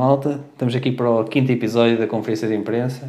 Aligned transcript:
Malta, 0.00 0.40
estamos 0.52 0.74
aqui 0.74 0.90
para 0.92 1.10
o 1.10 1.24
quinto 1.24 1.52
episódio 1.52 1.98
da 1.98 2.06
conferência 2.06 2.48
de 2.48 2.54
imprensa 2.54 3.06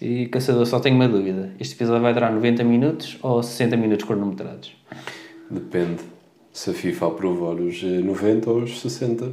e 0.00 0.26
Caçador, 0.26 0.66
só 0.66 0.80
tenho 0.80 0.96
uma 0.96 1.06
dúvida. 1.06 1.52
Este 1.60 1.76
episódio 1.76 2.02
vai 2.02 2.12
durar 2.12 2.32
90 2.32 2.64
minutos 2.64 3.16
ou 3.22 3.40
60 3.40 3.76
minutos 3.76 4.04
cronometrados? 4.04 4.76
Depende 5.48 6.02
se 6.52 6.70
a 6.70 6.72
FIFA 6.72 7.06
aprovar 7.06 7.54
os 7.60 7.80
eh, 7.84 8.00
90 8.00 8.50
ou 8.50 8.62
os 8.62 8.80
60. 8.80 9.32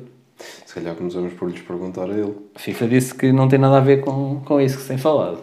Se 0.68 0.76
calhar 0.76 0.95
começamos 0.95 1.34
por 1.34 1.50
lhes 1.50 1.62
perguntar 1.62 2.12
a 2.12 2.14
ele. 2.14 2.36
A 2.54 2.59
FIFA 2.59 2.88
disse 2.88 3.16
que 3.16 3.32
não 3.32 3.48
tem 3.48 3.57
nada 3.57 3.77
a 3.77 3.82
ver 3.82 4.02
com, 4.02 4.41
com 4.46 4.62
isso 4.62 4.76
que 4.76 4.84
se 4.84 4.90
tem 4.90 4.99
falado. 4.99 5.40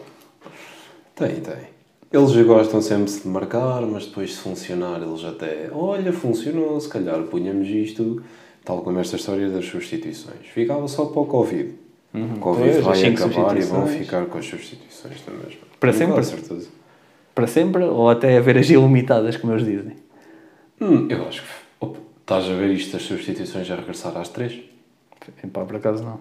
Tem, 1.16 1.34
tem. 1.40 1.66
Eles 2.12 2.30
já 2.30 2.44
gostam 2.44 2.80
sempre 2.80 3.12
de 3.12 3.26
marcar, 3.26 3.82
mas 3.82 4.06
depois 4.06 4.36
se 4.36 4.38
funcionar 4.38 5.02
eles 5.02 5.24
até... 5.24 5.68
Olha, 5.72 6.12
funcionou, 6.12 6.78
se 6.80 6.88
calhar 6.88 7.20
punhamos 7.24 7.66
isto, 7.66 8.22
tal 8.66 8.82
como 8.82 8.98
esta 9.00 9.16
história 9.16 9.48
das 9.48 9.64
substituições. 9.64 10.46
Ficava 10.52 10.86
só 10.88 11.06
para 11.06 11.22
o 11.22 11.24
Covid. 11.26 11.72
O 12.12 12.38
Covid 12.38 12.82
Pois, 12.82 12.84
vai 12.84 13.04
acabar 13.12 13.56
e 13.56 13.60
vão 13.62 13.86
ficar 13.86 14.26
com 14.26 14.36
as 14.38 14.44
substituições 14.46 15.22
da 15.24 15.32
mesma. 15.32 15.60
Para 15.80 15.92
Tenho 15.92 15.98
sempre? 16.00 16.14
quase 16.14 16.30
certeza. 16.30 16.68
Para 17.34 17.46
sempre 17.46 17.84
ou 17.84 18.10
até 18.10 18.36
haver 18.36 18.58
as 18.58 18.68
ilimitadas, 18.68 19.36
como 19.36 19.52
eles 19.54 19.64
dizem? 19.64 19.96
Hum, 20.80 21.06
eu 21.10 21.26
acho 21.28 21.42
que... 21.42 21.48
Opa, 21.80 21.98
estás 22.20 22.44
a 22.50 22.54
ver 22.54 22.70
isto 22.72 22.92
das 22.94 23.02
substituições 23.02 23.70
a 23.70 23.76
regressar 23.76 24.16
às 24.16 24.28
três? 24.28 24.58
Epá, 25.44 25.64
por 25.64 25.76
acaso 25.76 26.02
não. 26.04 26.18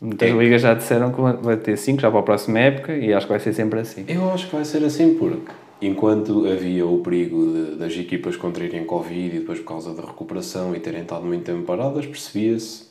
Muitas 0.00 0.28
É. 0.28 0.32
ligas 0.32 0.60
já 0.62 0.74
disseram 0.74 1.12
que 1.12 1.20
vai 1.44 1.56
ter 1.56 1.76
5 1.78 2.00
já 2.00 2.10
para 2.10 2.20
a 2.20 2.22
próxima 2.24 2.58
época 2.58 2.96
e 2.96 3.14
acho 3.14 3.26
que 3.26 3.32
vai 3.32 3.40
ser 3.40 3.52
sempre 3.54 3.80
assim. 3.80 4.04
Eu 4.08 4.30
acho 4.32 4.48
que 4.48 4.56
vai 4.56 4.64
ser 4.64 4.84
assim 4.84 5.14
porque 5.14 5.50
enquanto 5.86 6.46
havia 6.46 6.86
o 6.86 6.98
perigo 6.98 7.46
de- 7.52 7.76
das 7.76 7.92
equipas 7.96 8.36
contraírem 8.36 8.84
Covid 8.84 9.36
e 9.36 9.38
depois 9.40 9.58
por 9.58 9.66
causa 9.66 9.92
da 9.94 10.02
recuperação 10.02 10.74
e 10.74 10.80
terem 10.80 11.02
estado 11.02 11.24
muito 11.24 11.44
tempo 11.44 11.62
paradas, 11.64 12.06
percebia-se 12.06 12.84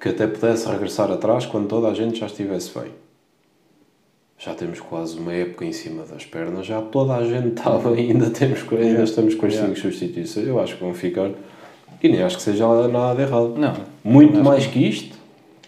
que 0.00 0.08
até 0.10 0.26
pudesse 0.26 0.68
regressar 0.68 1.10
atrás 1.10 1.46
quando 1.46 1.66
toda 1.68 1.88
a 1.88 1.94
gente 1.94 2.18
já 2.20 2.26
estivesse 2.26 2.70
bem. 2.78 2.90
Já 4.38 4.52
temos 4.54 4.80
quase 4.80 5.18
uma 5.18 5.32
época 5.32 5.64
em 5.64 5.72
cima 5.72 6.04
das 6.04 6.26
pernas, 6.26 6.66
já 6.66 6.82
toda 6.82 7.14
a 7.14 7.24
gente 7.26 7.56
está 7.56 7.78
bem, 7.78 8.10
ainda, 8.10 8.28
temos, 8.30 8.60
ainda 8.60 8.74
Yeah. 8.84 9.04
estamos 9.04 9.34
com 9.34 9.46
as 9.46 9.54
Yeah. 9.54 9.74
5 9.74 9.80
substituições. 9.88 10.46
Eu 10.46 10.60
acho 10.60 10.74
que 10.76 10.82
vão 10.84 10.92
ficar. 10.92 11.30
E 12.02 12.08
nem 12.08 12.22
acho 12.22 12.36
que 12.36 12.42
seja 12.42 12.66
nada 12.88 13.14
de 13.14 13.22
errado. 13.22 13.54
Não. 13.56 13.74
Muito 14.02 14.34
Acho 14.34 14.44
mais 14.44 14.66
que 14.66 14.78
isto, 14.80 15.16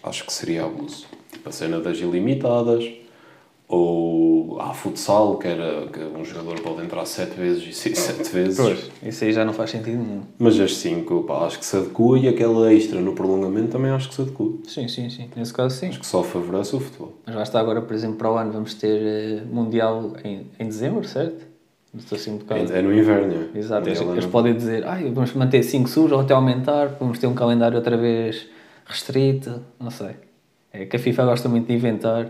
acho 0.03 0.25
que 0.25 0.31
seria 0.33 0.65
abuso. 0.65 1.07
Tipo 1.31 1.49
a 1.49 1.51
cena 1.51 1.79
das 1.79 1.97
ilimitadas, 1.97 2.83
ou 3.67 4.59
há 4.61 4.73
futsal, 4.73 5.37
que 5.37 5.47
era 5.47 5.87
que 5.87 5.99
um 5.99 6.23
jogador 6.23 6.59
pode 6.61 6.83
entrar 6.83 7.05
sete 7.05 7.35
vezes 7.35 7.67
e 7.67 7.73
sair 7.73 7.95
sete 7.95 8.29
vezes. 8.29 8.57
Pois, 8.57 8.91
isso 9.03 9.23
aí 9.25 9.33
já 9.33 9.43
não 9.43 9.51
faz 9.53 9.71
sentido 9.71 9.97
nenhum. 9.97 10.21
Mas 10.39 10.59
as 10.59 10.75
cinco, 10.77 11.23
pá, 11.23 11.45
acho 11.45 11.59
que 11.59 11.65
se 11.65 11.75
adequa 11.75 12.17
e 12.17 12.27
aquela 12.29 12.73
extra 12.73 13.01
no 13.01 13.13
prolongamento 13.13 13.69
também 13.69 13.91
acho 13.91 14.07
que 14.07 14.15
se 14.15 14.21
adequa. 14.21 14.45
Sim, 14.67 14.87
sim, 14.87 15.09
sim. 15.09 15.29
Nesse 15.35 15.53
caso, 15.53 15.75
sim. 15.75 15.89
Acho 15.89 15.99
que 15.99 16.05
só 16.05 16.23
favorece 16.23 16.75
o 16.75 16.79
futebol. 16.79 17.13
Mas 17.25 17.35
lá 17.35 17.43
está 17.43 17.59
agora, 17.59 17.81
por 17.81 17.93
exemplo, 17.93 18.17
para 18.17 18.31
o 18.31 18.37
ano 18.37 18.51
vamos 18.53 18.73
ter 18.73 19.01
eh, 19.01 19.43
Mundial 19.51 20.13
em, 20.23 20.47
em 20.57 20.65
dezembro, 20.65 21.05
certo? 21.05 21.45
Estou 21.97 22.15
assim 22.15 22.31
um 22.31 22.37
bocado... 22.37 22.71
É, 22.71 22.79
é 22.79 22.81
no 22.81 22.93
inverno. 22.93 23.49
é. 23.53 23.57
Exato, 23.57 23.89
eles, 23.89 23.99
é 23.99 24.03
eles 24.03 24.25
podem 24.25 24.55
dizer, 24.55 24.85
ai, 24.85 25.09
vamos 25.11 25.33
manter 25.33 25.63
5 25.63 25.89
subs 25.89 26.11
ou 26.11 26.19
até 26.19 26.33
aumentar, 26.33 26.95
vamos 26.99 27.17
ter 27.17 27.27
um 27.27 27.33
calendário 27.33 27.77
outra 27.77 27.97
vez 27.97 28.47
restrito, 28.85 29.61
não 29.79 29.89
sei. 29.89 30.11
É 30.71 30.85
que 30.85 30.95
a 30.95 30.99
FIFA 30.99 31.25
gosta 31.25 31.49
muito 31.49 31.67
de 31.67 31.73
inventar. 31.73 32.29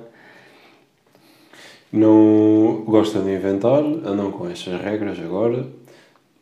Não 1.92 2.84
gostam 2.86 3.24
de 3.24 3.34
inventar, 3.34 3.80
andam 3.80 4.32
com 4.32 4.50
estas 4.50 4.82
regras 4.82 5.20
agora. 5.20 5.66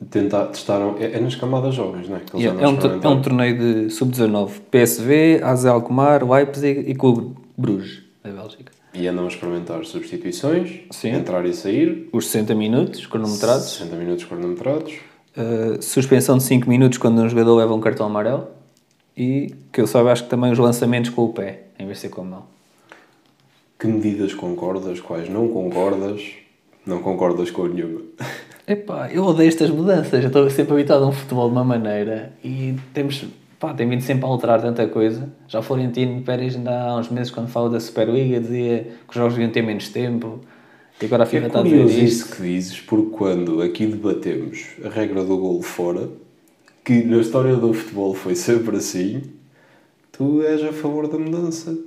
Tentar, 0.10 0.48
testaram. 0.48 0.98
É, 1.00 1.18
é 1.18 1.20
nas 1.20 1.36
camadas 1.36 1.74
jovens, 1.74 2.10
não 2.10 2.18
é? 2.18 2.22
E 2.36 2.46
é, 2.46 2.52
um, 2.52 2.60
é 2.60 3.08
um 3.08 3.22
torneio 3.22 3.58
de 3.58 3.90
sub-19. 3.90 4.52
PSV, 4.70 5.42
AZ 5.44 5.66
Alkmaar, 5.66 6.30
Leipzig 6.30 6.90
e 6.90 6.94
Clube 6.96 7.36
Bruges, 7.58 8.02
da 8.24 8.32
Bélgica. 8.32 8.72
E 8.94 9.08
andam 9.08 9.26
a 9.26 9.28
experimentar 9.28 9.84
substituições, 9.86 10.82
Sim. 10.90 11.10
entrar 11.10 11.46
e 11.46 11.54
sair, 11.54 12.10
Os 12.14 12.28
60 12.28 12.56
minutos, 12.56 13.06
cronometrados. 13.06 13.72
60 13.72 13.96
minutos 13.96 14.24
cronometrados. 14.26 14.94
Uh, 15.36 15.82
suspensão 15.82 16.38
de 16.38 16.44
5 16.44 16.68
minutos 16.70 16.98
quando 16.98 17.22
um 17.22 17.28
jogador 17.28 17.56
leva 17.56 17.74
um 17.74 17.82
cartão 17.82 18.06
amarelo. 18.06 18.48
E, 19.18 19.54
que 19.72 19.82
eu 19.82 19.88
saiba, 19.88 20.12
acho 20.12 20.24
que 20.24 20.30
também 20.30 20.52
os 20.52 20.60
lançamentos 20.60 21.10
com 21.10 21.24
o 21.24 21.34
pé, 21.34 21.64
em 21.80 21.86
vez 21.86 21.98
de 21.98 22.02
ser 22.04 22.10
com 22.10 22.22
a 22.22 22.26
mão. 22.26 22.55
Que 23.80 23.88
medidas 23.88 24.34
concordas, 24.34 25.00
quais 25.02 25.30
não 25.30 25.48
concordas? 25.50 26.22
Não 26.86 27.00
concordas 27.02 27.52
com 27.52 27.68
nenhuma. 27.68 28.02
Epá, 28.68 29.12
eu 29.12 29.24
odeio 29.24 29.48
estas 29.48 29.70
mudanças. 29.70 30.22
Eu 30.24 30.28
estou 30.28 30.50
sempre 30.50 30.74
habituado 30.74 31.04
a 31.04 31.08
um 31.08 31.12
futebol 31.12 31.48
de 31.50 31.56
uma 31.56 31.64
maneira 31.64 32.34
e 32.44 32.76
temos, 32.94 33.26
pá, 33.60 33.74
tem 33.74 33.88
vindo 33.88 34.02
sempre 34.02 34.26
a 34.26 34.28
alterar 34.28 34.62
tanta 34.62 34.88
coisa. 34.88 35.30
Já 35.48 35.60
o 35.60 35.62
Florentino 35.64 36.22
Pérez 36.22 36.56
ainda 36.56 36.72
há 36.72 36.98
uns 36.98 37.10
meses, 37.10 37.32
quando 37.32 37.48
falou 37.50 37.70
da 37.70 37.80
Superliga, 37.80 38.40
dizia 38.40 38.80
que 39.08 39.10
os 39.10 39.16
jogos 39.16 39.34
deviam 39.34 39.52
ter 39.52 39.62
menos 39.62 39.90
tempo. 39.90 40.40
E 41.02 41.06
agora 41.06 41.24
a 41.24 41.26
FIFA 41.26 41.44
É 41.44 41.48
está 41.48 41.60
a 41.60 41.64
dizer 41.64 41.84
isto. 41.86 42.02
isso 42.04 42.36
que 42.36 42.42
dizes, 42.42 42.80
porque 42.82 43.10
quando 43.18 43.62
aqui 43.62 43.86
debatemos 43.86 44.66
a 44.84 44.90
regra 44.90 45.24
do 45.24 45.38
golo 45.38 45.62
fora, 45.62 46.08
que 46.84 47.04
na 47.04 47.18
história 47.18 47.56
do 47.58 47.74
futebol 47.74 48.14
foi 48.14 48.34
sempre 48.36 48.78
assim, 48.78 49.22
tu 50.12 50.42
és 50.42 50.64
a 50.64 50.72
favor 50.72 51.08
da 51.08 51.18
mudança. 51.20 51.78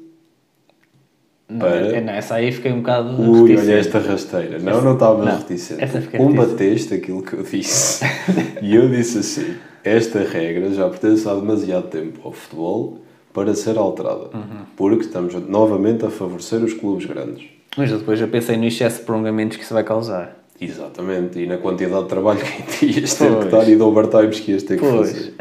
Para- 1.59 1.97
é, 1.97 2.01
não, 2.03 2.13
essa 2.13 2.35
aí 2.35 2.53
fiquei 2.53 2.71
um 2.73 2.79
bocado. 2.79 3.09
Ui, 3.21 3.49
reticente. 3.49 3.71
olha 3.71 3.79
esta 3.81 3.99
rasteira. 4.01 4.59
Não, 4.59 4.83
não 4.83 4.93
estava 4.95 5.25
Não, 5.25 5.39
reticente. 5.39 5.83
essa 5.83 6.03
Combateste 6.03 6.93
aquilo 6.95 7.23
que 7.23 7.33
eu 7.35 7.43
disse. 7.43 8.05
e 8.61 8.75
eu 8.75 8.89
disse 8.91 9.19
assim: 9.19 9.55
esta 9.83 10.19
regra 10.21 10.71
já 10.71 10.89
pertence 10.91 11.27
há 11.27 11.35
demasiado 11.35 11.89
tempo 11.89 12.21
ao 12.23 12.33
futebol 12.33 12.99
para 13.33 13.55
ser 13.55 13.79
alterada. 13.79 14.25
Uhum. 14.35 14.65
Porque 14.77 15.05
estamos 15.07 15.33
novamente 15.49 16.05
a 16.05 16.11
favorecer 16.11 16.63
os 16.63 16.75
clubes 16.75 17.07
grandes. 17.07 17.47
Mas 17.77 17.91
eu 17.91 17.99
depois 17.99 18.21
eu 18.21 18.29
pensei 18.29 18.57
no 18.57 18.65
excesso 18.65 18.99
de 19.01 19.05
prolongamentos 19.07 19.57
que 19.57 19.63
isso 19.63 19.73
vai 19.73 19.85
causar. 19.85 20.37
Exatamente, 20.61 21.39
e 21.39 21.47
na 21.47 21.57
quantidade 21.57 22.03
de 22.03 22.09
trabalho 22.09 22.41
que 22.79 22.87
ias 22.87 23.15
ter 23.15 23.29
que 23.29 23.35
Pois. 23.37 23.51
dar 23.51 23.69
e 23.69 23.77
de 23.77 23.83
overtimes 23.83 24.41
que 24.41 24.51
ias 24.53 24.63
ter 24.65 24.75
que 24.77 24.81
Pois. 24.81 25.11
fazer. 25.13 25.35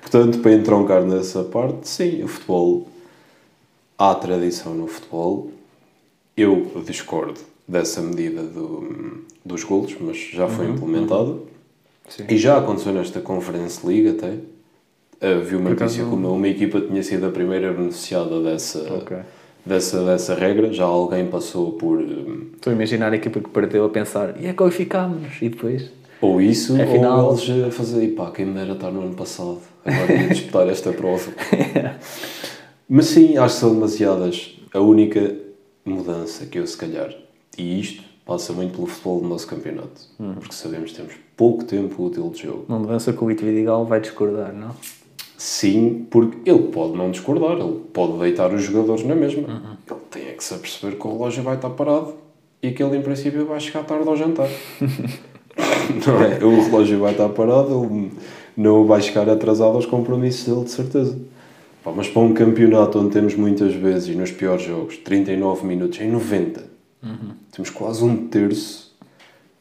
Portanto, 0.00 0.38
para 0.38 0.52
entroncar 0.52 1.02
nessa 1.02 1.42
parte, 1.42 1.88
sim, 1.88 2.22
o 2.22 2.28
futebol, 2.28 2.86
há 4.00 4.14
tradição 4.14 4.74
no 4.74 4.86
futebol. 4.86 5.50
Eu 6.36 6.82
discordo 6.86 7.38
dessa 7.68 8.00
medida 8.00 8.42
do, 8.42 9.22
dos 9.44 9.62
golos, 9.62 9.94
mas 10.00 10.16
já 10.16 10.48
foi 10.48 10.68
implementada. 10.70 11.34
Sim. 12.08 12.24
E 12.28 12.36
já 12.38 12.56
aconteceu 12.58 12.92
nesta 12.94 13.20
Conference 13.20 13.86
League 13.86 14.08
até. 14.08 14.30
Uh, 15.22 15.40
vi 15.44 15.54
uma 15.54 15.68
notícia 15.70 16.02
que 16.02 16.10
uma, 16.14 16.30
uma 16.30 16.48
equipa 16.48 16.80
tinha 16.80 17.02
sido 17.02 17.26
a 17.26 17.30
primeira 17.30 17.70
beneficiada 17.74 18.40
dessa, 18.42 18.80
Ok. 18.94 19.18
dessa, 19.66 20.02
dessa 20.02 20.34
regra. 20.34 20.72
Já 20.72 20.84
alguém 20.84 21.26
passou 21.26 21.72
por... 21.72 21.98
um, 21.98 22.46
Estou 22.54 22.70
a 22.72 22.74
imaginar 22.74 23.12
a 23.12 23.16
equipa 23.16 23.38
que 23.38 23.50
perdeu 23.50 23.84
a 23.84 23.90
pensar, 23.90 24.40
e 24.40 24.46
é 24.46 24.54
qualificámos, 24.54 25.20
e 25.42 25.50
depois. 25.50 25.90
Ou 26.22 26.40
isso, 26.40 26.80
Afinal- 26.80 27.26
ou 27.26 27.38
eles 27.38 27.66
a 27.66 27.70
fazer, 27.70 28.02
e 28.02 28.08
pá, 28.08 28.30
quem 28.30 28.46
me 28.46 28.54
dera 28.54 28.72
estar 28.72 28.90
no 28.90 29.02
ano 29.02 29.14
passado, 29.14 29.58
agora 29.84 30.12
ia 30.12 30.28
disputar 30.28 30.66
esta 30.68 30.90
prova. 30.92 31.30
Mas 32.92 33.06
sim, 33.06 33.36
acho 33.36 33.54
que 33.54 33.60
são 33.60 33.72
demasiadas. 33.72 34.58
A 34.74 34.80
única 34.80 35.36
mudança 35.84 36.44
que 36.44 36.58
eu, 36.58 36.66
se 36.66 36.76
calhar, 36.76 37.14
e 37.56 37.80
isto 37.80 38.02
passa 38.26 38.52
muito 38.52 38.74
pelo 38.74 38.86
futebol 38.88 39.20
do 39.20 39.28
nosso 39.28 39.46
campeonato, 39.46 40.02
Uhum. 40.18 40.34
porque 40.34 40.52
sabemos 40.52 40.90
que 40.90 40.96
temos 40.96 41.14
pouco 41.36 41.62
tempo 41.64 42.04
útil 42.04 42.28
de 42.30 42.42
jogo. 42.42 42.64
Uma 42.68 42.80
mudança 42.80 43.12
que 43.12 43.22
o 43.22 43.28
Lito 43.28 43.44
Vidigal 43.44 43.84
vai 43.86 44.00
discordar, 44.00 44.52
não? 44.52 44.74
Sim, 45.38 46.06
porque 46.10 46.50
ele 46.50 46.64
pode 46.64 46.96
não 46.96 47.12
discordar, 47.12 47.52
ele 47.58 47.80
pode 47.92 48.18
deitar 48.18 48.52
os 48.52 48.62
jogadores 48.62 49.04
na 49.04 49.14
mesma. 49.14 49.48
Uhum. 49.48 49.76
Ele 49.88 50.00
tem 50.10 50.22
é 50.28 50.32
que 50.32 50.42
se 50.42 50.52
aperceber 50.52 50.98
que 50.98 51.06
o 51.06 51.12
relógio 51.12 51.44
vai 51.44 51.54
estar 51.54 51.70
parado 51.70 52.14
e 52.60 52.72
que 52.72 52.82
ele, 52.82 52.96
em 52.96 53.02
princípio, 53.02 53.46
vai 53.46 53.60
chegar 53.60 53.84
tarde 53.84 54.08
ao 54.08 54.16
jantar. 54.16 54.48
não 56.06 56.22
é? 56.22 56.44
O 56.44 56.62
relógio 56.64 56.98
vai 56.98 57.12
estar 57.12 57.28
parado, 57.30 57.84
ele 57.84 58.12
não 58.56 58.84
vai 58.84 59.00
chegar 59.00 59.28
atrasado 59.28 59.74
aos 59.76 59.86
compromissos 59.86 60.44
dele, 60.52 60.64
de 60.64 60.70
certeza. 60.72 61.18
Pá, 61.82 61.92
mas 61.94 62.08
para 62.08 62.22
um 62.22 62.34
campeonato 62.34 62.98
onde 62.98 63.10
temos 63.12 63.34
muitas 63.34 63.74
vezes, 63.74 64.14
nos 64.14 64.30
piores 64.30 64.62
jogos, 64.62 64.96
39 64.98 65.66
minutos 65.66 65.98
em 66.00 66.10
90, 66.10 66.64
temos 67.52 67.70
quase 67.70 68.04
um 68.04 68.28
terço 68.28 68.94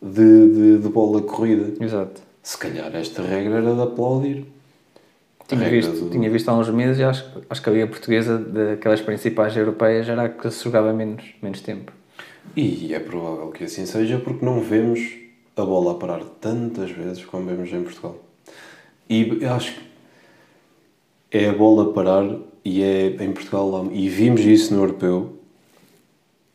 de, 0.01 0.47
de, 0.49 0.77
de 0.79 0.89
bola 0.89 1.21
corrida. 1.21 1.81
Exato. 1.83 2.21
Se 2.43 2.57
calhar 2.57 2.93
esta 2.95 3.21
regra 3.21 3.55
era 3.57 3.73
de 3.73 3.81
aplaudir. 3.81 4.45
Tinha 5.47 5.67
visto, 5.69 5.91
do- 5.91 6.09
tinha 6.11 6.29
visto 6.29 6.47
há 6.49 6.53
uns 6.57 6.69
meses 6.69 6.99
e 6.99 7.03
acho, 7.03 7.25
acho 7.49 7.61
que 7.61 7.69
a 7.69 7.73
Liga 7.73 7.87
Portuguesa, 7.87 8.37
daquelas 8.37 9.01
principais 9.01 9.55
europeias, 9.57 10.07
era 10.07 10.23
a 10.23 10.29
que 10.29 10.49
se 10.51 10.63
jogava 10.63 10.93
menos, 10.93 11.23
menos 11.41 11.61
tempo. 11.61 11.91
E 12.55 12.93
é 12.93 12.99
provável 12.99 13.47
que 13.49 13.63
assim 13.63 13.85
seja 13.85 14.19
porque 14.19 14.45
não 14.45 14.59
vemos 14.61 14.99
a 15.55 15.63
bola 15.65 15.93
a 15.93 15.95
parar 15.95 16.23
tantas 16.39 16.91
vezes 16.91 17.25
como 17.25 17.45
vemos 17.47 17.71
em 17.73 17.81
Portugal. 17.81 18.17
E 19.09 19.39
eu 19.41 19.51
acho 19.53 19.73
que 19.73 19.79
é 21.31 21.49
a 21.49 21.53
bola 21.53 21.93
parar 21.93 22.35
e 22.63 22.81
é 22.83 23.07
em 23.23 23.31
Portugal 23.31 23.69
lá- 23.69 23.85
e 23.91 24.09
vimos 24.09 24.41
isso 24.41 24.73
no 24.73 24.81
europeu. 24.81 25.33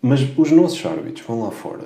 Mas 0.02 0.20
os 0.36 0.50
nossos 0.50 0.84
árbitros 0.84 1.26
vão 1.26 1.42
lá 1.42 1.50
fora. 1.50 1.84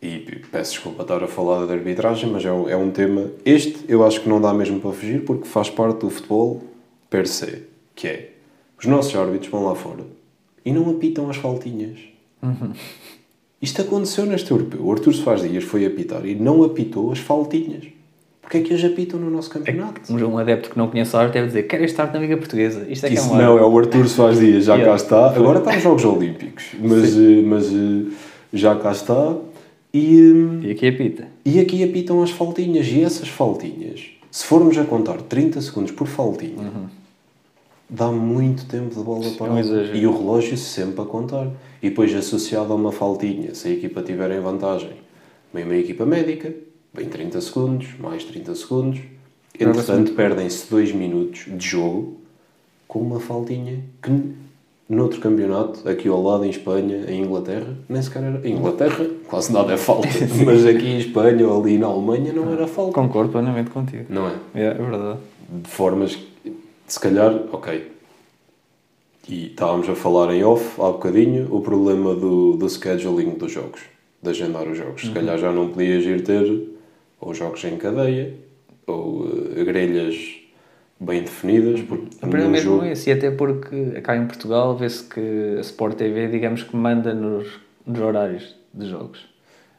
E 0.00 0.18
peço 0.52 0.72
desculpa 0.74 1.02
estar 1.02 1.22
a 1.22 1.26
falar 1.26 1.66
da 1.66 1.74
arbitragem, 1.74 2.30
mas 2.30 2.44
é 2.44 2.52
um, 2.52 2.68
é 2.68 2.76
um 2.76 2.90
tema. 2.90 3.30
Este 3.44 3.84
eu 3.88 4.04
acho 4.06 4.20
que 4.22 4.28
não 4.28 4.40
dá 4.40 4.54
mesmo 4.54 4.78
para 4.80 4.92
fugir 4.92 5.24
porque 5.24 5.44
faz 5.46 5.68
parte 5.68 6.00
do 6.00 6.10
futebol 6.10 6.62
per 7.10 7.26
se, 7.26 7.64
que 7.94 8.06
é 8.06 8.30
Os 8.78 8.86
nossos 8.86 9.14
árbitros 9.16 9.50
vão 9.50 9.64
lá 9.64 9.74
fora 9.74 10.04
e 10.64 10.70
não 10.72 10.88
apitam 10.90 11.28
as 11.28 11.36
faltinhas. 11.36 11.98
Isto 13.60 13.82
aconteceu 13.82 14.24
neste 14.24 14.52
europeu. 14.52 14.84
O 14.86 14.92
Artur 14.92 15.12
Soares 15.12 15.42
Dias 15.42 15.64
foi 15.64 15.84
apitar 15.84 16.24
e 16.24 16.36
não 16.36 16.62
apitou 16.62 17.10
as 17.10 17.18
faltinhas. 17.18 17.86
Porquê 18.40 18.58
é 18.58 18.60
que 18.62 18.72
eles 18.72 18.84
apitam 18.84 19.20
no 19.20 19.30
nosso 19.30 19.50
campeonato? 19.50 20.00
Um, 20.10 20.16
um 20.32 20.38
adepto 20.38 20.70
que 20.70 20.78
não 20.78 20.88
conhece 20.88 21.14
a 21.14 21.20
arte 21.20 21.34
deve 21.34 21.48
dizer 21.48 21.64
quer 21.64 21.82
estar 21.82 22.12
na 22.12 22.18
Liga 22.18 22.36
Portuguesa. 22.36 22.86
Isto 22.88 23.06
é 23.06 23.08
que 23.10 23.16
é 23.16 23.18
Isso 23.18 23.32
um 23.32 23.36
não, 23.36 23.58
é 23.58 23.62
o 23.62 23.78
Artur 23.78 24.08
Soares 24.08 24.38
Dias, 24.40 24.64
já 24.64 24.82
cá 24.82 24.94
está. 24.94 25.30
Agora 25.30 25.58
está 25.58 25.72
nos 25.74 25.82
Jogos 25.82 26.04
Olímpicos, 26.04 26.64
mas, 26.80 27.14
eh, 27.16 27.42
mas 27.44 27.66
eh, 27.66 28.12
já 28.52 28.74
cá 28.76 28.92
está. 28.92 29.36
E, 29.92 30.18
eh, 30.62 30.66
E 30.68 30.70
aqui 30.70 30.88
apita. 30.88 31.26
e 31.44 31.60
aqui 31.60 31.84
apitam 31.84 32.22
as 32.22 32.30
faltinhas. 32.30 32.86
E 32.86 33.02
essas 33.02 33.28
faltinhas, 33.28 34.06
se 34.30 34.44
formos 34.46 34.78
a 34.78 34.84
contar 34.84 35.20
30 35.22 35.60
segundos 35.60 35.90
por 35.92 36.06
faltinha, 36.06 36.70
dá 37.88 38.10
muito 38.10 38.66
tempo 38.66 38.94
de 38.94 39.02
bola 39.02 39.30
para 39.32 39.52
um 39.52 39.58
exagero. 39.58 39.96
E 39.96 40.06
o 40.06 40.16
relógio 40.16 40.56
sempre 40.56 41.02
a 41.02 41.04
contar. 41.04 41.48
E 41.82 41.90
depois, 41.90 42.14
associado 42.14 42.72
a 42.72 42.76
uma 42.76 42.92
faltinha, 42.92 43.54
se 43.54 43.68
a 43.68 43.70
equipa 43.70 44.02
tiver 44.02 44.30
em 44.30 44.40
vantagem, 44.40 44.90
vem 45.52 45.64
uma 45.64 45.76
equipa 45.76 46.04
médica, 46.04 46.52
vem 46.98 47.08
30 47.08 47.40
segundos, 47.40 47.88
mais 47.98 48.24
30 48.24 48.54
segundos. 48.54 49.00
Entretanto, 49.58 50.12
perdem-se 50.12 50.68
2 50.68 50.92
minutos 50.92 51.46
de 51.46 51.66
jogo 51.66 52.18
com 52.86 53.00
uma 53.00 53.20
faltinha 53.20 53.80
que 54.02 54.10
noutro 54.88 55.20
campeonato, 55.20 55.86
aqui 55.88 56.08
ao 56.08 56.22
lado 56.22 56.44
em 56.44 56.50
Espanha, 56.50 57.04
em 57.08 57.22
Inglaterra, 57.22 57.76
nem 57.88 58.00
sequer 58.00 58.22
era. 58.22 58.48
Em 58.48 58.54
Inglaterra, 58.54 59.06
quase 59.28 59.52
nada 59.52 59.72
é 59.72 59.76
falta, 59.76 60.08
mas 60.44 60.64
aqui 60.64 60.86
em 60.86 60.98
Espanha 60.98 61.46
ou 61.46 61.60
ali 61.60 61.76
na 61.76 61.86
Alemanha 61.86 62.32
não 62.32 62.50
era 62.52 62.66
falta. 62.66 62.92
Concordo 62.92 63.30
plenamente 63.30 63.70
contigo. 63.70 64.06
Não 64.08 64.28
é? 64.28 64.34
É, 64.54 64.64
é 64.64 64.74
verdade. 64.74 65.18
de 65.50 65.68
formas 65.68 66.14
que, 66.14 66.56
se 66.86 66.98
calhar, 66.98 67.34
ok. 67.52 67.92
E 69.28 69.48
estávamos 69.48 69.88
a 69.90 69.94
falar 69.94 70.32
em 70.32 70.42
off 70.42 70.80
há 70.80 70.90
bocadinho 70.90 71.54
o 71.54 71.60
problema 71.60 72.14
do, 72.14 72.56
do 72.56 72.68
scheduling 72.68 73.32
dos 73.32 73.52
jogos, 73.52 73.82
de 74.22 74.30
agendar 74.30 74.66
os 74.66 74.78
jogos. 74.78 75.02
Se 75.02 75.10
calhar 75.10 75.36
já 75.36 75.52
não 75.52 75.68
podias 75.68 76.02
ir 76.04 76.24
ter 76.24 76.77
ou 77.20 77.34
jogos 77.34 77.62
em 77.64 77.76
cadeia 77.76 78.34
ou 78.86 79.26
eh, 79.56 79.64
grelhas 79.64 80.16
bem 81.00 81.22
definidas. 81.22 81.80
Porque 81.82 82.08
A 82.22 82.26
mesmo 82.26 82.56
jogo- 82.56 82.84
esse, 82.86 83.10
e 83.10 83.12
até 83.12 83.30
porque 83.30 84.00
cá 84.02 84.16
em 84.16 84.26
Portugal 84.26 84.76
vê-se 84.76 85.04
que 85.04 85.56
a 85.58 85.60
Sport 85.60 85.96
TV, 85.96 86.28
digamos 86.28 86.62
que 86.62 86.76
manda 86.76 87.12
nos, 87.14 87.48
nos 87.86 88.00
horários 88.00 88.54
de 88.72 88.88
jogos. 88.88 89.20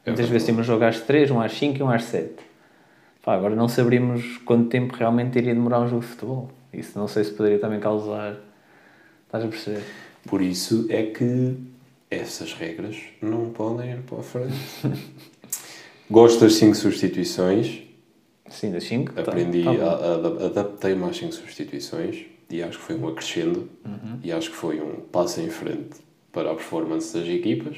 É 0.04 0.10
Muitas 0.10 0.28
vezes 0.28 0.46
temos 0.46 0.62
um 0.62 0.64
jogo 0.64 0.84
às 0.84 1.00
3, 1.00 1.30
um 1.30 1.40
às 1.40 1.52
5 1.52 1.78
e 1.78 1.82
um 1.82 1.90
às 1.90 2.04
7. 2.04 2.30
Pá, 3.22 3.34
agora 3.34 3.54
não 3.54 3.68
saberíamos 3.68 4.38
quanto 4.38 4.68
tempo 4.70 4.96
realmente 4.96 5.36
iria 5.38 5.52
demorar 5.54 5.80
um 5.80 5.88
jogo 5.88 6.00
de 6.00 6.06
futebol. 6.08 6.50
Isso 6.72 6.98
não 6.98 7.06
sei 7.06 7.24
se 7.24 7.32
poderia 7.32 7.58
também 7.58 7.78
causar. 7.80 8.36
Estás 9.26 9.44
a 9.44 9.48
perceber? 9.48 9.82
Por 10.26 10.40
isso 10.40 10.86
é 10.88 11.02
que 11.04 11.54
essas 12.10 12.54
regras 12.54 12.96
não 13.20 13.50
podem 13.50 13.90
ir 13.92 13.98
para 13.98 14.18
a 14.18 14.22
frente. 14.22 14.54
Gosto 16.10 16.40
das 16.40 16.54
5 16.54 16.74
substituições. 16.74 17.82
Sim, 18.48 18.72
das 18.72 18.84
5. 18.84 19.12
Aprendi, 19.20 19.62
tá, 19.62 19.74
tá 19.74 20.46
adaptei-me 20.46 21.04
às 21.04 21.16
5 21.16 21.32
substituições 21.32 22.24
e 22.50 22.62
acho 22.62 22.78
que 22.78 22.84
foi 22.84 22.96
um 22.96 23.06
acrescendo 23.08 23.68
Uhum. 23.84 24.18
e 24.24 24.32
acho 24.32 24.50
que 24.50 24.56
foi 24.56 24.80
um 24.80 24.96
passo 25.12 25.40
em 25.40 25.48
frente 25.48 26.00
para 26.32 26.50
a 26.50 26.54
performance 26.54 27.16
das 27.16 27.28
equipas. 27.28 27.76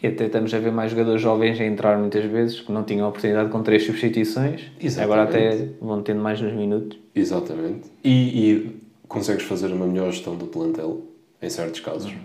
E 0.00 0.06
até 0.06 0.26
estamos 0.26 0.52
a 0.54 0.58
ver 0.58 0.70
mais 0.70 0.90
jogadores 0.90 1.20
jovens 1.20 1.58
a 1.60 1.64
entrar 1.64 1.98
muitas 1.98 2.24
vezes 2.26 2.60
que 2.60 2.70
não 2.70 2.84
tinham 2.84 3.08
oportunidade 3.08 3.50
com 3.50 3.62
três 3.62 3.84
substituições. 3.84 4.60
Exatamente. 4.80 5.00
Agora 5.00 5.22
até 5.22 5.68
vão 5.80 6.02
tendo 6.02 6.20
mais 6.20 6.40
nos 6.40 6.52
minutos. 6.52 6.98
Exatamente. 7.14 7.90
E, 8.04 8.10
e 8.52 8.76
consegues 9.08 9.44
fazer 9.44 9.68
uma 9.72 9.86
melhor 9.86 10.12
gestão 10.12 10.36
do 10.36 10.46
plantel, 10.46 11.02
em 11.40 11.48
certos 11.48 11.80
casos. 11.80 12.12
Uhum. 12.12 12.18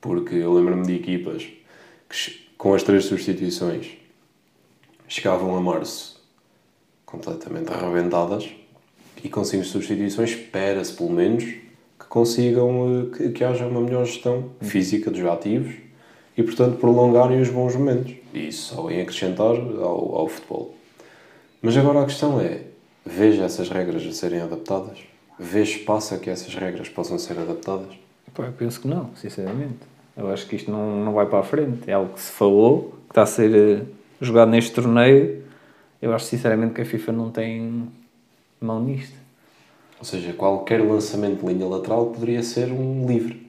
Porque 0.00 0.36
eu 0.36 0.52
lembro-me 0.54 0.86
de 0.86 0.94
equipas 0.94 1.46
que, 2.08 2.40
com 2.56 2.72
as 2.72 2.82
três 2.82 3.04
substituições, 3.04 3.97
chegavam 5.08 5.56
a 5.56 5.60
março 5.60 6.22
completamente 7.04 7.72
arrebentadas 7.72 8.48
e 9.24 9.44
cinco 9.44 9.64
substituições 9.64 10.30
espera-se, 10.30 10.92
pelo 10.92 11.10
menos, 11.10 11.44
que 11.44 12.06
consigam, 12.08 13.08
eh, 13.12 13.16
que, 13.16 13.28
que 13.30 13.44
haja 13.44 13.66
uma 13.66 13.80
melhor 13.80 14.04
gestão 14.04 14.50
física 14.60 15.10
dos 15.10 15.24
ativos 15.24 15.74
e, 16.36 16.42
portanto, 16.42 16.78
prolongarem 16.78 17.40
os 17.40 17.48
bons 17.48 17.74
momentos. 17.74 18.14
E 18.32 18.48
isso 18.48 18.74
só 18.74 18.82
vem 18.82 19.00
acrescentar 19.00 19.56
ao, 19.56 20.14
ao 20.14 20.28
futebol. 20.28 20.74
Mas 21.60 21.76
agora 21.76 22.02
a 22.02 22.04
questão 22.04 22.40
é: 22.40 22.62
veja 23.04 23.44
essas 23.44 23.68
regras 23.68 24.06
a 24.06 24.12
serem 24.12 24.40
adaptadas? 24.40 24.98
Vê 25.38 25.62
espaço 25.62 26.14
a 26.14 26.18
que 26.18 26.30
essas 26.30 26.54
regras 26.54 26.88
possam 26.88 27.18
ser 27.18 27.38
adaptadas? 27.38 27.94
Pá, 28.34 28.44
eu 28.44 28.52
penso 28.52 28.80
que 28.80 28.86
não, 28.86 29.10
sinceramente. 29.16 29.78
Eu 30.16 30.30
acho 30.30 30.46
que 30.46 30.56
isto 30.56 30.70
não, 30.70 31.04
não 31.04 31.12
vai 31.14 31.26
para 31.26 31.40
a 31.40 31.42
frente. 31.42 31.88
É 31.90 31.94
algo 31.94 32.12
que 32.14 32.20
se 32.20 32.30
falou, 32.30 32.94
que 33.06 33.12
está 33.12 33.22
a 33.22 33.26
ser 33.26 33.54
eh, 33.54 33.82
jogado 34.20 34.50
neste 34.50 34.72
torneio. 34.72 35.42
Eu 36.00 36.12
acho 36.14 36.26
sinceramente 36.26 36.74
que 36.74 36.80
a 36.80 36.84
FIFA 36.84 37.12
não 37.12 37.30
tem 37.30 37.88
mão 38.60 38.82
nisto. 38.82 39.16
Ou 39.98 40.04
seja, 40.04 40.32
qualquer 40.32 40.80
lançamento 40.80 41.40
de 41.40 41.46
linha 41.52 41.66
lateral 41.66 42.06
poderia 42.06 42.42
ser 42.42 42.70
um 42.70 43.06
livre. 43.06 43.48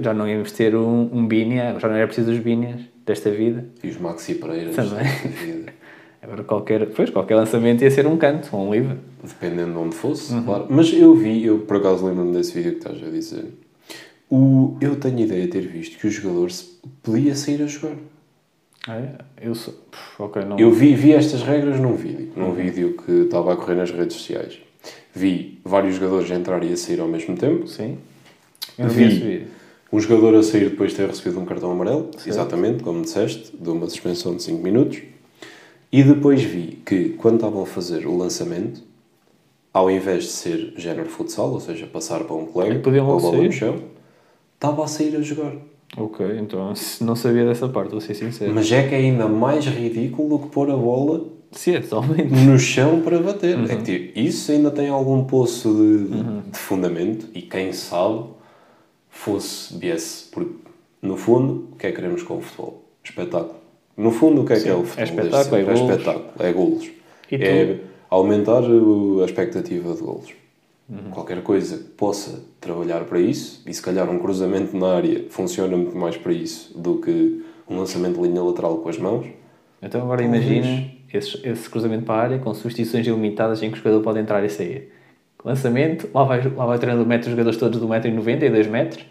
Já 0.00 0.14
não 0.14 0.28
íamos 0.28 0.52
ter 0.52 0.76
um, 0.76 1.10
um 1.12 1.26
Bínia, 1.26 1.76
já 1.80 1.88
não 1.88 1.96
era 1.96 2.06
preciso 2.06 2.30
os 2.30 2.38
Bínias 2.38 2.80
desta 3.04 3.30
vida. 3.30 3.66
E 3.82 3.88
os 3.88 3.96
Maxi 3.98 4.36
Pereiras 4.36 4.76
Também. 4.76 5.02
da 5.04 5.28
vida. 5.28 5.72
Agora 6.22 6.44
qualquer, 6.44 6.86
pois, 6.90 7.10
qualquer 7.10 7.34
lançamento 7.34 7.82
ia 7.82 7.90
ser 7.90 8.06
um 8.06 8.16
canto, 8.16 8.48
ou 8.54 8.68
um 8.68 8.72
livre. 8.72 8.98
Dependendo 9.24 9.72
de 9.72 9.78
onde 9.78 9.96
fosse, 9.96 10.32
claro. 10.42 10.66
Mas 10.70 10.92
eu 10.92 11.14
vi, 11.16 11.44
eu 11.44 11.60
por 11.60 11.78
acaso 11.78 12.06
lembro-me 12.06 12.32
desse 12.32 12.52
vídeo 12.52 12.72
que 12.72 12.78
estás 12.78 13.02
a 13.02 13.10
dizer. 13.10 13.46
O, 14.30 14.76
eu 14.80 14.94
tenho 14.94 15.18
ideia 15.18 15.42
de 15.46 15.48
ter 15.48 15.66
visto 15.66 15.98
que 15.98 16.06
o 16.06 16.10
jogador 16.10 16.52
se- 16.52 16.78
podia 17.02 17.34
sair 17.34 17.60
a 17.62 17.66
jogar. 17.66 17.96
Ah, 18.86 18.96
é? 18.96 19.14
Eu 19.40 19.54
sou. 19.54 19.74
Puf, 19.90 20.22
ok, 20.22 20.44
não. 20.44 20.58
Eu 20.58 20.70
vi, 20.72 20.94
vi 20.94 21.12
estas 21.12 21.42
regras 21.42 21.78
num 21.78 21.94
vídeo, 21.94 22.32
num 22.34 22.52
vídeo 22.52 22.96
que 23.04 23.12
estava 23.12 23.52
a 23.52 23.56
correr 23.56 23.74
nas 23.74 23.90
redes 23.90 24.16
sociais. 24.16 24.58
Vi 25.14 25.60
vários 25.64 25.96
jogadores 25.96 26.30
a 26.30 26.34
entrar 26.34 26.62
e 26.64 26.72
a 26.72 26.76
sair 26.76 27.00
ao 27.00 27.08
mesmo 27.08 27.36
tempo. 27.36 27.66
Sim. 27.66 27.98
Eu 28.78 28.88
vi 28.88 29.08
Vi. 29.08 29.46
Um 29.92 29.98
jogador 29.98 30.36
a 30.36 30.42
sair 30.42 30.70
depois 30.70 30.92
de 30.92 30.98
ter 30.98 31.08
recebido 31.08 31.40
um 31.40 31.44
cartão 31.44 31.72
amarelo, 31.72 32.10
exatamente, 32.24 32.82
como 32.82 33.02
disseste, 33.02 33.56
de 33.56 33.68
uma 33.68 33.88
suspensão 33.88 34.36
de 34.36 34.42
5 34.44 34.62
minutos. 34.62 35.02
E 35.90 36.04
depois 36.04 36.40
vi 36.42 36.78
que, 36.86 37.08
quando 37.10 37.34
estavam 37.36 37.62
a 37.62 37.66
fazer 37.66 38.06
o 38.06 38.16
lançamento, 38.16 38.82
ao 39.74 39.90
invés 39.90 40.24
de 40.24 40.30
ser 40.30 40.74
género 40.76 41.08
futsal, 41.08 41.50
ou 41.50 41.58
seja, 41.60 41.88
passar 41.88 42.22
para 42.22 42.36
um 42.36 42.46
colega, 42.46 42.78
podiam 42.78 43.04
com 43.04 43.10
a 43.10 43.14
logo 43.14 43.26
bola 43.26 43.36
sair? 43.38 43.46
no 43.46 43.52
chão, 43.52 43.82
estava 44.54 44.84
a 44.84 44.86
sair 44.86 45.16
a 45.16 45.20
jogar. 45.22 45.56
Ok, 45.96 46.24
então 46.38 46.72
não 47.00 47.16
sabia 47.16 47.44
dessa 47.44 47.68
parte, 47.68 47.90
vou 47.90 48.00
ser 48.00 48.14
sincero. 48.14 48.52
Mas 48.54 48.70
é 48.70 48.86
que 48.86 48.94
é 48.94 48.98
ainda 48.98 49.26
mais 49.26 49.66
ridículo 49.66 50.28
do 50.28 50.38
que 50.44 50.48
pôr 50.48 50.70
a 50.70 50.76
bola 50.76 51.24
Sim, 51.50 51.74
é 51.74 51.80
totalmente. 51.80 52.30
no 52.32 52.58
chão 52.58 53.00
para 53.02 53.18
bater. 53.18 53.56
Uhum. 53.58 53.64
É 53.64 53.76
que 53.76 53.82
tipo, 53.82 54.18
isso 54.18 54.52
ainda 54.52 54.70
tem 54.70 54.88
algum 54.88 55.24
poço 55.24 55.74
de, 55.74 56.50
de 56.50 56.58
fundamento 56.58 57.28
e 57.34 57.42
quem 57.42 57.72
sabe 57.72 58.24
fosse 59.08 59.76
viesse. 59.76 60.26
Porque 60.30 60.52
no 61.02 61.16
fundo, 61.16 61.68
o 61.72 61.76
que 61.76 61.86
é 61.88 61.90
que 61.90 61.96
queremos 61.96 62.22
com 62.22 62.38
o 62.38 62.40
futebol? 62.40 62.84
Espetáculo. 63.02 63.54
No 63.96 64.12
fundo, 64.12 64.42
o 64.42 64.44
que 64.44 64.52
é 64.52 64.60
que 64.60 64.68
é 64.68 64.74
o 64.74 64.84
futebol? 64.84 65.24
espetáculo, 65.24 65.30
Desde 65.32 65.44
sempre? 65.44 65.60
é 65.60 65.74
golos. 65.74 65.90
espetáculo, 65.90 66.46
é 66.46 66.52
golos. 66.52 66.90
É 67.32 67.76
aumentar 68.08 68.62
a 68.62 69.24
expectativa 69.24 69.94
de 69.94 70.00
golos. 70.00 70.30
Uhum. 70.90 71.10
Qualquer 71.10 71.40
coisa 71.42 71.78
que 71.78 71.84
possa 71.90 72.42
trabalhar 72.60 73.04
para 73.04 73.20
isso, 73.20 73.62
e 73.64 73.72
se 73.72 73.80
calhar 73.80 74.10
um 74.10 74.18
cruzamento 74.18 74.76
na 74.76 74.94
área 74.96 75.26
funciona 75.30 75.76
muito 75.76 75.96
mais 75.96 76.16
para 76.16 76.32
isso 76.32 76.76
do 76.76 76.98
que 77.00 77.44
um 77.68 77.78
lançamento 77.78 78.20
de 78.20 78.26
linha 78.28 78.42
lateral 78.42 78.78
com 78.78 78.88
as 78.88 78.98
mãos. 78.98 79.26
Então 79.80 80.02
agora 80.02 80.20
Talvez. 80.22 80.44
imagina 80.44 80.90
esse, 81.14 81.40
esse 81.48 81.70
cruzamento 81.70 82.04
para 82.04 82.14
a 82.14 82.22
área 82.24 82.38
com 82.38 82.52
substituições 82.52 83.06
ilimitadas 83.06 83.62
em 83.62 83.70
que 83.70 83.74
o 83.74 83.78
jogador 83.78 84.02
pode 84.02 84.18
entrar 84.18 84.44
e 84.44 84.50
sair. 84.50 84.92
Lançamento, 85.44 86.08
lá 86.12 86.24
vai, 86.24 86.42
lá 86.50 86.66
vai 86.66 86.78
treinando 86.78 87.04
o 87.04 87.06
metro 87.06 87.26
os 87.26 87.30
jogadores 87.30 87.58
todos 87.58 87.78
do 87.80 87.86
1,90m 87.88 88.42
e 88.42 88.50
2 88.50 88.66
metros. 88.66 89.04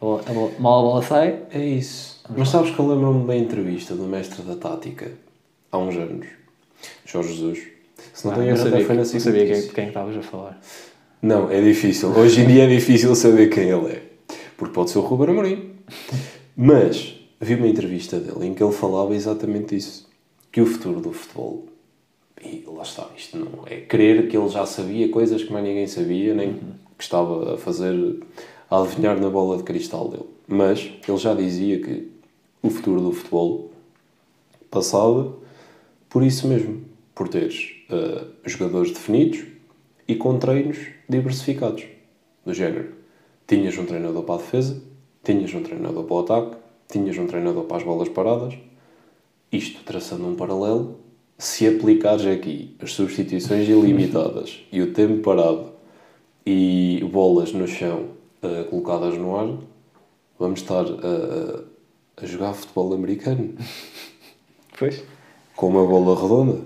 A 0.00 0.04
bola, 0.04 0.22
a 0.26 0.32
bola, 0.32 0.50
mal 0.58 0.78
a 0.80 0.82
bola 0.90 1.02
sai. 1.02 1.38
É 1.50 1.64
isso. 1.64 2.20
Mas 2.36 2.48
sabes 2.48 2.70
que 2.72 2.78
eu 2.78 2.88
lembro-me 2.88 3.26
da 3.26 3.36
entrevista 3.36 3.94
do 3.94 4.02
mestre 4.04 4.42
da 4.42 4.56
tática 4.56 5.12
há 5.70 5.78
uns 5.78 5.94
anos, 5.96 6.26
Jorge 7.06 7.32
Jesus. 7.34 7.62
Se 8.12 8.26
não 8.26 8.32
Ah, 8.34 8.36
tenho 8.38 8.52
até 8.54 8.62
sabia, 8.64 8.84
foi 8.84 8.94
na 8.96 9.02
não 9.02 9.04
sabia 9.08 9.32
quem, 9.40 9.48
Notícias. 9.50 9.72
quem 9.72 9.86
estavas 9.88 10.16
a 10.16 10.22
falar. 10.22 10.60
Não, 11.22 11.48
é 11.48 11.60
difícil. 11.60 12.08
Hoje 12.08 12.40
em 12.40 12.48
dia 12.48 12.64
é 12.64 12.66
difícil 12.66 13.14
saber 13.14 13.48
quem 13.48 13.70
ele 13.70 13.92
é. 13.92 14.02
Porque 14.56 14.74
pode 14.74 14.90
ser 14.90 14.98
o 14.98 15.02
Ruben 15.02 15.30
Amorim. 15.30 15.70
Mas 16.56 17.14
vi 17.40 17.54
uma 17.54 17.68
entrevista 17.68 18.18
dele 18.18 18.48
em 18.48 18.54
que 18.54 18.60
ele 18.60 18.72
falava 18.72 19.14
exatamente 19.14 19.76
isso. 19.76 20.10
Que 20.50 20.60
o 20.60 20.66
futuro 20.66 21.00
do 21.00 21.12
futebol... 21.12 21.66
E 22.44 22.64
lá 22.66 22.82
está, 22.82 23.08
isto 23.16 23.38
não 23.38 23.64
é 23.66 23.76
crer 23.82 24.26
que 24.26 24.36
ele 24.36 24.48
já 24.48 24.66
sabia 24.66 25.08
coisas 25.10 25.44
que 25.44 25.52
mais 25.52 25.64
ninguém 25.64 25.86
sabia, 25.86 26.34
nem 26.34 26.54
que 26.98 27.04
estava 27.04 27.54
a 27.54 27.56
fazer... 27.56 27.94
a 28.68 28.82
adivinhar 28.82 29.16
na 29.20 29.30
bola 29.30 29.56
de 29.58 29.62
cristal 29.62 30.08
dele. 30.08 30.26
Mas 30.48 30.90
ele 31.06 31.18
já 31.18 31.34
dizia 31.34 31.80
que 31.80 32.08
o 32.60 32.68
futuro 32.68 33.00
do 33.00 33.12
futebol 33.12 33.70
passava 34.68 35.32
por 36.10 36.24
isso 36.24 36.48
mesmo. 36.48 36.82
Por 37.14 37.28
teres 37.28 37.76
eh, 37.88 38.24
jogadores 38.44 38.90
definidos 38.90 39.51
e 40.06 40.14
com 40.14 40.38
treinos 40.38 40.78
diversificados. 41.08 41.84
Do 42.44 42.52
género. 42.52 42.94
tinhas 43.46 43.76
um 43.78 43.84
treinador 43.86 44.22
para 44.24 44.36
a 44.36 44.38
defesa, 44.38 44.82
tinhas 45.22 45.54
um 45.54 45.62
treinador 45.62 46.04
para 46.04 46.14
o 46.14 46.20
ataque, 46.20 46.56
tinhas 46.88 47.16
um 47.18 47.26
treinador 47.26 47.64
para 47.64 47.76
as 47.76 47.82
bolas 47.82 48.08
paradas. 48.08 48.54
Isto 49.50 49.84
traçando 49.84 50.26
um 50.26 50.34
paralelo, 50.34 50.98
se 51.38 51.66
aplicares 51.66 52.26
aqui 52.26 52.76
as 52.80 52.92
substituições 52.92 53.68
ilimitadas 53.68 54.60
e 54.72 54.80
o 54.80 54.92
tempo 54.92 55.22
parado 55.22 55.72
e 56.44 57.06
bolas 57.12 57.52
no 57.52 57.66
chão 57.66 58.10
uh, 58.42 58.64
colocadas 58.70 59.16
no 59.18 59.36
ar, 59.36 59.58
vamos 60.38 60.60
estar 60.60 60.84
a, 60.84 61.64
a 62.16 62.26
jogar 62.26 62.54
futebol 62.54 62.94
americano. 62.94 63.54
Pois. 64.78 65.02
Com 65.54 65.68
uma 65.68 65.86
bola 65.86 66.20
redonda. 66.20 66.60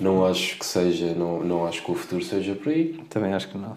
Não 0.00 0.24
acho 0.24 0.58
que 0.58 0.64
seja, 0.64 1.14
não, 1.14 1.44
não 1.44 1.66
acho 1.66 1.84
que 1.84 1.90
o 1.90 1.94
futuro 1.94 2.24
seja 2.24 2.54
por 2.54 2.72
aí. 2.72 2.98
Também 3.10 3.32
acho 3.34 3.48
que 3.48 3.58
não. 3.58 3.76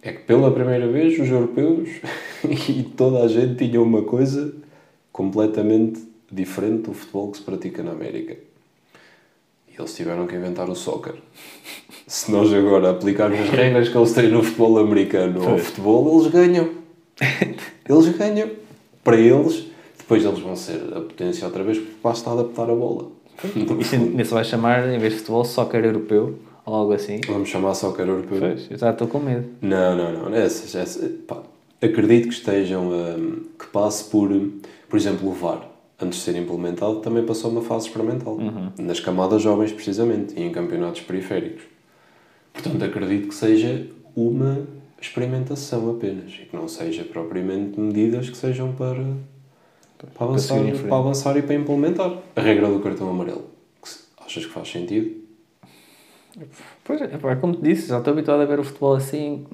É 0.00 0.12
que 0.12 0.20
pela 0.20 0.50
primeira 0.50 0.86
vez 0.88 1.18
os 1.18 1.28
europeus 1.28 1.88
e 2.68 2.82
toda 2.82 3.22
a 3.22 3.28
gente 3.28 3.68
tinham 3.68 3.82
uma 3.82 4.02
coisa 4.02 4.54
completamente 5.12 6.00
diferente 6.30 6.82
do 6.82 6.94
futebol 6.94 7.30
que 7.30 7.38
se 7.38 7.44
pratica 7.44 7.82
na 7.82 7.92
América. 7.92 8.36
E 9.68 9.80
eles 9.80 9.94
tiveram 9.94 10.26
que 10.26 10.34
inventar 10.34 10.68
o 10.68 10.74
soccer. 10.74 11.14
Se 12.06 12.30
nós 12.30 12.52
agora 12.52 12.90
aplicarmos 12.90 13.40
as 13.40 13.48
regras 13.48 13.88
que 13.88 13.96
eles 13.96 14.12
têm 14.12 14.28
no 14.28 14.42
futebol 14.42 14.78
americano 14.78 15.48
ao 15.48 15.58
futebol, 15.58 16.20
eles 16.20 16.32
ganham. 16.32 16.70
Eles 17.88 18.08
ganham. 18.16 18.50
Para 19.04 19.16
eles, 19.16 19.66
depois 19.98 20.24
eles 20.24 20.40
vão 20.40 20.56
ser 20.56 20.80
a 20.94 21.00
potência 21.00 21.46
outra 21.46 21.62
vez 21.62 21.78
porque 21.78 21.94
basta 22.02 22.30
adaptar 22.30 22.68
a 22.68 22.74
bola. 22.74 23.21
Isso 23.80 23.94
ainda 23.94 24.24
se 24.24 24.32
vai 24.32 24.44
chamar, 24.44 24.88
em 24.88 24.98
vez 24.98 25.14
de 25.14 25.18
futebol, 25.20 25.44
soccer 25.44 25.84
europeu 25.84 26.38
ou 26.64 26.74
algo 26.74 26.92
assim. 26.92 27.20
Vamos 27.26 27.48
chamar 27.48 27.74
soccer 27.74 28.06
europeu. 28.06 28.38
Pois, 28.38 28.70
eu 28.70 28.78
já 28.78 28.90
estou 28.90 29.08
com 29.08 29.18
medo. 29.18 29.46
Não, 29.60 29.96
não, 29.96 30.12
não. 30.12 30.34
Essas, 30.34 30.74
essas, 30.74 31.10
pá, 31.26 31.42
acredito 31.80 32.28
que 32.28 32.34
estejam, 32.34 32.90
um, 32.90 33.42
que 33.58 33.66
passe 33.66 34.04
por, 34.04 34.30
por 34.88 34.96
exemplo, 34.96 35.28
o 35.28 35.32
VAR. 35.32 35.68
Antes 36.00 36.18
de 36.18 36.24
ser 36.24 36.36
implementado, 36.36 36.96
também 36.96 37.24
passou 37.24 37.50
uma 37.50 37.62
fase 37.62 37.86
experimental. 37.86 38.36
Nas 38.76 38.98
camadas 38.98 39.40
jovens, 39.40 39.70
precisamente, 39.70 40.34
e 40.36 40.42
em 40.42 40.50
campeonatos 40.50 41.00
periféricos. 41.02 41.62
Portanto, 42.52 42.82
acredito 42.84 43.28
que 43.28 43.34
seja 43.34 43.86
uma 44.16 44.66
experimentação 45.00 45.90
apenas 45.90 46.32
e 46.32 46.46
que 46.46 46.56
não 46.56 46.68
seja 46.68 47.04
propriamente 47.04 47.78
medidas 47.78 48.28
que 48.28 48.36
sejam 48.36 48.72
para, 48.72 49.04
para, 50.14 50.26
avançar, 50.26 50.58
frente. 50.58 50.82
para 50.82 50.96
avançar 50.96 51.36
e 51.36 51.42
para 51.42 51.54
implementar. 51.54 52.12
A 52.36 52.40
regra 52.40 52.68
do 52.68 52.80
cartão 52.80 53.08
amarelo. 53.10 53.44
Achas 54.24 54.46
que 54.46 54.52
faz 54.52 54.70
sentido? 54.70 55.22
Pois 56.84 57.00
é, 57.02 57.06
pá, 57.08 57.36
como 57.36 57.54
te 57.54 57.62
disse, 57.62 57.88
já 57.88 57.98
estou 57.98 58.12
habituado 58.12 58.40
a 58.40 58.44
ver 58.46 58.58
o 58.58 58.64
futebol 58.64 58.94
assim. 58.94 59.44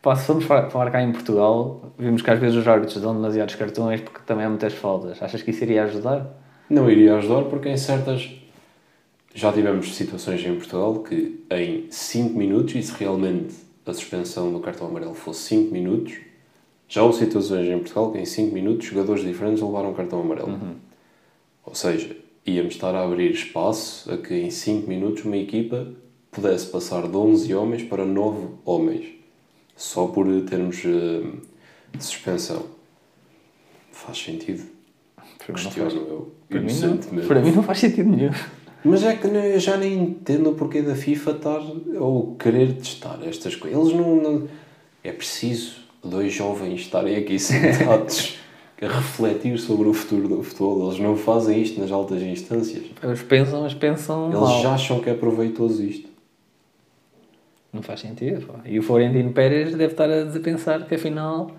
Pá, 0.00 0.14
se 0.16 0.26
formos 0.26 0.44
fa- 0.44 0.70
falar 0.70 0.90
cá 0.90 1.02
em 1.02 1.12
Portugal, 1.12 1.92
vimos 1.98 2.22
que 2.22 2.30
às 2.30 2.38
vezes 2.38 2.56
os 2.56 2.66
árbitros 2.66 3.00
dão 3.02 3.14
demasiados 3.14 3.54
cartões 3.56 4.00
porque 4.00 4.20
também 4.24 4.44
há 4.44 4.48
muitas 4.48 4.72
faltas. 4.72 5.20
Achas 5.22 5.42
que 5.42 5.50
isso 5.50 5.62
iria 5.64 5.84
ajudar? 5.84 6.26
Não 6.68 6.88
iria 6.88 7.16
ajudar 7.16 7.42
porque 7.44 7.68
em 7.68 7.76
certas. 7.76 8.30
Já 9.34 9.52
tivemos 9.52 9.94
situações 9.94 10.44
em 10.44 10.54
Portugal 10.56 11.00
que 11.02 11.44
em 11.50 11.86
5 11.90 12.36
minutos, 12.36 12.74
e 12.74 12.82
se 12.82 12.92
realmente 12.98 13.54
a 13.86 13.92
suspensão 13.92 14.52
do 14.52 14.60
cartão 14.60 14.86
amarelo 14.86 15.14
fosse 15.14 15.40
5 15.48 15.72
minutos, 15.72 16.14
já 16.90 17.02
houve 17.04 17.16
situações 17.18 17.68
em 17.68 17.78
Portugal 17.78 18.10
que 18.10 18.18
em 18.18 18.24
5 18.24 18.52
minutos 18.52 18.86
jogadores 18.86 19.22
diferentes 19.24 19.62
levaram 19.62 19.94
cartão 19.94 20.20
amarelo. 20.20 20.58
Ou 21.64 21.74
seja, 21.74 22.16
íamos 22.44 22.74
estar 22.74 22.92
a 22.94 23.04
abrir 23.04 23.30
espaço 23.30 24.12
a 24.12 24.16
que 24.18 24.34
em 24.34 24.50
5 24.50 24.88
minutos 24.88 25.24
uma 25.24 25.36
equipa 25.36 25.86
pudesse 26.32 26.66
passar 26.66 27.06
de 27.06 27.16
11 27.16 27.54
homens 27.54 27.82
para 27.84 28.04
9 28.04 28.48
homens, 28.64 29.06
só 29.76 30.08
por 30.08 30.26
termos 30.42 30.82
eh, 30.84 31.22
suspensão. 32.00 32.66
Faz 33.92 34.18
sentido? 34.18 34.64
Para 35.38 35.54
Questiono 35.54 35.90
faz. 35.90 35.94
eu. 35.94 36.32
Para 36.48 36.60
mim, 36.60 36.72
não, 36.72 37.26
para 37.28 37.40
mim 37.40 37.52
não 37.52 37.62
faz 37.62 37.78
sentido 37.78 38.10
nenhum. 38.10 38.30
Mas 38.84 39.04
é 39.04 39.14
que 39.14 39.26
eu 39.26 39.60
já 39.60 39.76
nem 39.76 39.94
entendo 40.02 40.50
o 40.50 40.54
porquê 40.54 40.82
da 40.82 40.94
FIFA 40.96 41.30
estar 41.32 41.60
ou 42.00 42.34
querer 42.36 42.72
testar 42.74 43.18
estas 43.24 43.54
coisas. 43.54 43.78
Eles 43.78 43.94
não, 43.94 44.16
não- 44.16 44.48
É 45.04 45.12
preciso 45.12 45.79
dois 46.02 46.32
jovens 46.32 46.80
estarem 46.80 47.16
aqui 47.16 47.38
sentados 47.40 48.38
a 48.82 48.86
refletir 48.86 49.58
sobre 49.58 49.88
o 49.88 49.92
futuro 49.92 50.26
do 50.28 50.42
futebol. 50.42 50.88
Eles 50.88 50.98
não 51.00 51.16
fazem 51.16 51.60
isto 51.60 51.80
nas 51.80 51.92
altas 51.92 52.22
instâncias. 52.22 52.84
Eles 53.02 53.22
pensam, 53.22 53.62
mas 53.62 53.74
pensam 53.74 54.28
Eles 54.28 54.40
mal. 54.40 54.62
já 54.62 54.74
acham 54.74 55.00
que 55.00 55.10
é 55.10 55.14
proveitoso 55.14 55.82
isto. 55.84 56.08
Não 57.72 57.82
faz 57.82 58.00
sentido. 58.00 58.46
Pá. 58.46 58.60
E 58.64 58.78
o 58.78 58.82
Florentino 58.82 59.32
Pérez 59.32 59.74
deve 59.74 59.92
estar 59.92 60.10
a 60.10 60.26
pensar 60.40 60.86
que 60.86 60.94
afinal 60.94 61.50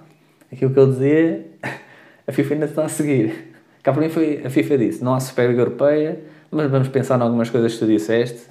aquilo 0.51 0.73
que 0.73 0.79
ele 0.79 0.91
dizia 0.91 1.45
a 2.27 2.31
FIFA 2.31 2.53
ainda 2.55 2.65
está 2.65 2.85
a 2.85 2.89
seguir. 2.89 3.51
Cá 3.83 3.93
para 3.93 4.01
mim 4.01 4.09
foi 4.09 4.41
a 4.43 4.49
FIFA 4.49 4.77
disse: 4.77 5.03
não 5.03 5.13
há 5.13 5.19
Superliga 5.19 5.61
Europeia, 5.61 6.19
mas 6.49 6.69
vamos 6.69 6.87
pensar 6.89 7.19
em 7.19 7.23
algumas 7.23 7.49
coisas 7.49 7.73
que 7.73 7.79
tu 7.79 7.87
disseste 7.87 8.41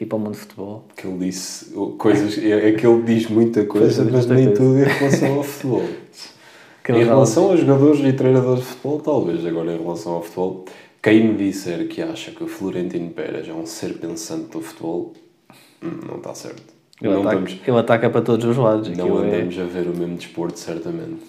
aqui 0.00 0.06
para 0.06 0.16
o 0.16 0.18
mundo 0.18 0.32
de 0.32 0.38
futebol. 0.38 0.84
Que 0.96 1.06
ele 1.06 1.18
disse 1.18 1.74
coisas. 1.98 2.38
É, 2.38 2.70
é 2.70 2.72
que 2.72 2.86
ele 2.86 3.02
diz 3.02 3.28
muita 3.28 3.66
coisa, 3.66 4.02
mas 4.04 4.26
muita 4.26 4.34
nem 4.34 4.46
coisa. 4.46 4.62
tudo 4.62 4.78
em 4.78 4.84
relação 4.84 5.34
ao 5.34 5.42
futebol. 5.42 5.84
Em 6.88 7.04
relação 7.04 7.52
a 7.52 7.56
jogadores 7.56 8.00
e 8.00 8.12
treinadores 8.12 8.64
de 8.64 8.66
futebol, 8.70 8.98
talvez. 8.98 9.46
Agora, 9.46 9.72
em 9.72 9.78
relação 9.78 10.14
ao 10.14 10.22
futebol, 10.24 10.64
quem 11.00 11.28
me 11.28 11.34
disser 11.36 11.86
que 11.86 12.02
acha 12.02 12.32
que 12.32 12.42
o 12.42 12.48
Florentino 12.48 13.10
Pérez 13.10 13.48
é 13.48 13.52
um 13.52 13.64
ser 13.64 13.98
pensante 13.98 14.50
do 14.50 14.60
futebol, 14.60 15.12
hum, 15.80 16.00
não 16.08 16.16
está 16.16 16.34
certo. 16.34 16.74
Ele, 17.00 17.12
não, 17.12 17.20
ataca, 17.20 17.44
estamos, 17.44 17.68
ele 17.68 17.78
ataca 17.78 18.10
para 18.10 18.22
todos 18.22 18.44
os 18.44 18.56
lados. 18.56 18.88
não 18.96 19.22
é- 19.22 19.28
andamos 19.28 19.56
a 19.56 19.64
ver 19.64 19.86
o 19.86 19.96
mesmo 19.96 20.16
desporto, 20.16 20.58
certamente. 20.58 21.20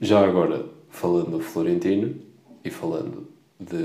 Já 0.00 0.26
agora, 0.26 0.64
falando 0.90 1.32
do 1.32 1.40
Florentino 1.40 2.16
e 2.64 2.70
falando 2.70 3.28
de, 3.60 3.76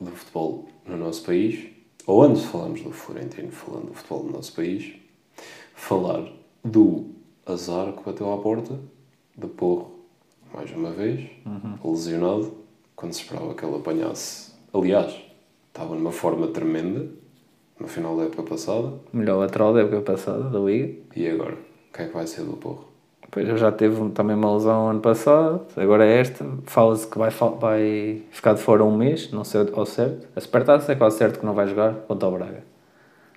do 0.00 0.12
futebol 0.14 0.68
no 0.86 0.96
nosso 0.96 1.24
país, 1.24 1.70
ou 2.06 2.22
antes 2.22 2.42
de 2.42 2.48
falarmos 2.48 2.82
do 2.82 2.92
Florentino, 2.92 3.50
falando 3.50 3.86
do 3.88 3.94
futebol 3.94 4.24
no 4.24 4.32
nosso 4.32 4.52
país, 4.54 4.92
falar 5.74 6.30
do 6.64 7.06
azar 7.46 7.92
que 7.92 8.02
bateu 8.04 8.32
à 8.32 8.38
porta 8.38 8.78
de 9.36 9.46
Porro, 9.46 9.90
mais 10.52 10.70
uma 10.72 10.90
vez, 10.90 11.30
lesionado, 11.84 12.52
quando 12.96 13.12
se 13.12 13.22
esperava 13.22 13.54
que 13.54 13.64
ele 13.64 13.76
apanhasse. 13.76 14.52
Aliás, 14.74 15.14
estava 15.68 15.94
numa 15.94 16.12
forma 16.12 16.48
tremenda 16.48 17.08
no 17.78 17.88
final 17.88 18.16
da 18.16 18.24
época 18.24 18.42
passada, 18.42 18.92
melhor 19.12 19.38
lateral 19.38 19.72
da 19.72 19.80
época 19.80 20.02
passada 20.02 20.50
da 20.50 20.58
Liga. 20.58 20.98
e 21.16 21.26
agora? 21.28 21.54
O 21.54 21.92
que 21.92 22.02
é 22.02 22.06
que 22.06 22.14
vai 22.14 22.26
ser 22.26 22.42
do 22.44 22.56
Porro? 22.56 22.89
Pois 23.30 23.48
ele 23.48 23.58
já 23.58 23.70
teve 23.70 24.10
também 24.10 24.34
uma 24.34 24.52
lesão 24.52 24.90
ano 24.90 25.00
passado, 25.00 25.64
agora 25.76 26.04
é 26.04 26.18
esta. 26.18 26.44
Fala-se 26.64 27.06
que 27.06 27.16
vai, 27.16 27.30
vai 27.30 28.22
ficar 28.32 28.54
de 28.54 28.60
fora 28.60 28.84
um 28.84 28.96
mês, 28.96 29.30
não 29.30 29.44
sei 29.44 29.68
ao 29.72 29.86
certo. 29.86 30.26
A 30.34 30.40
Supertaça 30.40 30.90
é 30.92 30.96
quase 30.96 31.18
certo 31.18 31.38
que 31.38 31.46
não 31.46 31.54
vai 31.54 31.68
jogar 31.68 31.94
contra 31.94 32.28
o 32.28 32.32
Braga. 32.32 32.64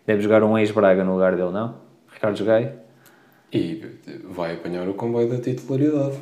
Deve 0.06 0.22
jogar 0.22 0.44
um 0.44 0.58
ex-Braga 0.58 1.04
no 1.04 1.14
lugar 1.14 1.36
dele, 1.36 1.52
não? 1.52 1.76
Ricardo 2.12 2.44
Gai 2.44 2.74
E 3.52 3.86
vai 4.26 4.56
apanhar 4.56 4.88
o 4.88 4.94
comboio 4.96 5.30
da 5.30 5.38
titularidade. 5.38 6.18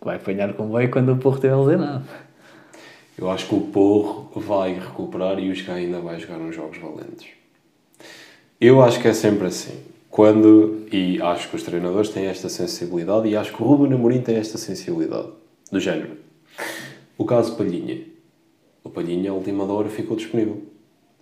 vai 0.00 0.16
apanhar 0.16 0.52
com 0.54 0.68
bem 0.70 0.88
quando 0.88 1.12
o 1.12 1.16
Porro 1.16 1.34
estiver 1.36 1.56
lesionado. 1.56 2.04
Eu 3.18 3.30
acho 3.30 3.48
que 3.48 3.54
o 3.54 3.60
Porro 3.62 4.30
vai 4.36 4.74
recuperar 4.74 5.38
e 5.38 5.50
o 5.50 5.52
Sky 5.52 5.72
ainda 5.72 6.00
vai 6.00 6.18
jogar 6.18 6.38
uns 6.38 6.54
jogos 6.54 6.78
valentes. 6.78 7.28
Eu 8.60 8.80
acho 8.82 9.00
que 9.00 9.08
é 9.08 9.12
sempre 9.12 9.48
assim. 9.48 9.89
Quando, 10.10 10.86
e 10.90 11.22
acho 11.22 11.48
que 11.48 11.56
os 11.56 11.62
treinadores 11.62 12.10
têm 12.10 12.26
esta 12.26 12.48
sensibilidade 12.48 13.28
e 13.28 13.36
acho 13.36 13.54
que 13.54 13.62
o 13.62 13.66
Ruben 13.66 13.94
Amorim 13.94 14.20
tem 14.20 14.36
esta 14.36 14.58
sensibilidade. 14.58 15.28
Do 15.70 15.78
género. 15.78 16.16
O 17.16 17.24
caso 17.24 17.56
Palhinha. 17.56 18.02
O 18.82 18.90
Palhinha, 18.90 19.30
à 19.30 19.34
última 19.34 19.64
hora, 19.64 19.88
ficou 19.88 20.16
disponível. 20.16 20.62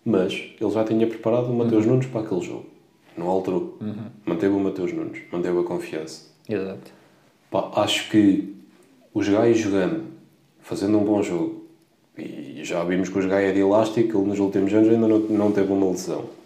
Mas 0.04 0.32
ele 0.58 0.70
já 0.70 0.84
tinha 0.84 1.06
preparado 1.06 1.50
o 1.50 1.54
Mateus 1.54 1.84
Nunes 1.84 2.06
para 2.06 2.22
aquele 2.22 2.40
jogo. 2.40 2.66
Não 3.14 3.28
alterou. 3.28 3.76
Manteve 4.24 4.54
o 4.54 4.60
Mateus 4.60 4.92
Nunes. 4.92 5.20
Manteve 5.30 5.58
a 5.58 5.62
confiança. 5.64 6.30
Exato. 6.48 6.90
Pá, 7.50 7.70
acho 7.76 8.10
que 8.10 8.54
os 9.12 9.28
gajos 9.28 9.58
jogando, 9.58 10.04
fazendo 10.60 10.98
um 10.98 11.04
bom 11.04 11.22
jogo, 11.22 11.66
e 12.16 12.60
já 12.64 12.82
vimos 12.84 13.08
que 13.10 13.18
os 13.18 13.26
gajos 13.26 13.50
é 13.50 13.52
de 13.52 13.60
elástico, 13.60 14.18
ele 14.18 14.28
nos 14.28 14.38
últimos 14.38 14.72
anos 14.72 14.88
ainda 14.88 15.06
não, 15.06 15.18
não 15.18 15.52
teve 15.52 15.72
uma 15.72 15.90
lesão. 15.90 16.37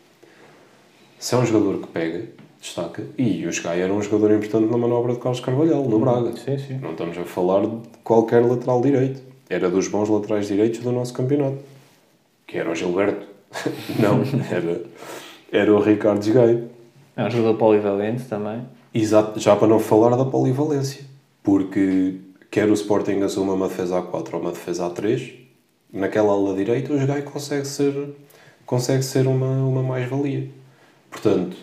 Se 1.22 1.36
é 1.36 1.38
um 1.38 1.46
jogador 1.46 1.78
que 1.78 1.86
pega, 1.86 2.24
destaca, 2.60 3.04
e 3.16 3.46
o 3.46 3.50
Sky 3.50 3.78
era 3.78 3.92
um 3.94 4.02
jogador 4.02 4.32
importante 4.32 4.68
na 4.68 4.76
manobra 4.76 5.12
de 5.12 5.20
Carlos 5.20 5.38
Carvalhal, 5.38 5.84
no 5.84 6.00
Braga. 6.00 6.32
Sim, 6.32 6.58
sim. 6.58 6.78
Não 6.78 6.90
estamos 6.90 7.16
a 7.16 7.24
falar 7.24 7.64
de 7.64 7.76
qualquer 8.02 8.44
lateral 8.44 8.80
direito. 8.80 9.22
Era 9.48 9.70
dos 9.70 9.86
bons 9.86 10.08
laterais 10.08 10.48
direitos 10.48 10.80
do 10.80 10.90
nosso 10.90 11.14
campeonato. 11.14 11.58
Que 12.44 12.58
era 12.58 12.68
o 12.68 12.74
Gilberto. 12.74 13.24
não, 14.02 14.20
era, 14.50 14.82
era 15.52 15.72
o 15.72 15.80
Ricardo 15.80 16.28
Gaio. 16.32 16.68
É 17.16 17.24
um 17.24 17.30
jogador 17.30 17.56
polivalente 17.56 18.24
também. 18.24 18.66
Exato, 18.92 19.38
já 19.38 19.54
para 19.54 19.68
não 19.68 19.78
falar 19.78 20.16
da 20.16 20.24
polivalência. 20.24 21.04
Porque 21.40 22.16
quer 22.50 22.68
o 22.68 22.74
Sporting 22.74 23.20
assuma 23.20 23.52
uma 23.52 23.68
defesa 23.68 24.02
A4 24.02 24.34
ou 24.34 24.40
uma 24.40 24.50
defesa 24.50 24.90
A3, 24.90 25.34
naquela 25.92 26.32
ala 26.32 26.52
direita 26.56 26.92
o 26.92 26.98
Jogai 26.98 27.22
consegue 27.22 27.64
ser, 27.64 28.12
consegue 28.66 29.04
ser 29.04 29.28
uma, 29.28 29.64
uma 29.64 29.84
mais-valia. 29.84 30.61
Portanto, 31.12 31.56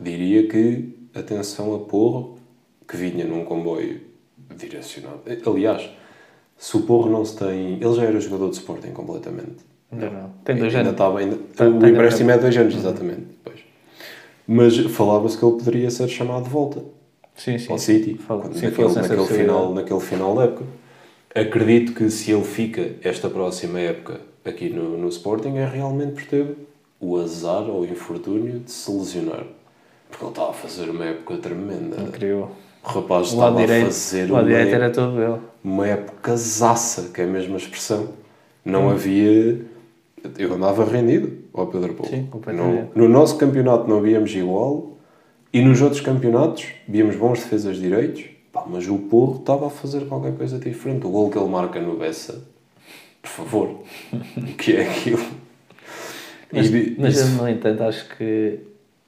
diria 0.00 0.48
que 0.48 0.94
atenção 1.14 1.74
a 1.76 1.78
Porro, 1.80 2.38
que 2.88 2.96
vinha 2.96 3.24
num 3.24 3.44
comboio 3.44 4.00
direcionado. 4.56 5.20
Aliás, 5.46 5.88
se 6.56 6.76
o 6.76 6.82
Porro 6.82 7.08
não 7.10 7.24
se 7.24 7.36
tem. 7.36 7.74
Ele 7.74 7.94
já 7.94 8.02
era 8.04 8.18
jogador 8.18 8.48
de 8.50 8.56
Sporting 8.56 8.90
completamente. 8.92 9.68
Ainda 9.92 10.10
não. 10.10 10.30
Tem 10.44 10.56
dois 10.56 10.74
ainda 10.74 10.80
anos. 10.88 10.92
Estava, 10.92 11.18
ainda, 11.20 11.36
Tá- 11.54 11.68
o 11.68 11.78
tem 11.78 11.90
empréstimo 11.90 12.30
é 12.30 12.38
dois 12.38 12.56
anos, 12.56 12.74
exatamente. 12.74 13.26
Pois. 13.44 13.60
Mas 14.46 14.76
falava-se 14.78 15.36
que 15.38 15.44
ele 15.44 15.56
poderia 15.58 15.90
ser 15.90 16.08
chamado 16.08 16.44
de 16.44 16.50
volta 16.50 16.82
Sim, 17.36 17.58
sim. 17.58 17.70
ao 17.70 17.78
City, 17.78 18.14
Fala- 18.14 18.40
quando- 18.42 18.54
sim, 18.58 18.66
naquele, 18.66 18.92
naquele, 18.94 19.26
final, 19.26 19.74
naquele 19.74 20.00
final 20.00 20.34
da 20.34 20.44
época. 20.44 20.64
Acredito 21.34 21.92
que 21.92 22.08
se 22.10 22.32
ele 22.32 22.42
fica 22.44 22.96
esta 23.02 23.28
próxima 23.28 23.78
época 23.78 24.20
aqui 24.44 24.70
no, 24.70 24.96
no 24.98 25.08
Sporting 25.08 25.56
é 25.56 25.66
realmente 25.66 26.12
por 26.14 26.24
ter 26.24 26.56
o 27.00 27.16
azar 27.18 27.62
ou 27.68 27.82
o 27.82 27.84
infortúnio 27.84 28.60
de 28.60 28.70
se 28.70 28.90
lesionar. 28.90 29.44
Porque 30.08 30.24
ele 30.24 30.30
estava 30.30 30.50
a 30.50 30.54
fazer 30.54 30.90
uma 30.90 31.04
época 31.04 31.36
tremenda. 31.36 32.00
Incrível. 32.00 32.50
O 32.84 32.88
rapaz 32.88 33.28
O 33.28 33.34
estava 33.34 33.58
a 33.58 33.66
direito, 33.66 33.86
fazer 33.86 34.30
o 34.30 34.34
lado 34.34 34.44
uma, 34.44 34.48
direito 34.48 34.74
era 34.74 34.90
todo 34.90 35.22
ele. 35.22 35.38
uma 35.62 35.86
época 35.86 36.36
zaça, 36.36 37.10
que 37.12 37.20
é 37.20 37.24
a 37.24 37.26
mesma 37.26 37.56
expressão. 37.56 38.04
Hum. 38.04 38.08
Não 38.64 38.90
havia. 38.90 39.64
Eu 40.36 40.54
andava 40.54 40.84
rendido 40.84 41.38
ao 41.54 41.66
Pedro 41.66 41.94
Paulo. 41.94 42.10
Sim, 42.10 42.26
completamente. 42.26 42.90
No, 42.94 43.04
no 43.04 43.08
nosso 43.08 43.36
campeonato 43.36 43.88
não 43.88 44.00
víamos 44.00 44.34
igual 44.34 44.96
e 45.52 45.60
nos 45.62 45.80
outros 45.80 46.00
campeonatos 46.00 46.66
víamos 46.86 47.16
bons 47.16 47.38
defesas 47.40 47.76
de 47.76 47.82
direitos, 47.82 48.24
pá, 48.52 48.64
mas 48.66 48.88
o 48.88 48.98
Porro 48.98 49.38
estava 49.40 49.66
a 49.66 49.70
fazer 49.70 50.06
qualquer 50.06 50.34
coisa 50.36 50.58
diferente. 50.58 51.06
O 51.06 51.10
gol 51.10 51.30
que 51.30 51.38
ele 51.38 51.48
marca 51.48 51.80
no 51.80 51.96
Bessa, 51.96 52.42
por 53.22 53.28
favor, 53.30 53.68
o 54.36 54.56
que 54.56 54.76
é 54.76 54.88
aquilo? 54.88 55.24
Mas, 56.52 56.66
E- 56.66 56.96
mas 56.98 57.14
isso- 57.20 57.42
no 57.42 57.48
entanto, 57.48 57.82
acho 57.82 58.08
que 58.16 58.60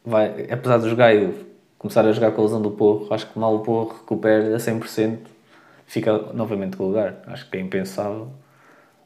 vai, 0.04 0.46
apesar 0.50 0.78
dos 0.78 0.92
Gaio 0.92 1.34
começar 1.78 2.04
a 2.04 2.12
jogar 2.12 2.32
com 2.32 2.42
a 2.42 2.44
lesão 2.44 2.60
do 2.60 2.70
Porro, 2.70 3.06
acho 3.12 3.26
que 3.30 3.38
mal 3.38 3.54
o 3.54 3.60
Porro 3.60 3.94
recupera 4.00 4.54
a 4.54 4.58
100%, 4.58 5.18
fica 5.86 6.12
novamente 6.34 6.76
com 6.76 6.84
o 6.84 6.88
lugar. 6.88 7.22
Acho 7.26 7.48
que 7.50 7.56
é 7.56 7.60
impensável 7.60 8.28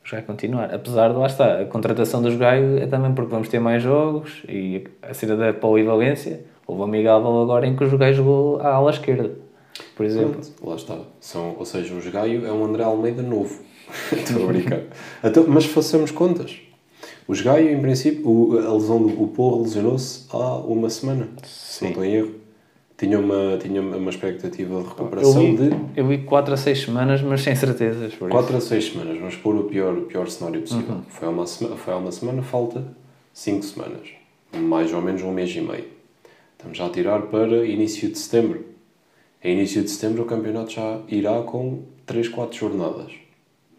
os 0.04 0.10
Gaio 0.10 0.24
continuar. 0.24 0.74
Apesar 0.74 1.08
de, 1.10 1.16
lá 1.16 1.26
está, 1.26 1.60
a 1.60 1.64
contratação 1.66 2.20
dos 2.20 2.34
Gaio 2.36 2.78
é 2.78 2.86
também 2.86 3.12
porque 3.14 3.30
vamos 3.30 3.48
ter 3.48 3.58
mais 3.60 3.82
jogos 3.82 4.42
e 4.48 4.84
a 5.02 5.14
saída 5.14 5.36
da 5.36 5.52
polivalência. 5.52 6.40
Houve 6.66 6.80
um 6.80 6.84
amigável 6.84 7.42
agora 7.42 7.66
em 7.66 7.76
que 7.76 7.84
o 7.84 7.98
Gaio 7.98 8.14
jogou 8.14 8.60
à 8.60 8.68
ala 8.74 8.90
esquerda, 8.90 9.30
por 9.94 10.04
exemplo. 10.04 10.32
Pronto, 10.40 10.52
lá 10.68 10.74
está. 10.76 10.98
São, 11.20 11.54
ou 11.58 11.64
seja, 11.64 11.94
os 11.94 12.06
Gaio 12.08 12.44
é 12.46 12.50
um 12.52 12.64
André 12.64 12.82
Almeida 12.82 13.22
novo. 13.22 13.62
Estou 14.12 14.44
a 14.44 14.46
brincar. 14.46 14.80
Então, 15.22 15.44
mas 15.46 15.66
façamos 15.66 16.10
contas. 16.10 16.58
Os 17.26 17.40
Gaio, 17.40 17.70
em 17.70 17.80
princípio, 17.80 18.28
o, 18.28 18.58
a 18.58 18.74
lesão 18.74 19.00
do 19.00 19.22
o 19.22 19.28
Porro 19.28 19.62
lesionou-se 19.62 20.26
há 20.30 20.56
uma 20.58 20.90
semana. 20.90 21.28
Se 21.42 21.82
não 21.82 21.88
Sim. 21.88 21.88
estou 21.88 22.04
em 22.04 22.14
erro. 22.14 22.34
Tinha 22.96 23.18
uma, 23.18 23.58
tinha 23.58 23.82
uma 23.82 24.10
expectativa 24.10 24.74
de 24.76 24.84
Eu 24.84 24.88
recuperação 24.88 25.56
vi, 25.56 25.56
de 25.56 25.76
eu 25.96 26.06
vi 26.06 26.18
4 26.18 26.54
a 26.54 26.56
6 26.56 26.82
semanas, 26.82 27.22
mas 27.22 27.42
sem 27.42 27.56
certezas. 27.56 28.14
Por 28.14 28.28
isso. 28.28 28.38
4 28.38 28.56
a 28.56 28.60
6 28.60 28.84
semanas. 28.92 29.18
Vamos 29.18 29.36
pôr 29.36 29.56
o 29.56 29.64
pior, 29.64 29.98
o 29.98 30.02
pior 30.02 30.28
cenário 30.28 30.60
possível. 30.60 30.94
Uhum. 30.94 31.02
Foi, 31.08 31.26
há 31.26 31.30
uma 31.30 31.46
semana, 31.46 31.76
foi 31.76 31.92
há 31.92 31.96
uma 31.96 32.12
semana, 32.12 32.42
falta 32.42 32.84
5 33.32 33.64
semanas. 33.64 34.08
Mais 34.52 34.92
ou 34.92 35.02
menos 35.02 35.22
um 35.22 35.32
mês 35.32 35.50
e 35.50 35.60
meio. 35.60 35.86
Estamos 36.56 36.78
já 36.78 36.86
a 36.86 36.90
tirar 36.90 37.22
para 37.22 37.66
início 37.66 38.08
de 38.08 38.16
setembro. 38.16 38.64
Em 39.42 39.58
início 39.58 39.82
de 39.82 39.90
setembro 39.90 40.22
o 40.22 40.26
campeonato 40.26 40.70
já 40.70 41.00
irá 41.08 41.42
com 41.42 41.82
3, 42.06 42.28
4 42.28 42.56
jornadas. 42.56 43.12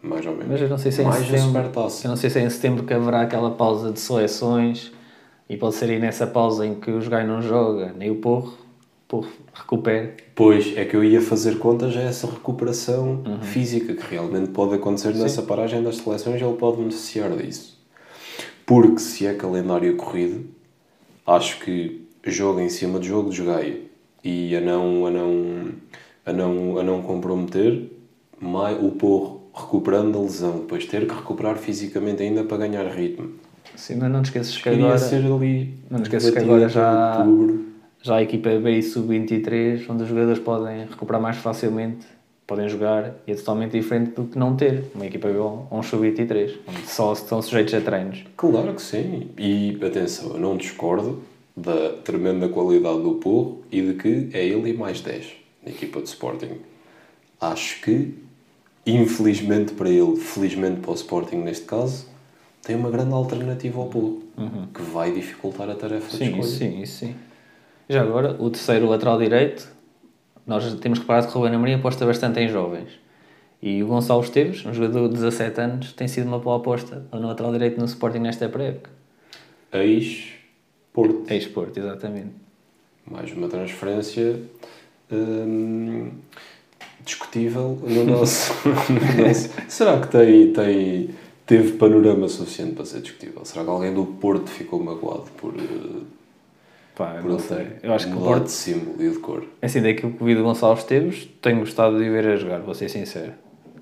Mais 0.06 0.24
ou 0.26 0.32
menos. 0.32 0.48
Mas 0.48 0.60
eu 0.62 0.68
não 0.68 0.78
sei 0.78 0.92
se 0.92 1.00
é 1.00 1.04
em 1.04 1.06
Mais 1.08 1.22
a 1.22 1.24
setembro. 1.26 1.62
Eu 2.04 2.08
não 2.10 2.16
sei 2.16 2.30
se 2.30 2.38
é 2.38 2.42
em 2.42 2.50
setembro 2.50 2.84
que 2.84 2.94
haverá 2.94 3.22
aquela 3.22 3.50
pausa 3.50 3.90
de 3.92 4.00
seleções 4.00 4.92
e 5.48 5.56
pode 5.56 5.74
ser 5.74 5.90
aí 5.90 5.98
nessa 5.98 6.26
pausa 6.26 6.66
em 6.66 6.74
que 6.74 6.90
o 6.90 7.00
Jogai 7.00 7.26
não 7.26 7.40
joga, 7.42 7.92
nem 7.96 8.10
o 8.10 8.16
Porro, 8.16 8.48
o 8.52 9.08
Porro 9.08 9.28
recupera. 9.54 10.14
Pois, 10.34 10.76
é 10.76 10.84
que 10.84 10.96
eu 10.96 11.02
ia 11.04 11.20
fazer 11.20 11.58
contas 11.58 11.96
a 11.96 12.00
essa 12.00 12.26
recuperação 12.26 13.22
Uhum. 13.26 13.40
física 13.42 13.94
que 13.94 14.14
realmente 14.14 14.50
pode 14.50 14.74
acontecer 14.74 15.14
nessa 15.14 15.42
paragem 15.42 15.82
das 15.82 15.96
seleções, 15.98 16.40
ele 16.40 16.54
pode 16.54 16.78
beneficiar 16.78 17.30
disso. 17.30 17.76
Porque 18.64 18.98
se 18.98 19.26
é 19.26 19.34
calendário 19.34 19.96
corrido, 19.96 20.44
acho 21.26 21.60
que 21.60 22.04
jogo 22.24 22.58
em 22.60 22.68
cima 22.68 22.98
de 22.98 23.06
jogo 23.08 23.30
de 23.30 23.42
Gaia 23.44 23.80
e 24.24 24.56
a 24.56 24.60
não, 24.60 25.06
a 25.06 25.10
não, 25.10 25.66
a 26.24 26.32
não, 26.32 26.78
a 26.78 26.82
não 26.82 27.02
comprometer, 27.02 27.88
mai- 28.40 28.74
o 28.74 28.90
porro 28.90 29.35
recuperando 29.56 30.18
a 30.18 30.22
lesão, 30.22 30.58
depois 30.58 30.84
ter 30.84 31.06
que 31.06 31.14
recuperar 31.14 31.56
fisicamente 31.56 32.22
ainda 32.22 32.44
para 32.44 32.58
ganhar 32.58 32.84
ritmo. 32.86 33.30
Sim, 33.74 33.96
mas 33.96 34.10
não 34.10 34.22
te 34.22 34.26
esqueças 34.26 34.56
que 34.58 34.68
agora 34.68 34.98
ser 34.98 35.24
ali. 35.24 35.74
não 35.90 35.98
te 36.00 36.04
esqueças 36.04 36.30
que 36.30 36.38
agora 36.38 36.68
já- 36.68 37.18
outubro. 37.24 37.64
já 38.02 38.16
a 38.16 38.22
equipa 38.22 38.50
B 38.58 38.70
e 38.78 38.82
sub-23, 38.82 39.88
onde 39.88 40.02
os 40.02 40.08
jogadores 40.08 40.38
podem 40.38 40.80
recuperar 40.86 41.20
mais 41.20 41.36
facilmente, 41.38 42.06
podem 42.46 42.68
jogar 42.68 43.14
e 43.26 43.32
é 43.32 43.34
totalmente 43.34 43.72
diferente 43.72 44.12
do 44.12 44.24
que 44.24 44.38
não 44.38 44.54
ter 44.54 44.84
uma 44.94 45.04
equipa 45.06 45.28
B 45.28 45.36
ou 45.38 45.66
um 45.72 45.82
sub-23, 45.82 46.54
onde 46.68 46.86
só 46.88 47.12
estão 47.12 47.40
sujeitos 47.42 47.74
a 47.74 47.80
treinos. 47.80 48.24
Claro 48.36 48.72
que 48.74 48.82
sim. 48.82 49.30
E 49.38 49.78
atenção, 49.84 50.34
eu 50.34 50.40
não 50.40 50.56
discordo 50.56 51.22
da 51.56 51.90
tremenda 52.04 52.48
qualidade 52.48 53.00
do 53.02 53.14
Porro 53.14 53.62
e 53.72 53.80
de 53.80 53.94
que 53.94 54.28
é 54.32 54.44
ele 54.46 54.70
e 54.70 54.74
mais 54.74 55.00
10 55.00 55.32
na 55.64 55.70
equipa 55.72 56.00
de 56.00 56.08
Sporting. 56.08 56.58
Acho 57.40 57.80
que, 57.82 58.14
infelizmente 58.86 59.72
para 59.74 59.88
ele, 59.90 60.16
felizmente 60.16 60.80
para 60.80 60.92
o 60.92 60.94
Sporting 60.94 61.36
neste 61.38 61.64
caso, 61.64 62.06
tem 62.62 62.76
uma 62.76 62.90
grande 62.90 63.12
alternativa 63.12 63.80
ao 63.80 63.86
Porro, 63.88 64.22
que 64.72 64.82
vai 64.82 65.12
dificultar 65.12 65.68
a 65.68 65.74
tarefa 65.74 66.08
de 66.10 66.16
Sim, 66.16 66.24
escolha. 66.26 66.40
isso 66.42 66.56
sim, 66.58 66.82
isso 66.82 66.98
sim. 66.98 67.14
Já 67.88 68.02
agora, 68.02 68.36
o 68.40 68.50
terceiro 68.50 68.86
lateral 68.88 69.18
direito, 69.18 69.68
nós 70.46 70.72
temos 70.74 70.98
reparado 70.98 71.28
que 71.28 71.36
o 71.36 71.40
Ruben 71.40 71.54
Amorim 71.56 71.74
aposta 71.74 72.04
bastante 72.06 72.40
em 72.40 72.48
jovens. 72.48 72.88
E 73.62 73.82
o 73.82 73.86
Gonçalo 73.86 74.22
Esteves, 74.22 74.64
um 74.66 74.72
jogador 74.74 75.08
de 75.08 75.14
17 75.14 75.60
anos, 75.60 75.92
tem 75.92 76.06
sido 76.06 76.26
uma 76.26 76.38
boa 76.38 76.56
aposta 76.58 77.04
no 77.12 77.26
lateral 77.26 77.52
direito 77.52 77.78
no 77.78 77.84
Sporting 77.86 78.18
nesta 78.18 78.48
pré-época. 78.48 78.90
Ex-Porto. 79.72 81.24
Ex-Porto, 81.32 81.78
exatamente. 81.78 82.30
Mais 83.08 83.32
uma 83.32 83.48
transferência 83.48 84.40
hum, 85.10 86.10
discutível 87.04 87.78
no 87.82 88.04
nosso, 88.04 88.52
no 88.90 89.26
nosso- 89.26 89.50
Será 89.68 90.00
que 90.00 90.08
tem, 90.08 90.52
tem, 90.52 91.10
teve 91.46 91.72
panorama 91.72 92.28
suficiente 92.28 92.72
para 92.74 92.84
ser 92.84 93.00
discutível? 93.00 93.44
Será 93.44 93.64
que 93.64 93.70
alguém 93.70 93.94
do 93.94 94.04
Porto 94.04 94.48
ficou 94.48 94.82
magoado 94.82 95.24
por, 95.36 95.54
eh, 95.54 96.02
Pá, 96.96 97.14
por 97.20 97.24
não 97.24 97.32
ele 97.36 97.42
sei. 97.42 97.66
Eu 97.82 97.92
acho 97.92 98.08
que 98.08 98.14
o 98.16 98.20
Porto, 98.20 98.44
de 98.44 98.50
símbolo 98.52 98.96
e 99.02 99.10
de 99.10 99.18
cor? 99.18 99.44
assim, 99.62 99.82
daquilo 99.82 100.12
que 100.12 100.24
vi 100.24 100.34
do 100.34 100.42
Gonçalo 100.42 100.74
Esteves, 100.74 101.28
tenho 101.42 101.60
gostado 101.60 101.98
de 101.98 102.08
o 102.08 102.12
ver 102.12 102.26
a 102.28 102.36
jogar, 102.36 102.60
vou 102.60 102.74
ser 102.74 102.88
sincero. 102.88 103.32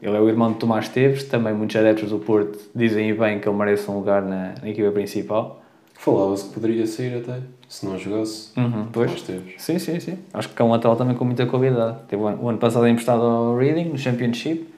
Ele 0.03 0.14
é 0.16 0.20
o 0.20 0.29
irmão 0.29 0.53
de 0.53 0.59
Tomás 0.59 0.85
Esteves, 0.87 1.24
também 1.24 1.55
muitos 1.55 1.74
adeptos 1.77 2.11
do 2.11 2.18
Porto 2.18 2.59
dizem 2.74 3.14
bem 3.14 3.38
que 3.40 3.48
ele 3.48 3.57
merece 3.57 3.90
um 3.90 3.94
lugar 3.96 4.20
na, 4.20 4.55
na 4.61 4.68
equipa 4.68 4.90
principal. 4.90 5.62
Falava-se 5.94 6.44
que 6.48 6.55
poderia 6.55 6.87
sair 6.87 7.16
até, 7.16 7.40
se 7.74 7.84
não 7.84 7.98
jogasse. 7.98 8.50
Uhum, 8.56 8.87
pois. 8.92 9.20
Teve. 9.22 9.56
Sim, 9.58 9.80
sim, 9.80 9.98
sim. 9.98 10.18
Acho 10.32 10.48
que 10.48 10.62
é 10.62 10.64
um 10.64 10.70
lateral 10.70 10.94
também 10.94 11.16
com 11.16 11.24
muita 11.24 11.44
qualidade. 11.44 11.98
Teve 12.06 12.22
o 12.22 12.26
ano, 12.28 12.42
o 12.44 12.48
ano 12.48 12.58
passado 12.58 12.87
emprestado 12.87 13.22
ao 13.22 13.56
Reading, 13.56 13.87
no 13.87 13.98
Championship, 13.98 14.68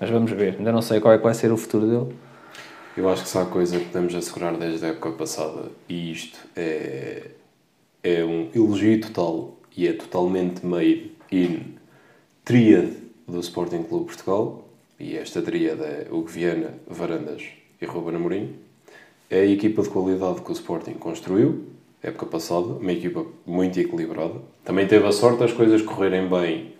mas 0.00 0.08
vamos 0.10 0.30
ver. 0.30 0.54
Ainda 0.56 0.70
não 0.70 0.80
sei 0.80 1.00
qual 1.00 1.12
é 1.12 1.18
que 1.18 1.24
vai 1.24 1.34
ser 1.34 1.50
o 1.50 1.56
futuro 1.56 1.86
dele. 1.86 2.16
Eu 2.96 3.08
acho 3.08 3.24
que 3.24 3.28
se 3.28 3.36
há 3.36 3.44
coisa 3.44 3.80
que 3.80 3.86
podemos 3.86 4.14
assegurar 4.14 4.56
desde 4.56 4.86
a 4.86 4.90
época 4.90 5.10
passada, 5.10 5.70
e 5.88 6.12
isto 6.12 6.38
é, 6.54 7.30
é 8.04 8.24
um 8.24 8.48
elogio 8.54 9.00
total 9.00 9.56
e 9.76 9.88
é 9.88 9.92
totalmente 9.92 10.64
made 10.64 11.10
in 11.32 11.74
tríade 12.44 12.96
do 13.26 13.40
Sporting 13.40 13.82
Clube 13.82 14.06
Portugal, 14.06 14.68
e 15.00 15.16
esta 15.16 15.42
tríade 15.42 15.82
é 15.82 16.06
o 16.12 16.22
Viana, 16.22 16.74
Varandas 16.86 17.42
e 17.82 17.84
Ruben 17.84 18.14
Amorim, 18.14 18.54
é 19.28 19.40
a 19.40 19.46
equipa 19.46 19.82
de 19.82 19.88
qualidade 19.88 20.40
que 20.42 20.50
o 20.50 20.52
Sporting 20.52 20.94
construiu, 20.94 21.75
época 22.08 22.26
passada, 22.26 22.66
uma 22.66 22.92
equipa 22.92 23.24
muito 23.44 23.78
equilibrada. 23.78 24.34
Também 24.64 24.86
teve 24.86 25.06
a 25.06 25.12
sorte 25.12 25.40
das 25.40 25.52
coisas 25.52 25.82
correrem 25.82 26.28
bem, 26.28 26.74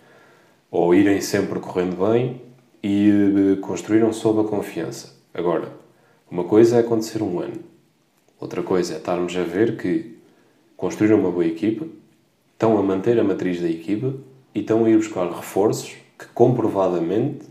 ou 0.71 0.93
irem 0.93 1.21
sempre 1.21 1.59
correndo 1.59 1.97
bem, 1.97 2.41
e 2.81 3.09
eh, 3.09 3.61
construíram 3.61 4.13
sob 4.13 4.41
a 4.41 4.43
confiança. 4.43 5.15
Agora, 5.33 5.71
uma 6.29 6.43
coisa 6.43 6.77
é 6.77 6.79
acontecer 6.79 7.21
um 7.21 7.39
ano, 7.39 7.59
outra 8.39 8.63
coisa 8.63 8.93
é 8.93 8.97
estarmos 8.97 9.35
a 9.35 9.43
ver 9.43 9.77
que 9.77 10.17
construíram 10.75 11.19
uma 11.19 11.31
boa 11.31 11.45
equipa, 11.45 11.85
estão 12.53 12.77
a 12.77 12.83
manter 12.83 13.19
a 13.19 13.23
matriz 13.23 13.61
da 13.61 13.69
equipa 13.69 14.13
e 14.53 14.61
estão 14.61 14.85
a 14.85 14.89
ir 14.89 14.97
buscar 14.97 15.29
reforços 15.29 15.95
que 16.17 16.25
comprovadamente 16.33 17.45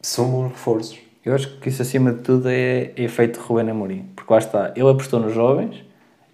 são 0.00 0.30
bons 0.30 0.48
reforços. 0.48 0.98
Eu 1.24 1.34
acho 1.34 1.60
que 1.60 1.68
isso 1.68 1.82
acima 1.82 2.12
de 2.12 2.22
tudo 2.22 2.48
é 2.48 2.92
efeito 2.96 3.38
Ruben 3.40 3.70
Amorim, 3.70 4.06
porque 4.16 4.32
lá 4.32 4.38
está, 4.38 4.72
ele 4.74 4.88
apostou 4.88 5.20
nos 5.20 5.32
jovens 5.32 5.84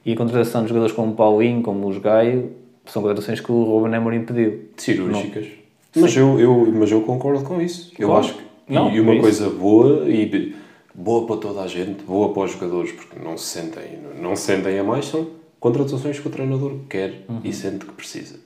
e 0.05 0.13
a 0.13 0.17
contratação 0.17 0.63
de 0.63 0.69
jogadores 0.69 0.95
como 0.95 1.13
o 1.13 1.15
Paulinho, 1.15 1.63
como 1.63 1.89
os 1.89 1.99
Gaio, 1.99 2.53
são 2.87 3.03
contratações 3.03 3.41
que 3.41 3.53
o 3.53 3.65
Ruben 3.65 3.95
Amorim 3.95 4.25
pediu. 4.25 4.69
cirúrgicas. 4.77 5.47
Mas 5.95 6.17
eu, 6.17 6.39
eu, 6.39 6.73
mas 6.73 6.91
eu 6.91 7.01
concordo 7.03 7.45
com 7.45 7.61
isso. 7.61 7.93
Eu 7.99 8.17
acho 8.17 8.35
que. 8.35 8.43
Não, 8.69 8.95
e, 8.95 9.01
uma 9.01 9.15
é 9.15 9.21
coisa 9.21 9.49
boa 9.49 10.09
e 10.09 10.55
boa 10.95 11.27
para 11.27 11.37
toda 11.37 11.63
a 11.63 11.67
gente, 11.67 12.03
boa 12.05 12.33
para 12.33 12.43
os 12.45 12.53
jogadores, 12.53 12.93
porque 12.93 13.19
não 13.19 13.37
se 13.39 13.47
sentem, 13.47 13.99
não 14.21 14.37
se 14.37 14.43
sentem 14.43 14.79
a 14.79 14.85
mais, 14.85 15.07
são 15.07 15.29
contratações 15.59 16.21
que 16.21 16.29
o 16.29 16.31
treinador 16.31 16.75
quer 16.89 17.25
e 17.43 17.53
sente 17.53 17.87
que 17.87 17.93
precisa. 17.93 18.37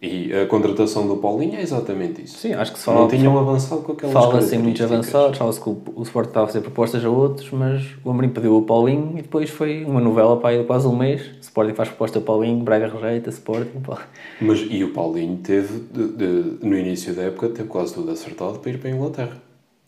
E 0.00 0.32
a 0.32 0.46
contratação 0.46 1.08
do 1.08 1.16
Paulinho 1.16 1.56
é 1.56 1.60
exatamente 1.60 2.22
isso. 2.22 2.38
Sim, 2.38 2.52
acho 2.52 2.72
que 2.72 2.78
se 2.78 2.86
Não 2.88 2.94
fala, 2.94 3.08
tinham 3.08 3.36
avançado 3.36 3.82
com 3.82 3.90
aquelas 3.92 4.12
fala 4.12 4.38
assim 4.38 4.56
muitos 4.58 4.80
avançados, 4.82 5.36
fala-se 5.36 5.60
que 5.60 5.68
o, 5.68 5.82
o 5.96 6.02
Sport 6.04 6.28
estava 6.28 6.44
a 6.44 6.46
fazer 6.46 6.60
propostas 6.60 7.04
a 7.04 7.10
outros, 7.10 7.50
mas 7.50 7.84
o 8.04 8.10
Amorim 8.10 8.28
pediu 8.28 8.56
o 8.56 8.62
Paulinho 8.62 9.14
e 9.18 9.22
depois 9.22 9.50
foi 9.50 9.84
uma 9.84 10.00
novela 10.00 10.36
para 10.36 10.50
aí 10.50 10.64
quase 10.64 10.86
um 10.86 10.94
mês. 10.96 11.22
Sporting 11.40 11.74
faz 11.74 11.88
proposta 11.88 12.20
ao 12.20 12.24
Paulinho, 12.24 12.62
Braga 12.62 12.86
rejeita, 12.86 13.30
Sporting. 13.30 13.80
pá. 13.84 14.06
Mas, 14.40 14.64
e 14.70 14.84
o 14.84 14.92
Paulinho 14.92 15.38
teve, 15.38 15.80
de- 15.92 16.08
de- 16.12 16.64
no 16.64 16.78
início 16.78 17.12
da 17.12 17.22
época, 17.22 17.48
teve 17.48 17.66
quase 17.68 17.94
tudo 17.94 18.12
acertado 18.12 18.60
para 18.60 18.70
ir 18.70 18.78
para 18.78 18.90
a 18.90 18.92
Inglaterra. 18.92 19.36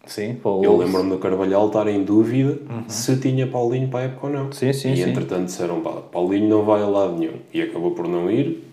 Sim, 0.07 0.35
para 0.43 0.51
o 0.51 0.65
Eu 0.65 0.77
lembro-me 0.77 1.11
do 1.11 1.19
Carvalhal 1.19 1.69
estar 1.69 1.87
em 1.87 2.03
dúvida 2.03 2.59
se 2.89 3.17
tinha 3.19 3.47
Paulinho 3.47 3.87
para 3.87 4.01
a 4.01 4.03
época 4.05 4.27
ou 4.27 4.33
não. 4.33 4.51
Sim, 4.51 4.73
sim, 4.73 4.93
e 4.93 4.97
sim. 4.97 5.11
entretanto 5.11 5.45
disseram, 5.45 5.81
pá, 5.83 5.93
Paulinho 6.11 6.49
não 6.49 6.65
vai 6.65 6.83
a 6.83 6.87
lado 6.89 7.17
nenhum. 7.17 7.35
E 7.55 7.63
acabou 7.63 7.93
por 7.93 8.09
não 8.09 8.29
ir. 8.29 8.70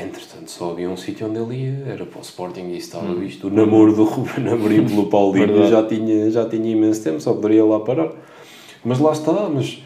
Entretanto, 0.00 0.50
só 0.50 0.70
havia 0.70 0.88
um 0.88 0.96
sítio 0.96 1.28
onde 1.28 1.38
ele 1.38 1.64
ia, 1.64 1.92
era 1.92 2.06
para 2.06 2.18
o 2.18 2.22
Sporting 2.22 2.68
e 2.68 2.76
estava 2.78 3.14
visto. 3.14 3.48
O 3.48 3.50
namoro 3.50 3.94
do 3.94 4.04
Ruben 4.04 4.48
Amorim 4.52 4.84
pelo 4.86 5.06
Paulinho 5.06 5.46
Hum. 5.64 5.68
Já 5.68 5.82
tinha, 5.86 6.30
já 6.30 6.48
tinha 6.48 6.70
imenso 6.70 7.02
tempo, 7.02 7.20
só 7.20 7.32
poderia 7.32 7.64
lá 7.64 7.80
parar. 7.80 8.12
Mas 8.84 8.98
lá 9.00 9.12
está, 9.12 9.48
mas 9.48 9.82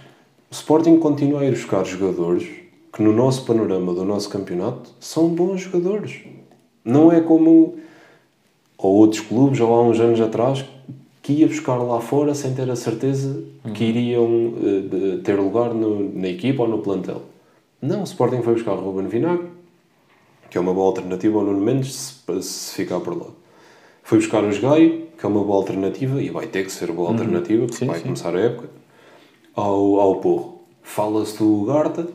o 0.50 0.54
Sporting 0.54 0.98
continua 0.98 1.40
a 1.40 1.46
ir 1.46 1.52
buscar 1.52 1.84
jogadores 1.84 2.46
que 2.92 3.02
no 3.02 3.12
nosso 3.12 3.44
panorama 3.46 3.94
do 3.94 4.04
nosso 4.04 4.28
campeonato 4.28 4.90
são 5.00 5.28
bons 5.28 5.62
jogadores. 5.62 6.20
Não 6.84 7.10
é 7.10 7.20
como 7.20 7.76
ou 8.76 8.94
outros 8.96 9.20
clubes, 9.20 9.60
ou 9.60 9.72
há 9.72 9.82
uns 9.82 9.98
anos 10.00 10.20
atrás, 10.20 10.64
que 11.22 11.32
ia 11.34 11.46
buscar 11.46 11.76
lá 11.76 12.00
fora 12.00 12.34
sem 12.34 12.52
ter 12.52 12.68
a 12.68 12.74
certeza 12.74 13.42
que 13.72 13.84
iriam 13.84 14.54
eh, 14.60 14.80
de- 14.80 15.22
ter 15.22 15.36
lugar 15.38 15.72
no- 15.72 16.12
na 16.12 16.26
equipa 16.28 16.64
ou 16.64 16.68
no 16.68 16.78
plantel. 16.78 17.22
Não, 17.80 18.00
o 18.00 18.04
Sporting 18.04 18.42
foi 18.42 18.54
buscar 18.54 18.72
o 18.72 18.80
Ruben 18.80 19.06
Vinagre, 19.06 19.46
que 20.52 20.58
é 20.58 20.60
uma 20.60 20.74
boa 20.74 20.88
alternativa 20.88 21.38
ao 21.38 21.46
Nuno 21.46 21.64
Mendes 21.64 21.94
se, 21.94 22.42
se 22.42 22.74
ficar 22.74 23.00
por 23.00 23.16
lá. 23.16 23.28
Foi 24.02 24.18
buscar 24.18 24.44
o 24.44 24.60
Gaio, 24.60 25.06
que 25.18 25.24
é 25.24 25.26
uma 25.26 25.42
boa 25.42 25.56
alternativa, 25.56 26.22
e 26.22 26.28
vai 26.28 26.46
ter 26.46 26.62
que 26.62 26.70
ser 26.70 26.92
boa 26.92 27.08
alternativa, 27.08 27.64
porque 27.64 27.78
Sim, 27.78 27.86
vai 27.86 27.96
sim. 27.96 28.02
começar 28.02 28.36
a 28.36 28.38
época, 28.38 28.68
ao, 29.56 29.98
ao 29.98 30.16
Porro. 30.16 30.60
Fala-se 30.82 31.38
do 31.38 31.64
Garta, 31.64 32.06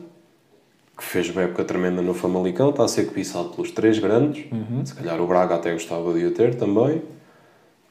que 0.96 1.02
fez 1.02 1.28
uma 1.30 1.42
época 1.42 1.64
tremenda 1.64 2.00
no 2.00 2.14
Famalicão, 2.14 2.70
está 2.70 2.84
a 2.84 2.88
ser 2.88 3.06
cobiçado 3.06 3.48
pelos 3.48 3.72
três 3.72 3.98
grandes. 3.98 4.44
Se 4.84 4.94
calhar 4.94 5.20
o 5.20 5.26
Braga 5.26 5.56
até 5.56 5.72
gostava 5.72 6.14
de 6.14 6.24
o 6.24 6.30
ter 6.30 6.54
também. 6.54 7.02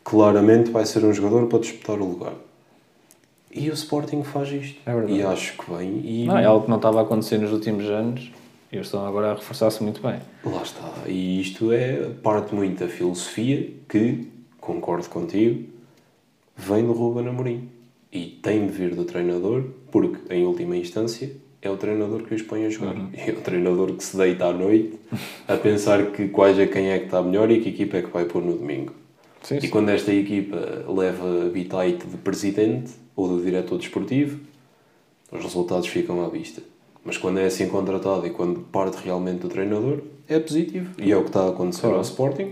Claramente 0.01 0.71
vai 0.71 0.85
ser 0.85 1.03
um 1.03 1.11
jogador 1.11 1.47
para 1.47 1.59
disputar 1.59 1.99
o 1.99 2.05
lugar. 2.05 2.35
E 3.53 3.69
o 3.69 3.73
Sporting 3.73 4.23
faz 4.23 4.49
isto. 4.53 4.79
É 4.85 4.93
verdade. 4.93 5.19
E 5.19 5.23
acho 5.23 5.57
que 5.57 5.69
bem. 5.69 6.01
E 6.05 6.25
Não, 6.25 6.37
é 6.37 6.45
algo 6.45 6.63
que 6.63 6.69
não 6.69 6.77
estava 6.77 6.99
a 6.99 7.03
acontecer 7.03 7.37
nos 7.37 7.51
últimos 7.51 7.83
anos 7.89 8.31
eles 8.71 8.87
estão 8.87 9.05
agora 9.05 9.31
a 9.31 9.35
reforçar-se 9.35 9.81
muito 9.81 10.01
bem. 10.01 10.19
lá 10.43 10.61
está. 10.61 10.93
E 11.07 11.41
isto 11.41 11.71
é 11.71 12.09
parte 12.21 12.53
muito 12.53 12.79
da 12.79 12.87
filosofia 12.89 13.71
que, 13.87 14.27
concordo 14.59 15.07
contigo, 15.09 15.67
vem 16.55 16.85
do 16.85 16.93
Ruben 16.93 17.27
Amorim. 17.27 17.69
E 18.11 18.39
tem 18.41 18.65
de 18.65 18.71
vir 18.71 18.95
do 18.95 19.05
treinador, 19.05 19.65
porque, 19.91 20.33
em 20.33 20.45
última 20.45 20.75
instância, 20.75 21.31
é 21.61 21.69
o 21.69 21.77
treinador 21.77 22.23
que 22.23 22.35
os 22.35 22.41
põe 22.41 22.65
a 22.65 22.69
jogar. 22.69 22.95
Uhum. 22.95 23.09
É 23.13 23.31
o 23.31 23.41
treinador 23.41 23.93
que 23.93 24.03
se 24.03 24.15
deita 24.15 24.45
à 24.45 24.53
noite 24.53 24.97
a 25.47 25.55
pensar 25.57 26.11
que 26.11 26.27
quais 26.29 26.57
é 26.59 26.67
quem 26.67 26.89
é 26.89 26.99
que 26.99 27.05
está 27.05 27.21
melhor 27.21 27.49
e 27.51 27.59
que 27.61 27.69
equipa 27.69 27.97
é 27.97 28.01
que 28.01 28.09
vai 28.09 28.25
pôr 28.25 28.43
no 28.43 28.57
domingo. 28.57 28.93
Sim, 29.41 29.59
E 29.61 29.67
quando 29.67 29.89
esta 29.89 30.13
equipa 30.13 30.57
leva 30.87 31.49
bitite 31.49 32.07
de 32.07 32.17
presidente 32.17 32.91
ou 33.15 33.27
do 33.27 33.43
diretor 33.43 33.77
desportivo, 33.77 34.39
os 35.31 35.43
resultados 35.43 35.87
ficam 35.87 36.23
à 36.23 36.29
vista. 36.29 36.61
Mas 37.07 37.17
quando 37.17 37.39
é 37.39 37.45
assim 37.45 37.69
contratado 37.69 38.27
e 38.27 38.29
quando 38.31 38.59
parte 38.59 38.97
realmente 39.03 39.39
do 39.39 39.47
treinador, 39.47 39.99
é 40.27 40.37
positivo. 40.39 40.89
E 40.99 41.09
é 41.09 41.15
o 41.15 41.21
que 41.21 41.29
está 41.29 41.43
a 41.45 41.49
acontecer 41.49 41.83
Claro. 41.83 41.95
ao 41.95 42.01
Sporting. 42.01 42.51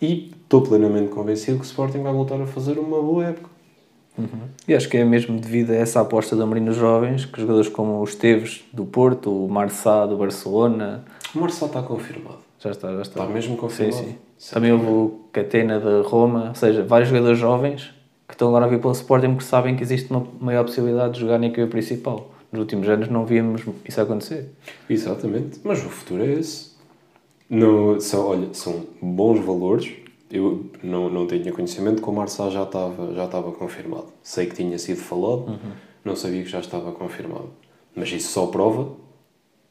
E 0.00 0.30
estou 0.42 0.60
plenamente 0.60 1.08
convencido 1.08 1.56
que 1.56 1.64
o 1.64 1.66
Sporting 1.66 2.02
vai 2.02 2.12
voltar 2.12 2.38
a 2.38 2.46
fazer 2.46 2.78
uma 2.78 3.00
boa 3.00 3.24
época. 3.24 3.48
E 4.68 4.74
acho 4.74 4.88
que 4.90 4.96
é 4.98 5.04
mesmo 5.04 5.40
devido 5.40 5.70
a 5.70 5.74
essa 5.74 6.00
aposta 6.02 6.36
do 6.36 6.42
Amorim 6.42 6.60
nos 6.60 6.76
jovens 6.76 7.24
que 7.24 7.40
jogadores 7.40 7.68
como 7.68 7.98
o 8.00 8.04
Esteves 8.04 8.62
do 8.72 8.84
Porto, 8.84 9.30
o 9.46 9.48
Marçá 9.48 10.06
do 10.06 10.16
Barcelona, 10.18 11.04
O 11.34 11.38
Marçal 11.40 11.66
está 11.68 11.82
confirmado. 11.82 12.38
já 12.60 12.70
está, 12.70 12.94
já 12.94 13.02
está. 13.02 13.22
Está 13.22 13.32
mesmo 13.34 13.54
Sim, 13.54 13.60
confirmado. 13.60 14.04
sim. 14.36 14.52
Também 14.52 14.70
houve 14.70 14.86
o 14.86 15.20
Catena 15.32 15.80
de 15.80 16.06
Roma, 16.06 16.50
ou 16.50 16.54
seja, 16.54 16.84
vários 16.84 17.08
jogadores 17.08 17.38
jovens 17.38 17.92
que 18.28 18.34
estão 18.34 18.48
agora 18.48 18.66
a 18.66 18.68
vir 18.68 18.80
pelo 18.80 18.92
Sporting 18.92 19.30
porque 19.30 19.44
sabem 19.44 19.74
que 19.74 19.82
existe 19.82 20.10
uma 20.12 20.24
maior 20.40 20.62
possibilidade 20.64 21.14
de 21.14 21.20
jogar 21.20 21.38
na 21.38 21.46
equipa 21.46 21.66
principal. 21.66 22.30
Nos 22.54 22.60
últimos 22.60 22.88
anos 22.88 23.08
não 23.08 23.26
víamos 23.26 23.62
isso 23.84 24.00
acontecer. 24.00 24.48
Exatamente, 24.88 25.58
mas 25.64 25.84
o 25.84 25.88
futuro 25.88 26.22
é 26.22 26.34
esse. 26.34 26.70
Não, 27.50 27.98
são, 27.98 28.28
olha, 28.28 28.54
são 28.54 28.86
bons 29.02 29.44
valores. 29.44 29.92
Eu 30.30 30.70
não, 30.80 31.10
não 31.10 31.26
tinha 31.26 31.52
conhecimento 31.52 32.00
que 32.00 32.08
o 32.08 32.12
Marçal 32.12 32.52
já 32.52 32.62
estava, 32.62 33.12
já 33.12 33.24
estava 33.24 33.50
confirmado. 33.50 34.06
Sei 34.22 34.46
que 34.46 34.54
tinha 34.54 34.78
sido 34.78 34.98
falado, 34.98 35.58
não 36.04 36.14
sabia 36.14 36.44
que 36.44 36.48
já 36.48 36.60
estava 36.60 36.92
confirmado. 36.92 37.50
Mas 37.92 38.12
isso 38.12 38.30
só 38.30 38.46
prova 38.46 38.94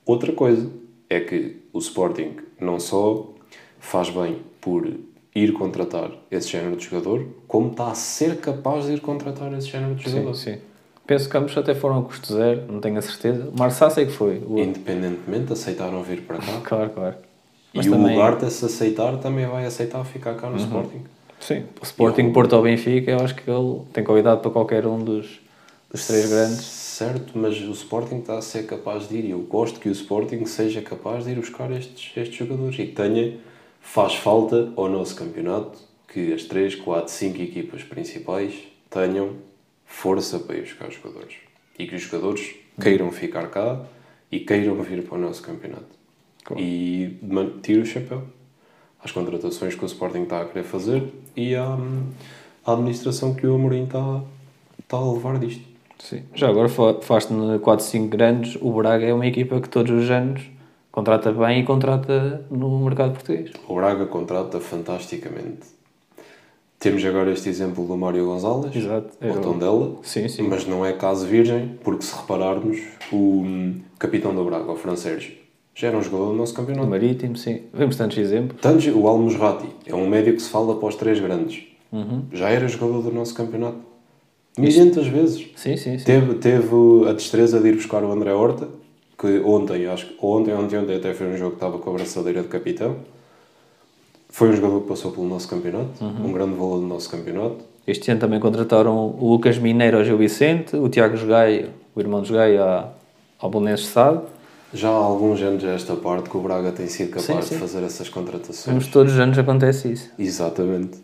outra 0.06 0.34
coisa. 0.34 0.70
É 1.10 1.22
que 1.22 1.62
o 1.72 1.80
Sporting 1.80 2.36
não 2.60 2.82
só 2.82 3.34
faz 3.80 4.10
bem 4.10 4.40
por 4.60 4.86
ir 5.34 5.54
contratar 5.54 6.12
esse 6.30 6.50
género 6.50 6.76
de 6.76 6.84
jogador, 6.84 7.28
como 7.48 7.72
está 7.72 7.92
a 7.92 7.96
ser 7.96 8.42
capaz 8.42 8.88
de 8.88 8.96
ir 8.96 9.00
contratar 9.00 9.54
esse 9.54 9.70
género 9.70 9.96
de 9.96 10.04
jogador. 10.04 10.36
Sim, 10.36 10.56
sim. 10.56 10.73
Penso 11.06 11.30
que 11.30 11.36
ambos 11.38 11.58
até 11.58 11.76
foram 11.76 12.00
a 12.00 12.04
custo 12.04 12.34
zero, 12.34 12.64
não 12.72 12.80
tenho 12.80 12.98
a 12.98 13.02
certeza. 13.02 13.50
O 13.54 13.60
Marçá 13.60 13.90
sei 13.90 14.06
que 14.06 14.14
foi. 14.14 14.42
O... 14.48 14.58
Independentemente, 14.58 15.52
aceitaram 15.52 16.02
vir 16.02 16.22
para 16.22 16.38
cá. 16.38 16.60
Claro, 16.64 16.90
claro. 16.92 17.16
Mas 17.74 17.86
e 17.86 17.90
também- 17.90 18.16
o 18.16 18.20
Ugarte, 18.20 18.50
se 18.52 18.66
aceitar, 18.66 19.18
também 19.18 19.46
vai 19.46 19.66
aceitar 19.66 20.04
ficar 20.06 20.36
cá 20.36 20.50
no 20.50 20.58
Sporting. 20.58 21.02
Sim, 21.40 21.66
o 21.82 21.84
Sporting, 21.84 22.32
Porto 22.32 22.54
ou 22.54 22.62
Benfica, 22.62 23.12
eu 23.12 23.20
acho 23.20 23.36
que 23.36 23.50
ele 23.50 23.82
tem 23.92 24.04
qualidade 24.04 24.42
para 24.42 24.52
qualquer 24.52 24.86
um 24.88 25.04
dos, 25.04 25.42
dos 25.92 26.08
três 26.08 26.30
grandes. 26.30 26.64
Certo, 26.64 27.38
mas 27.38 27.60
o 27.60 27.72
Sporting 27.72 28.20
está 28.20 28.38
a 28.38 28.42
ser 28.42 28.64
capaz 28.68 29.10
de 29.10 29.18
ir 29.18 29.26
e 29.26 29.32
eu 29.32 29.40
gosto 29.40 29.80
que 29.80 29.90
o 29.90 29.92
Sporting 29.92 30.46
seja 30.46 30.82
capaz 30.82 31.26
de 31.26 31.32
ir 31.32 31.36
buscar 31.36 31.70
estes, 31.72 32.16
estes 32.16 32.36
jogadores 32.38 32.76
e 32.80 32.86
que 32.86 32.94
tenha, 32.94 33.38
faz 33.82 34.14
falta 34.16 34.72
ao 34.78 34.88
nosso 34.88 35.16
campeonato 35.16 35.80
que 36.08 36.32
as 36.32 36.44
3, 36.44 36.76
4, 36.76 37.12
5 37.12 37.42
equipas 37.42 37.84
principais 37.84 38.54
tenham 38.90 39.32
força 39.86 40.40
para 40.40 40.58
ir 40.58 40.62
buscar 40.62 40.90
jogadores 40.92 41.36
e 41.78 41.86
que 41.88 41.96
os 41.96 42.02
jogadores 42.02 42.56
queiram 42.82 43.12
ficar 43.12 43.48
cá 43.50 43.82
e 44.32 44.40
queiram 44.40 44.76
vir 44.82 45.04
para 45.04 45.18
o 45.18 45.22
nosso 45.22 45.42
campeonato. 45.42 45.86
Claro. 46.44 46.62
E 46.62 47.18
tiro 47.62 47.82
o 47.84 47.86
chapéu 47.86 48.24
às 49.04 49.12
contratações 49.12 49.76
que 49.76 49.84
o 49.84 49.86
Sporting 49.86 50.24
está 50.24 50.42
a 50.42 50.46
querer 50.46 50.64
fazer 50.64 51.04
e 51.36 51.56
à, 51.56 51.78
à 52.66 52.74
administração 52.74 53.34
que 53.34 53.46
o 53.46 53.56
Amorim 53.56 53.84
está, 53.86 54.24
está 54.80 54.98
a 54.98 55.12
levar 55.14 55.40
disto. 55.40 55.64
Sim. 56.00 56.24
Já 56.36 56.50
agora 56.50 56.68
fa- 56.68 57.00
falaste 57.02 57.30
no 57.32 57.60
4, 57.60 57.86
5 57.86 58.08
grandes, 58.10 58.58
o 58.62 58.72
Braga 58.74 59.06
é 59.06 59.14
uma 59.14 59.26
equipa 59.28 59.60
que 59.62 59.70
todos 59.70 59.92
os 60.04 60.10
anos 60.10 60.42
contrata 60.92 61.32
bem 61.32 61.62
e 61.62 61.64
contrata 61.64 62.46
no 62.52 62.84
mercado 62.84 63.14
português. 63.14 63.52
O 63.68 63.76
Braga 63.76 64.06
contrata 64.06 64.60
fantasticamente. 64.60 65.68
Temos 66.84 67.06
agora 67.06 67.32
este 67.32 67.48
exemplo 67.48 67.88
do 67.88 67.96
Mário 67.96 68.26
Gonzalez, 68.26 68.76
Exato. 68.76 69.08
O 69.22 69.40
Tondela, 69.40 69.96
Sim, 70.04 70.28
sim. 70.28 70.44
mas 70.44 70.68
não 70.68 70.86
é 70.86 70.92
caso 70.92 71.26
virgem, 71.26 71.80
porque 71.82 72.04
se 72.04 72.14
repararmos, 72.14 72.78
o 73.10 73.16
hum, 73.16 73.80
capitão 73.98 74.36
do 74.36 74.44
Braga, 74.44 74.70
o 74.70 74.76
Fran 74.76 74.98
Sérgio, 74.98 75.32
já 75.74 75.88
era 75.88 75.98
um 75.98 76.04
jogador 76.04 76.32
do 76.32 76.34
nosso 76.34 76.54
campeonato. 76.54 76.86
Marítimo, 76.86 77.38
sim. 77.38 77.62
Vemos 77.74 77.96
tantos 77.96 78.18
exemplos. 78.18 78.60
Tanto 78.60 78.90
o 79.00 79.08
Almos 79.08 79.34
Ratti, 79.36 79.68
é 79.86 79.96
um 79.96 80.10
médio 80.10 80.34
que 80.36 80.42
se 80.42 80.50
fala 80.50 80.76
para 80.76 80.90
os 80.90 80.96
três 80.96 81.22
grandes. 81.22 81.64
Uhum. 81.90 82.24
Já 82.34 82.50
era 82.50 82.68
jogador 82.68 83.02
do 83.02 83.14
nosso 83.14 83.34
campeonato. 83.34 83.78
Milhentas 84.58 85.08
vezes. 85.08 85.52
Sim, 85.56 85.78
sim, 85.78 85.98
sim. 85.98 86.04
Teve, 86.04 86.34
teve 86.36 86.76
a 87.08 87.14
destreza 87.14 87.62
de 87.62 87.70
ir 87.70 87.76
buscar 87.76 88.04
o 88.04 88.12
André 88.12 88.34
Horta, 88.34 88.68
que 89.18 89.40
ontem, 89.40 89.88
acho 89.88 90.08
que 90.08 90.18
ontem, 90.22 90.54
ontem, 90.54 90.78
ontem 90.80 90.98
até 90.98 91.14
foi 91.14 91.28
um 91.28 91.38
jogo 91.38 91.52
que 91.52 91.56
estava 91.56 91.78
com 91.78 91.92
a 91.92 91.94
braçadeira 91.94 92.42
de 92.42 92.50
capitão. 92.50 92.98
Foi 94.34 94.50
um 94.50 94.54
jogador 94.56 94.82
que 94.82 94.88
passou 94.88 95.12
pelo 95.12 95.28
nosso 95.28 95.48
campeonato, 95.48 96.04
Uhum. 96.04 96.26
um 96.30 96.34
grande 96.34 96.56
valor 96.56 96.80
do 96.80 96.88
nosso 96.88 97.08
campeonato. 97.08 97.58
Este 97.86 98.10
ano 98.10 98.20
também 98.20 98.40
contrataram 98.40 99.16
o 99.20 99.30
Lucas 99.32 99.60
Mineiro 99.60 99.98
ao 99.98 100.04
Gil 100.04 100.18
Vicente, 100.18 100.76
o 100.76 100.90
Tiago 100.90 101.16
Jogai, 101.16 101.70
o 101.96 102.00
irmão 102.00 102.20
de 102.24 102.30
Jogai, 102.30 102.58
ao 102.58 103.50
Bolonenses 103.52 103.86
de 103.86 103.92
Sade. 103.92 104.22
Já 104.74 104.90
há 104.90 104.92
alguns 104.92 105.40
anos 105.40 105.64
esta 105.64 105.96
parte 105.96 106.32
que 106.32 106.36
o 106.36 106.40
Braga 106.42 106.72
tem 106.72 106.88
sido 106.88 107.10
capaz 107.12 107.26
Sim, 107.28 107.42
sim. 107.44 107.54
de 107.54 107.60
fazer 107.62 107.84
essas 107.84 108.10
contratações. 108.10 108.66
Vemos 108.66 108.88
todos 108.88 109.14
os 109.14 109.20
anos 109.20 109.38
acontece 109.38 109.92
isso. 109.92 110.10
Exatamente. 110.18 110.98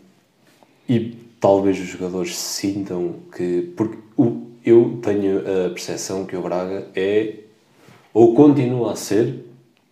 E 0.90 1.16
talvez 1.40 1.80
os 1.80 1.86
jogadores 1.86 2.36
sintam 2.36 3.14
que. 3.38 3.72
Porque 3.78 4.00
o, 4.18 4.42
eu 4.66 4.98
tenho 5.04 5.38
a 5.42 5.70
percepção 5.70 6.26
que 6.26 6.36
o 6.36 6.42
Braga 6.42 6.88
é, 6.96 7.36
ou 8.12 8.34
continua 8.34 8.94
a 8.94 8.96
ser, 8.96 9.46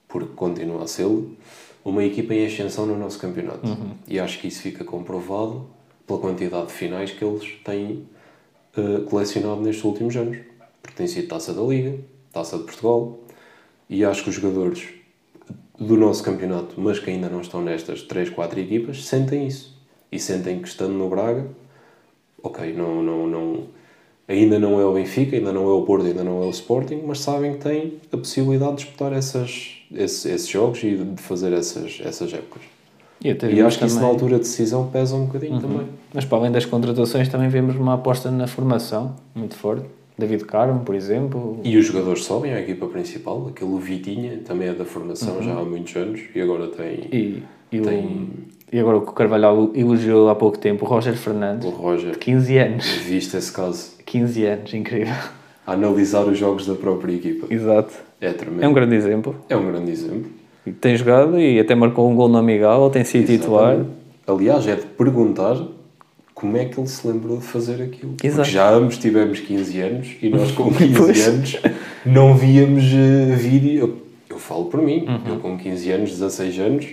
porque 0.08 0.30
continua 0.36 0.86
a 0.86 0.88
ser, 0.88 1.06
uma 1.89 2.04
equipa 2.04 2.34
em 2.34 2.45
ascensão 2.45 2.86
no 2.86 2.97
nosso 2.97 3.17
campeonato. 3.17 3.65
E 4.08 4.19
acho 4.19 4.39
que 4.39 4.47
isso 4.47 4.62
fica 4.62 4.84
comprovado 4.84 5.67
pela 6.06 6.19
quantidade 6.19 6.67
de 6.67 6.73
finais 6.73 7.12
que 7.12 7.23
eles 7.23 7.47
têm 7.63 8.06
eh, 8.76 9.02
colecionado 9.10 9.62
nestes 9.62 9.86
últimos 9.86 10.15
anos. 10.17 10.38
Porque 10.82 10.97
tem 10.97 11.08
sido 11.08 11.28
taça 11.30 11.54
da 11.54 11.62
Liga, 11.62 11.97
Taça 12.34 12.58
de 12.58 12.63
Portugal, 12.63 13.17
e 13.89 14.04
acho 14.04 14.23
que 14.23 14.30
os 14.30 14.36
jogadores 14.36 14.86
do 15.80 15.95
nosso 15.95 16.23
campeonato, 16.23 16.76
mas 16.78 17.00
que 17.00 17.10
ainda 17.10 17.30
não 17.30 17.39
estão 17.39 17.62
nestas 17.62 18.02
3, 18.02 18.32
4 18.32 18.60
equipas, 18.60 19.06
sentem 19.06 19.47
isso. 19.47 19.78
E 20.12 20.19
sentem 20.19 20.62
que 20.62 20.67
estando 20.67 20.93
no 20.93 21.10
Braga, 21.10 21.47
ok, 22.43 22.73
não, 22.73 23.02
não, 23.02 23.28
não, 23.28 23.63
ainda 24.28 24.60
não 24.60 24.80
é 24.80 24.86
o 24.86 24.93
Benfica, 24.93 25.38
ainda 25.38 25.54
não 25.54 25.63
é 25.69 25.73
o 25.73 25.84
Porto, 25.84 26.06
ainda 26.06 26.23
não 26.23 26.43
é 26.43 26.45
o 26.45 26.50
Sporting, 26.50 27.04
mas 27.06 27.19
sabem 27.19 27.54
que 27.54 27.60
têm 27.60 27.93
a 28.12 28.17
possibilidade 28.17 28.71
de 28.71 28.84
disputar 28.84 29.13
essas, 29.13 29.77
esses, 29.93 30.26
esses 30.26 30.47
jogos 30.47 30.84
e 30.84 30.95
de 30.95 31.21
fazer 31.21 31.54
essas, 31.54 32.00
essas 32.04 32.34
épocas. 32.34 32.63
E, 33.23 33.30
E 33.30 33.62
acho 33.62 33.80
que 33.80 33.86
isso 33.86 33.95
na 33.95 34.02
também- 34.02 34.13
altura 34.13 34.34
de 34.36 34.41
decisão 34.41 34.88
pesa 34.88 35.15
um 35.15 35.26
bocadinho 35.26 35.60
também. 35.60 35.88
Mas 36.13 36.23
para 36.23 36.38
além 36.38 36.52
das 36.52 36.65
contratações 36.65 37.28
também 37.28 37.50
vemos 37.50 37.76
uma 37.76 37.95
aposta 37.95 38.30
na 38.30 38.45
formação 38.47 39.15
muito 39.34 39.56
forte. 39.56 39.86
David 40.19 40.45
Carmo, 40.45 40.80
por 40.82 40.95
exemplo. 40.95 41.60
E 41.63 41.78
os 41.78 41.86
jogadores 41.86 42.23
sobem 42.26 42.52
à 42.54 42.60
equipa 42.60 42.88
principal, 42.88 43.47
aquele 43.50 43.78
Vitinha 43.80 44.39
também 44.45 44.67
é 44.67 44.73
da 44.73 44.86
formação 44.86 45.41
já 45.43 45.54
há 45.56 45.63
muitos 45.63 45.95
anos 45.95 46.21
e 46.34 46.41
agora 46.41 46.67
tem 46.67 47.08
E, 47.12 47.43
e, 47.71 47.82
Tem- 47.82 48.06
o, 48.06 48.30
e 48.76 48.80
agora 48.80 48.97
o 48.97 49.02
que 49.02 49.10
o 49.10 49.13
Carvalhal 49.13 49.71
elogiou 49.76 50.30
há 50.30 50.36
pouco 50.36 50.58
tempo, 50.58 50.86
o 50.86 50.88
Roger 50.88 51.15
Fernandes, 51.15 51.67
o 51.67 51.71
Roger. 51.71 52.17
15 52.17 52.58
anos. 52.58 52.86
Viste 52.86 53.38
esse 53.38 53.52
caso 53.52 53.91
15 54.06 54.43
anos, 54.45 54.73
incrível. 54.73 55.13
A 55.67 55.73
analisar 55.73 56.23
os 56.23 56.38
jogos 56.38 56.65
da 56.65 56.73
própria 56.75 57.13
equipa. 57.13 57.53
Exato. 57.53 57.93
É 58.21 58.32
tremendo. 58.32 58.63
É 58.63 58.67
um 58.69 58.73
grande 58.73 58.95
exemplo. 58.95 59.36
É 59.49 59.56
um 59.58 59.65
grande 59.67 59.91
exemplo. 59.91 60.32
E 60.65 60.71
Tem 60.71 60.95
jogado 60.95 61.38
e 61.39 61.60
até 61.60 61.75
marcou 61.75 62.10
um 62.10 62.15
gol 62.15 62.30
no 62.30 62.38
Amigal, 62.38 62.89
tem 62.89 63.03
sido 63.03 63.27
titular. 63.27 63.73
Exatamente. 63.75 63.97
Aliás, 64.25 64.67
é 64.67 64.75
de 64.75 64.82
perguntar 64.86 65.62
como 66.34 66.56
é 66.58 66.65
que 66.65 66.80
ele 66.80 66.88
se 66.88 67.06
lembrou 67.08 67.38
de 67.38 67.43
fazer 67.43 67.82
aquilo. 67.82 68.15
Exato. 68.23 68.41
Porque 68.41 68.51
já 68.51 68.69
ambos 68.71 68.97
tivemos 68.97 69.39
15 69.41 69.80
anos 69.82 70.08
e 70.21 70.30
nós 70.30 70.51
com 70.51 70.71
15 70.73 70.93
Pois. 70.95 71.27
anos 71.27 71.58
não 72.06 72.36
víamos 72.36 72.84
eh, 72.86 73.36
vídeo. 73.36 73.80
Eu, 73.80 73.97
eu 74.30 74.39
falo 74.39 74.65
por 74.65 74.82
mim, 74.82 75.06
Uhum. 75.08 75.34
eu 75.34 75.39
com 75.39 75.58
15 75.58 75.91
anos, 75.91 76.10
16 76.12 76.60
anos, 76.60 76.86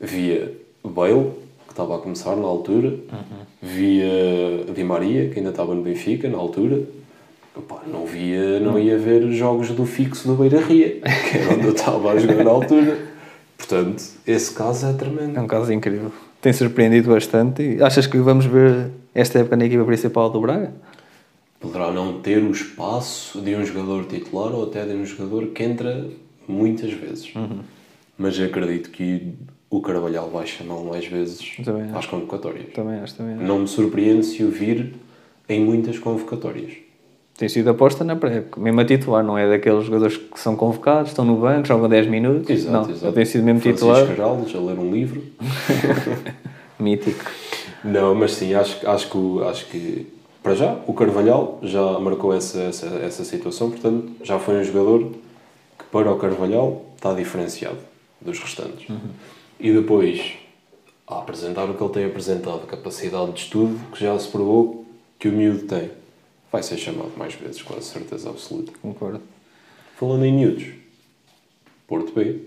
via 0.00 0.52
Bale, 0.84 1.30
que 1.66 1.72
estava 1.72 1.96
a 1.96 1.98
começar 1.98 2.36
na 2.36 2.46
altura, 2.46 2.88
Uhum. 2.88 3.38
via 3.62 4.64
Di 4.74 4.84
Maria, 4.84 5.28
que 5.28 5.38
ainda 5.38 5.50
estava 5.50 5.74
no 5.74 5.82
Benfica 5.82 6.28
na 6.28 6.38
altura. 6.38 6.80
Opa, 7.58 7.82
não 7.86 8.06
via, 8.06 8.60
não 8.60 8.78
ia 8.78 8.96
ver 8.96 9.30
jogos 9.32 9.70
do 9.70 9.84
fixo 9.84 10.28
do 10.28 10.34
Beira 10.34 10.60
Ria, 10.60 11.00
que 11.00 11.38
era 11.38 11.54
onde 11.54 11.66
eu 11.66 11.72
estava 11.72 12.12
a 12.12 12.18
jogar 12.18 12.44
na 12.44 12.50
altura. 12.50 12.98
Portanto, 13.56 14.02
esse 14.26 14.54
caso 14.54 14.86
é 14.86 14.92
tremendo. 14.92 15.36
É 15.36 15.40
um 15.40 15.46
caso 15.46 15.72
incrível. 15.72 16.12
Tem 16.40 16.52
surpreendido 16.52 17.10
bastante. 17.10 17.82
Achas 17.82 18.06
que 18.06 18.16
vamos 18.18 18.46
ver 18.46 18.90
esta 19.12 19.40
época 19.40 19.56
na 19.56 19.66
equipa 19.66 19.84
principal 19.84 20.30
do 20.30 20.40
Braga? 20.40 20.72
poderá 21.60 21.90
não 21.90 22.20
ter 22.20 22.42
o 22.42 22.50
espaço 22.50 23.40
de 23.40 23.54
um 23.54 23.64
jogador 23.64 24.04
titular 24.06 24.52
ou 24.54 24.64
até 24.64 24.84
de 24.84 24.94
um 24.94 25.04
jogador 25.04 25.48
que 25.48 25.62
entra 25.62 26.08
muitas 26.46 26.92
vezes. 26.92 27.34
Uhum. 27.34 27.60
Mas 28.16 28.38
acredito 28.40 28.90
que 28.90 29.34
o 29.70 29.80
Carvalhal 29.80 30.30
vai 30.30 30.46
chamá-lo 30.46 30.88
mais 30.88 31.06
vezes 31.06 31.56
Também 31.64 31.84
acho. 31.84 31.98
às 31.98 32.06
convocatórias. 32.06 32.72
Também 32.72 33.00
acho, 33.00 33.14
também 33.16 33.34
acho. 33.34 33.44
Não 33.44 33.60
me 33.60 33.68
surpreende 33.68 34.24
se 34.24 34.42
o 34.42 34.50
vir 34.50 34.94
em 35.48 35.60
muitas 35.60 35.98
convocatórias. 35.98 36.72
Tem 37.38 37.48
sido 37.48 37.70
aposta 37.70 38.02
na 38.02 38.16
pré-época. 38.16 38.60
Mesmo 38.60 38.80
a 38.80 38.84
titular, 38.84 39.22
não 39.22 39.38
é 39.38 39.48
daqueles 39.48 39.84
jogadores 39.84 40.16
que 40.16 40.40
são 40.40 40.56
convocados, 40.56 41.12
estão 41.12 41.24
no 41.24 41.36
banco, 41.36 41.68
jogam 41.68 41.88
10 41.88 42.08
minutos. 42.08 42.50
Exato, 42.50 42.72
não, 42.72 42.90
exato. 42.90 43.12
tem 43.12 43.24
sido 43.24 43.44
mesmo 43.44 43.60
Francisco 43.60 43.86
titular. 43.86 44.16
Caralhos 44.16 44.54
a 44.56 44.58
ler 44.58 44.76
um 44.76 44.90
livro. 44.90 45.22
Mítico. 46.80 47.30
Não, 47.84 48.12
mas 48.12 48.32
sim, 48.32 48.54
acho, 48.54 48.84
acho, 48.88 49.08
que, 49.08 49.42
acho 49.44 49.66
que 49.66 50.06
para 50.42 50.56
já 50.56 50.76
o 50.88 50.92
Carvalhal 50.92 51.60
já 51.62 52.00
marcou 52.00 52.34
essa, 52.34 52.58
essa, 52.58 52.86
essa 52.86 53.24
situação, 53.24 53.70
portanto 53.70 54.10
já 54.24 54.40
foi 54.40 54.56
um 54.56 54.64
jogador 54.64 55.12
que 55.78 55.84
para 55.92 56.10
o 56.10 56.16
Carvalhal 56.16 56.86
está 56.96 57.14
diferenciado 57.14 57.78
dos 58.20 58.40
restantes. 58.40 58.88
E 59.60 59.72
depois, 59.72 60.32
a 61.06 61.18
apresentar 61.18 61.66
o 61.66 61.74
que 61.74 61.82
ele 61.84 61.92
tem 61.92 62.04
apresentado, 62.04 62.66
capacidade 62.66 63.30
de 63.30 63.40
estudo, 63.42 63.78
que 63.92 64.02
já 64.02 64.18
se 64.18 64.26
provou 64.26 64.84
que 65.20 65.28
o 65.28 65.32
miúdo 65.32 65.62
tem, 65.66 65.90
vai 66.50 66.62
ser 66.62 66.76
chamado 66.78 67.12
mais 67.16 67.34
vezes, 67.34 67.62
com 67.62 67.74
a 67.76 67.80
certeza 67.80 68.30
absoluta. 68.30 68.72
Concordo. 68.80 69.20
Falando 69.96 70.24
em 70.24 70.32
miúdos, 70.32 70.66
Porto 71.86 72.12
B, 72.12 72.42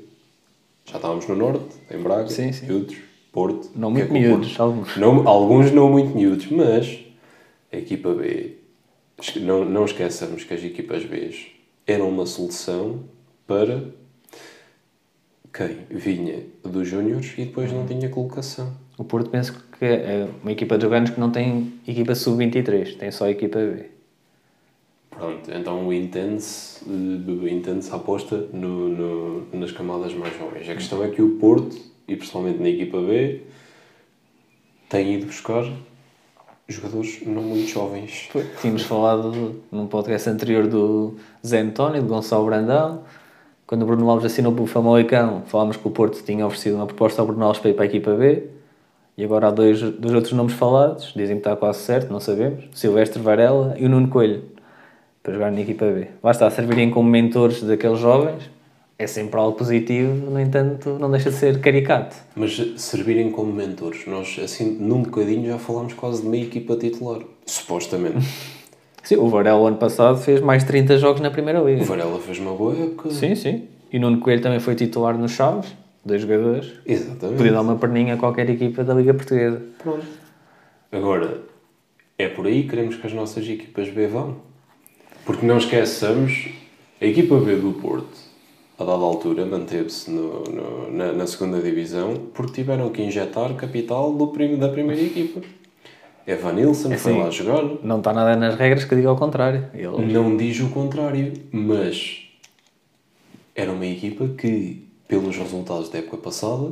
já 0.85 0.95
estávamos 0.97 1.27
no 1.27 1.35
Norte, 1.35 1.75
em 1.89 1.97
Braga, 2.01 2.29
Sim, 2.29 2.51
sim. 2.51 2.65
miúdos, 2.67 2.97
Porto. 3.31 3.69
Não 3.75 3.89
é 3.89 3.91
muito 3.91 4.07
Porto- 4.07 4.19
miúdos, 4.21 4.59
alguns. 4.59 4.97
não, 4.97 5.27
alguns 5.27 5.71
não 5.71 5.89
muito 5.89 6.15
miúdos, 6.15 6.47
mas 6.47 6.99
a 7.71 7.77
equipa 7.77 8.13
B, 8.13 8.57
não, 9.41 9.65
não 9.65 9.85
esqueçamos 9.85 10.43
que 10.43 10.53
as 10.53 10.63
equipas 10.63 11.03
B 11.05 11.33
eram 11.85 12.09
uma 12.09 12.25
solução 12.25 13.03
para 13.45 13.83
quem 15.53 15.85
vinha 15.89 16.45
dos 16.63 16.87
Júniores 16.87 17.33
e 17.37 17.45
depois 17.45 17.71
não 17.71 17.85
tinha 17.85 18.07
colocação. 18.09 18.73
O 19.01 19.03
Porto 19.03 19.31
penso 19.31 19.53
que 19.79 19.83
é 19.83 20.27
uma 20.43 20.51
equipa 20.51 20.77
de 20.77 20.83
joganos 20.83 21.09
que 21.09 21.19
não 21.19 21.31
tem 21.31 21.73
equipa 21.87 22.13
sub-23, 22.13 22.97
tem 22.97 23.09
só 23.09 23.27
equipa 23.27 23.57
B. 23.57 23.85
Pronto, 25.09 25.49
então 25.51 25.91
entende-se 25.91 26.85
eh, 26.87 27.49
entende 27.51 27.89
a 27.91 27.95
aposta 27.95 28.45
no, 28.53 28.89
no- 28.89 29.47
nas 29.53 29.71
camadas 29.71 30.13
mais 30.13 30.37
jovens. 30.37 30.69
A 30.69 30.75
questão 30.75 31.03
é 31.03 31.07
que 31.09 31.19
o 31.19 31.31
Porto, 31.39 31.75
e 32.07 32.15
principalmente 32.15 32.59
na 32.59 32.69
equipa 32.69 33.01
B, 33.01 33.41
tem 34.87 35.15
ido 35.15 35.25
buscar 35.25 35.65
jogadores 36.67 37.23
não 37.25 37.41
muito 37.41 37.67
jovens. 37.67 38.29
Tínhamos 38.61 38.83
falado 38.83 39.63
num 39.71 39.87
podcast 39.87 40.29
anterior 40.29 40.67
do 40.67 41.15
Zé 41.43 41.61
António, 41.61 42.03
de 42.03 42.07
Gonçalo 42.07 42.45
Brandão. 42.45 43.01
Quando 43.65 43.81
o 43.81 43.85
Bruno 43.87 44.07
Alves 44.11 44.27
assinou 44.31 44.51
para 44.53 44.63
o 44.63 44.67
Famalicão, 44.67 45.41
falámos 45.47 45.75
que 45.75 45.87
o 45.87 45.91
Porto 45.91 46.21
tinha 46.23 46.45
oferecido 46.45 46.75
uma 46.75 46.85
proposta 46.85 47.19
ao 47.19 47.25
Bruno 47.25 47.43
Alves 47.45 47.59
para 47.59 47.71
ir 47.71 47.73
para 47.73 47.85
a 47.85 47.87
equipa 47.87 48.13
B. 48.13 48.60
E 49.17 49.23
agora 49.23 49.47
há 49.47 49.51
dois, 49.51 49.81
outros 49.83 50.31
nomes 50.31 50.53
falados, 50.53 51.13
dizem 51.15 51.35
que 51.35 51.41
está 51.41 51.55
quase 51.55 51.79
certo, 51.79 52.11
não 52.11 52.19
sabemos. 52.19 52.63
Silvestre 52.73 53.21
Varela 53.21 53.75
e 53.77 53.85
o 53.85 53.89
Nuno 53.89 54.07
Coelho, 54.07 54.43
para 55.21 55.33
jogar 55.33 55.51
na 55.51 55.61
equipa 55.61 55.85
B. 55.85 56.07
Lá 56.23 56.31
está, 56.31 56.49
servirem 56.49 56.89
como 56.89 57.09
mentores 57.09 57.61
daqueles 57.61 57.99
jovens, 57.99 58.49
é 58.97 59.07
sempre 59.07 59.39
algo 59.39 59.57
positivo, 59.57 60.29
no 60.29 60.39
entanto, 60.39 60.97
não 60.99 61.09
deixa 61.09 61.31
de 61.31 61.35
ser 61.35 61.59
caricato. 61.59 62.15
Mas 62.35 62.55
servirem 62.77 63.31
como 63.31 63.51
mentores. 63.51 64.05
Nós, 64.05 64.39
assim, 64.43 64.77
num 64.79 65.01
bocadinho 65.01 65.47
já 65.47 65.57
falámos 65.57 65.93
quase 65.93 66.21
de 66.21 66.27
meia 66.27 66.43
equipa 66.43 66.75
titular. 66.75 67.19
Supostamente. 67.45 68.19
Sim, 69.03 69.15
o 69.15 69.27
Varela, 69.27 69.59
o 69.59 69.65
ano 69.65 69.77
passado, 69.77 70.19
fez 70.19 70.39
mais 70.39 70.63
de 70.63 70.67
30 70.67 70.99
jogos 70.99 71.21
na 71.21 71.31
Primeira 71.31 71.59
Liga. 71.59 71.81
o 71.81 71.85
Varela 71.85 72.19
fez 72.19 72.37
uma 72.37 72.53
boa 72.53 72.75
época. 72.75 73.09
Sim, 73.09 73.33
sim. 73.33 73.63
E 73.91 73.97
Nuno 73.97 74.19
Coelho 74.19 74.41
também 74.41 74.59
foi 74.59 74.75
titular 74.75 75.17
nos 75.17 75.31
Chaves, 75.31 75.75
dois 76.03 76.21
jogadores. 76.21 76.71
Exatamente. 76.85 77.37
Podia 77.37 77.51
dar 77.53 77.61
uma 77.61 77.75
perninha 77.77 78.13
a 78.15 78.17
qualquer 78.17 78.49
equipa 78.49 78.83
da 78.83 78.93
Liga 78.93 79.13
Portuguesa. 79.13 79.61
Pronto. 79.81 80.05
Agora, 80.91 81.41
é 82.17 82.27
por 82.27 82.45
aí 82.47 82.63
que 82.63 82.69
queremos 82.69 82.95
que 82.95 83.07
as 83.07 83.13
nossas 83.13 83.47
equipas 83.47 83.89
B 83.89 84.07
vão. 84.07 84.37
Porque 85.25 85.45
não 85.45 85.57
esqueçamos, 85.57 86.49
a 86.99 87.05
equipa 87.05 87.37
B 87.39 87.55
do 87.55 87.73
Porto, 87.73 88.17
a 88.77 88.83
dada 88.83 89.03
altura, 89.03 89.45
manteve-se 89.45 90.09
no- 90.09 90.43
no- 90.43 90.91
na, 90.91 91.13
na 91.13 91.27
segunda 91.27 91.61
divisão 91.61 92.15
porque 92.33 92.53
tiveram 92.53 92.89
que 92.89 93.01
injetar 93.03 93.53
capital 93.55 94.11
do 94.13 94.27
prim, 94.27 94.57
da 94.57 94.69
primeira 94.69 95.01
equipa. 95.01 95.41
Evan 96.25 96.53
Nilsson 96.53 96.89
foi 96.97 97.11
Assim. 97.13 97.21
lá 97.21 97.29
jogar. 97.31 97.63
Não 97.83 97.97
está 97.99 98.13
nada 98.13 98.35
nas 98.35 98.55
regras 98.55 98.83
que 98.83 98.95
diga 98.95 99.09
ao 99.09 99.15
contrário. 99.17 99.67
Ele... 99.73 100.11
Não 100.13 100.35
diz 100.37 100.59
o 100.59 100.69
contrário, 100.69 101.33
mas 101.51 102.27
era 103.55 103.71
uma 103.71 103.85
equipa 103.85 104.27
que, 104.29 104.87
pelos 105.11 105.35
resultados 105.35 105.89
da 105.89 105.99
época 105.99 106.15
passada, 106.15 106.71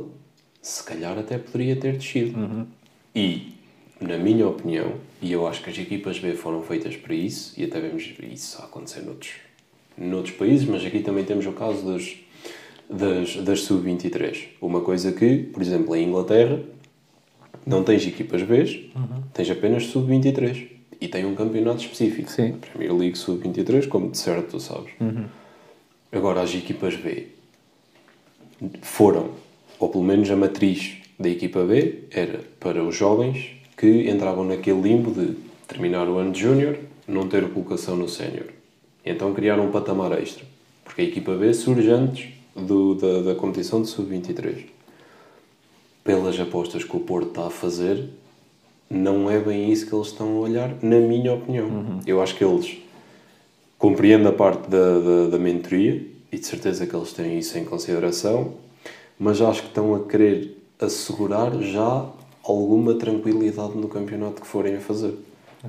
se 0.62 0.82
calhar 0.82 1.18
até 1.18 1.36
poderia 1.36 1.76
ter 1.76 1.98
descido. 1.98 2.38
E, 3.14 3.52
na 4.00 4.16
minha 4.16 4.48
opinião, 4.48 4.94
e 5.20 5.30
eu 5.30 5.46
acho 5.46 5.62
que 5.62 5.68
as 5.68 5.76
equipas 5.76 6.18
B 6.18 6.32
foram 6.32 6.62
feitas 6.62 6.96
para 6.96 7.14
isso, 7.14 7.52
e 7.60 7.64
até 7.64 7.78
vemos 7.78 8.14
isso 8.32 8.62
a 8.62 8.64
acontecer 8.64 9.02
noutros, 9.02 9.32
noutros 9.94 10.34
países, 10.34 10.66
mas 10.66 10.82
aqui 10.86 11.00
também 11.00 11.22
temos 11.22 11.44
o 11.44 11.52
caso 11.52 11.84
das, 11.84 12.16
das, 12.88 13.36
das 13.44 13.60
sub-23. 13.60 14.44
Uma 14.58 14.80
coisa 14.80 15.12
que, 15.12 15.40
por 15.52 15.60
exemplo, 15.60 15.94
em 15.94 16.08
Inglaterra, 16.08 16.62
não 17.66 17.84
tens 17.84 18.06
equipas 18.06 18.42
B, 18.42 18.90
tens 19.34 19.50
apenas 19.50 19.84
sub-23. 19.88 20.66
E 20.98 21.08
tem 21.08 21.26
um 21.26 21.34
campeonato 21.34 21.82
específico. 21.82 22.30
Sim. 22.30 22.54
A 22.54 22.66
Premier 22.66 22.94
League 22.94 23.18
sub-23, 23.18 23.86
como 23.86 24.10
de 24.10 24.16
certo 24.16 24.52
tu 24.52 24.60
sabes. 24.60 24.92
Agora, 26.10 26.40
as 26.40 26.54
equipas 26.54 26.96
B 26.96 27.39
foram, 28.82 29.30
ou 29.78 29.88
pelo 29.88 30.04
menos 30.04 30.30
a 30.30 30.36
matriz 30.36 30.98
da 31.18 31.28
equipa 31.28 31.64
B, 31.64 32.04
era 32.10 32.40
para 32.58 32.82
os 32.82 32.94
jovens 32.94 33.50
que 33.76 34.10
entravam 34.10 34.44
naquele 34.44 34.80
limbo 34.80 35.10
de 35.10 35.36
terminar 35.66 36.08
o 36.08 36.18
ano 36.18 36.32
de 36.32 36.40
júnior, 36.40 36.78
não 37.06 37.28
ter 37.28 37.48
colocação 37.50 37.96
no 37.96 38.08
sénior. 38.08 38.46
Então 39.04 39.32
criaram 39.32 39.66
um 39.66 39.70
patamar 39.70 40.12
extra. 40.20 40.44
Porque 40.84 41.02
a 41.02 41.04
equipa 41.04 41.34
B 41.34 41.52
surge 41.54 41.90
antes 41.90 42.28
do, 42.54 42.94
da, 42.94 43.22
da 43.22 43.34
competição 43.34 43.80
de 43.80 43.88
sub-23 43.88 44.66
pelas 46.02 46.38
apostas 46.40 46.82
que 46.82 46.96
o 46.96 47.00
Porto 47.00 47.28
está 47.28 47.46
a 47.46 47.50
fazer, 47.50 48.08
não 48.88 49.30
é 49.30 49.38
bem 49.38 49.70
isso 49.70 49.86
que 49.86 49.94
eles 49.94 50.08
estão 50.08 50.36
a 50.36 50.40
olhar, 50.40 50.74
na 50.82 50.98
minha 50.98 51.32
opinião. 51.32 52.00
Eu 52.06 52.20
acho 52.20 52.34
que 52.34 52.44
eles 52.44 52.78
compreendo 53.78 54.28
a 54.28 54.32
parte 54.32 54.68
da, 54.68 54.98
da, 54.98 55.28
da 55.28 55.38
mentoria 55.38 56.04
e 56.32 56.38
de 56.38 56.46
certeza 56.46 56.86
que 56.86 56.94
eles 56.94 57.12
têm 57.12 57.38
isso 57.38 57.58
em 57.58 57.64
consideração, 57.64 58.54
mas 59.18 59.40
acho 59.40 59.62
que 59.62 59.68
estão 59.68 59.94
a 59.94 60.00
querer 60.04 60.56
assegurar 60.80 61.52
já 61.60 62.06
alguma 62.42 62.94
tranquilidade 62.94 63.76
no 63.76 63.88
campeonato 63.88 64.40
que 64.40 64.46
forem 64.46 64.76
a 64.76 64.80
fazer. 64.80 65.14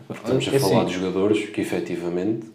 Estamos 0.09 0.47
a 0.47 0.55
É 0.55 0.59
falar 0.59 0.81
assim. 0.83 0.85
de 0.85 0.93
jogadores 0.93 1.49
que 1.49 1.59
efetivamente 1.61 2.47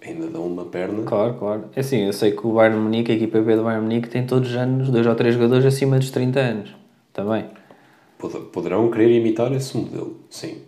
ainda 0.00 0.28
dão 0.28 0.46
uma 0.46 0.64
perna. 0.66 1.02
Claro, 1.02 1.34
claro. 1.34 1.64
É 1.74 1.80
assim, 1.80 2.04
eu 2.04 2.12
sei 2.12 2.30
que 2.30 2.46
o 2.46 2.52
Bayern 2.52 2.78
Munique, 2.78 3.10
a 3.10 3.14
equipa 3.16 3.40
B 3.40 3.56
do 3.56 3.64
Bayern 3.64 3.82
Munique, 3.82 4.08
tem 4.08 4.24
todos 4.24 4.50
os 4.50 4.56
anos 4.56 4.88
dois 4.88 5.04
ou 5.06 5.14
três 5.16 5.34
jogadores 5.34 5.64
acima 5.66 5.98
dos 5.98 6.10
30 6.10 6.38
anos. 6.38 6.70
Também. 7.12 7.46
Pod- 8.18 8.46
Poderão 8.52 8.88
querer 8.90 9.10
imitar 9.10 9.52
esse 9.52 9.76
modelo, 9.76 10.16
sim, 10.30 10.58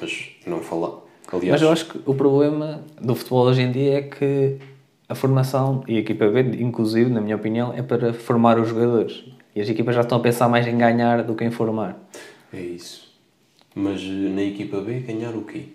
mas 0.00 0.30
não 0.46 0.60
falar. 0.60 1.00
Aliás, 1.30 1.50
Mas 1.50 1.62
eu 1.62 1.70
acho 1.70 1.86
que 1.86 2.00
o 2.06 2.14
problema 2.14 2.82
do 3.00 3.14
futebol 3.14 3.44
hoje 3.46 3.60
em 3.62 3.70
dia 3.70 3.98
é 3.98 4.02
que 4.02 4.56
a 5.08 5.14
formação, 5.14 5.82
e 5.88 5.96
a 5.96 6.00
equipa 6.00 6.28
B, 6.28 6.40
inclusive, 6.60 7.10
na 7.10 7.20
minha 7.20 7.36
opinião, 7.36 7.72
é 7.72 7.82
para 7.82 8.12
formar 8.12 8.58
os 8.58 8.68
jogadores. 8.68 9.24
E 9.56 9.60
as 9.60 9.68
equipas 9.68 9.94
já 9.94 10.02
estão 10.02 10.18
a 10.18 10.20
pensar 10.20 10.48
mais 10.48 10.66
em 10.66 10.76
ganhar 10.76 11.22
do 11.22 11.34
que 11.34 11.44
em 11.44 11.50
formar. 11.50 11.96
é 12.52 12.60
isso. 12.60 13.08
Mas 13.74 14.00
eh, 14.02 14.04
na 14.06 14.42
equipa 14.42 14.80
B 14.80 15.00
ganhar 15.00 15.34
o 15.34 15.42
quê? 15.42 15.68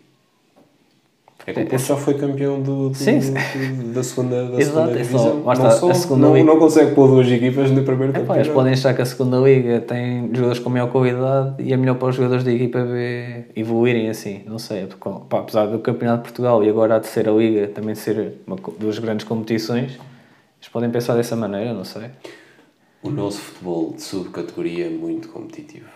É 1.45 1.51
que 1.51 1.59
É- 1.59 1.63
o 1.63 1.67
Porto 1.67 1.83
já 1.83 1.97
foi 1.97 2.13
campeão 2.13 2.61
do, 2.61 2.87
do- 2.89 2.95
Sim, 2.95 3.19
do- 3.19 3.93
da 3.93 4.01
segunda, 4.01 4.47
da 4.49 4.59
Exato, 4.61 4.63
segunda 4.63 4.91
é 4.99 5.03
só- 5.03 5.17
divisão. 5.17 5.39
não, 5.43 5.51
está, 5.53 5.71
só- 5.71 5.89
a 5.89 5.93
segunda 5.93 6.27
não, 6.29 6.43
não 6.45 6.57
consegue 6.59 6.95
pôr 6.95 7.07
duas 7.09 7.27
equipas 7.29 7.69
no 7.69 7.83
primeiro 7.83 8.11
Epá, 8.11 8.19
eles 8.19 8.27
campeonato. 8.27 8.53
podem 8.53 8.73
achar 8.73 8.93
que 8.95 9.01
a 9.01 9.05
segunda 9.05 9.37
liga 9.39 9.81
tem 9.81 10.29
jogadores 10.33 10.59
com 10.59 10.69
maior 10.69 10.89
qualidade 10.89 11.61
e 11.61 11.73
é 11.73 11.77
melhor 11.77 11.95
para 11.95 12.07
os 12.07 12.15
jogadores 12.15 12.45
da 12.45 12.51
equipa 12.51 12.79
B 12.83 13.43
evoluírem 13.57 14.09
assim, 14.09 14.41
não 14.47 14.57
sei, 14.57 14.85
porque, 14.87 15.09
pá, 15.27 15.39
apesar 15.39 15.65
do 15.65 15.79
Campeonato 15.79 16.19
de 16.23 16.29
Portugal 16.29 16.63
e 16.63 16.69
agora 16.69 16.95
a 16.95 16.99
terceira 17.01 17.31
liga 17.31 17.67
também 17.67 17.93
ser 17.93 18.35
uma, 18.47 18.55
duas 18.79 18.97
grandes 18.99 19.25
competições, 19.27 19.91
eles 20.61 20.69
podem 20.71 20.89
pensar 20.89 21.15
dessa 21.15 21.35
maneira, 21.35 21.73
não 21.73 21.83
sei. 21.83 22.03
O 23.03 23.09
nosso 23.09 23.39
futebol 23.39 23.91
de 23.93 24.01
subcategoria 24.01 24.85
é 24.85 24.89
muito 24.89 25.27
competitivo, 25.27 25.87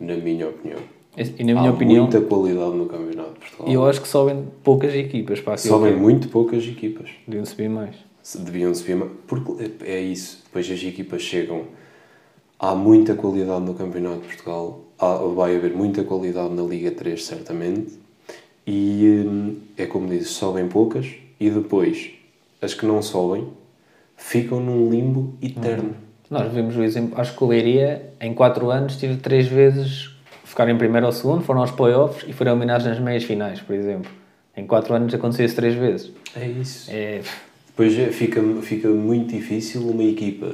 na 0.00 0.14
minha 0.14 0.48
opinião. 0.48 0.78
E 1.16 1.44
na 1.44 1.54
minha 1.54 1.70
Há 1.70 1.72
opinião, 1.72 2.02
muita 2.02 2.20
qualidade 2.20 2.76
no 2.76 2.86
campeonato 2.86 3.32
de 3.32 3.38
Portugal. 3.38 3.72
eu 3.72 3.86
acho 3.86 4.02
que 4.02 4.08
sobem 4.08 4.44
poucas 4.62 4.94
equipas 4.94 5.40
para 5.40 5.54
aquilo 5.54 5.74
Sobem 5.74 5.96
muito 5.96 6.28
poucas 6.28 6.62
equipas. 6.64 7.08
deviam 7.26 7.46
subir 7.46 7.70
mais. 7.70 7.96
Deviam 8.38 8.74
subir 8.74 8.96
mais. 8.96 9.12
Porque 9.26 9.72
é 9.84 10.00
isso. 10.00 10.42
Depois 10.44 10.70
as 10.70 10.82
equipas 10.82 11.22
chegam. 11.22 11.62
Há 12.58 12.74
muita 12.74 13.14
qualidade 13.14 13.64
no 13.64 13.74
Campeonato 13.74 14.20
de 14.20 14.26
Portugal. 14.28 14.80
Há, 14.98 15.16
vai 15.16 15.56
haver 15.56 15.74
muita 15.74 16.04
qualidade 16.04 16.52
na 16.54 16.62
Liga 16.62 16.90
3, 16.90 17.24
certamente. 17.24 17.98
E 18.66 19.24
hum, 19.26 19.56
é 19.76 19.86
como 19.86 20.08
dizes, 20.08 20.30
sobem 20.30 20.66
poucas. 20.68 21.06
E 21.38 21.50
depois, 21.50 22.10
as 22.60 22.74
que 22.74 22.84
não 22.84 23.00
sobem, 23.00 23.46
ficam 24.16 24.58
num 24.60 24.90
limbo 24.90 25.34
eterno. 25.40 25.94
Nós 26.28 26.52
vimos 26.52 26.76
o 26.76 26.82
exemplo, 26.82 27.20
acho 27.20 27.36
que 27.36 27.44
o 27.44 27.46
Leiria 27.46 28.10
em 28.20 28.34
4 28.34 28.70
anos 28.70 28.96
tive 28.96 29.16
3 29.16 29.46
vezes 29.46 30.15
ficar 30.56 30.70
em 30.70 30.78
primeiro 30.78 31.04
ou 31.04 31.12
segundo, 31.12 31.44
foram 31.44 31.60
aos 31.60 31.70
playoffs 31.70 32.24
e 32.26 32.32
foram 32.32 32.52
eliminados 32.52 32.86
nas 32.86 32.98
meias 32.98 33.22
finais, 33.24 33.60
por 33.60 33.74
exemplo. 33.76 34.10
Em 34.56 34.66
4 34.66 34.94
anos 34.94 35.12
aconteceu 35.12 35.44
isso 35.44 35.54
3 35.54 35.74
vezes. 35.74 36.10
É 36.34 36.46
isso. 36.48 36.90
É, 36.90 37.20
Depois 37.66 37.96
é- 37.98 38.06
fica, 38.10 38.42
fica 38.62 38.88
muito 38.88 39.34
difícil 39.34 39.82
uma 39.82 40.02
equipa 40.02 40.52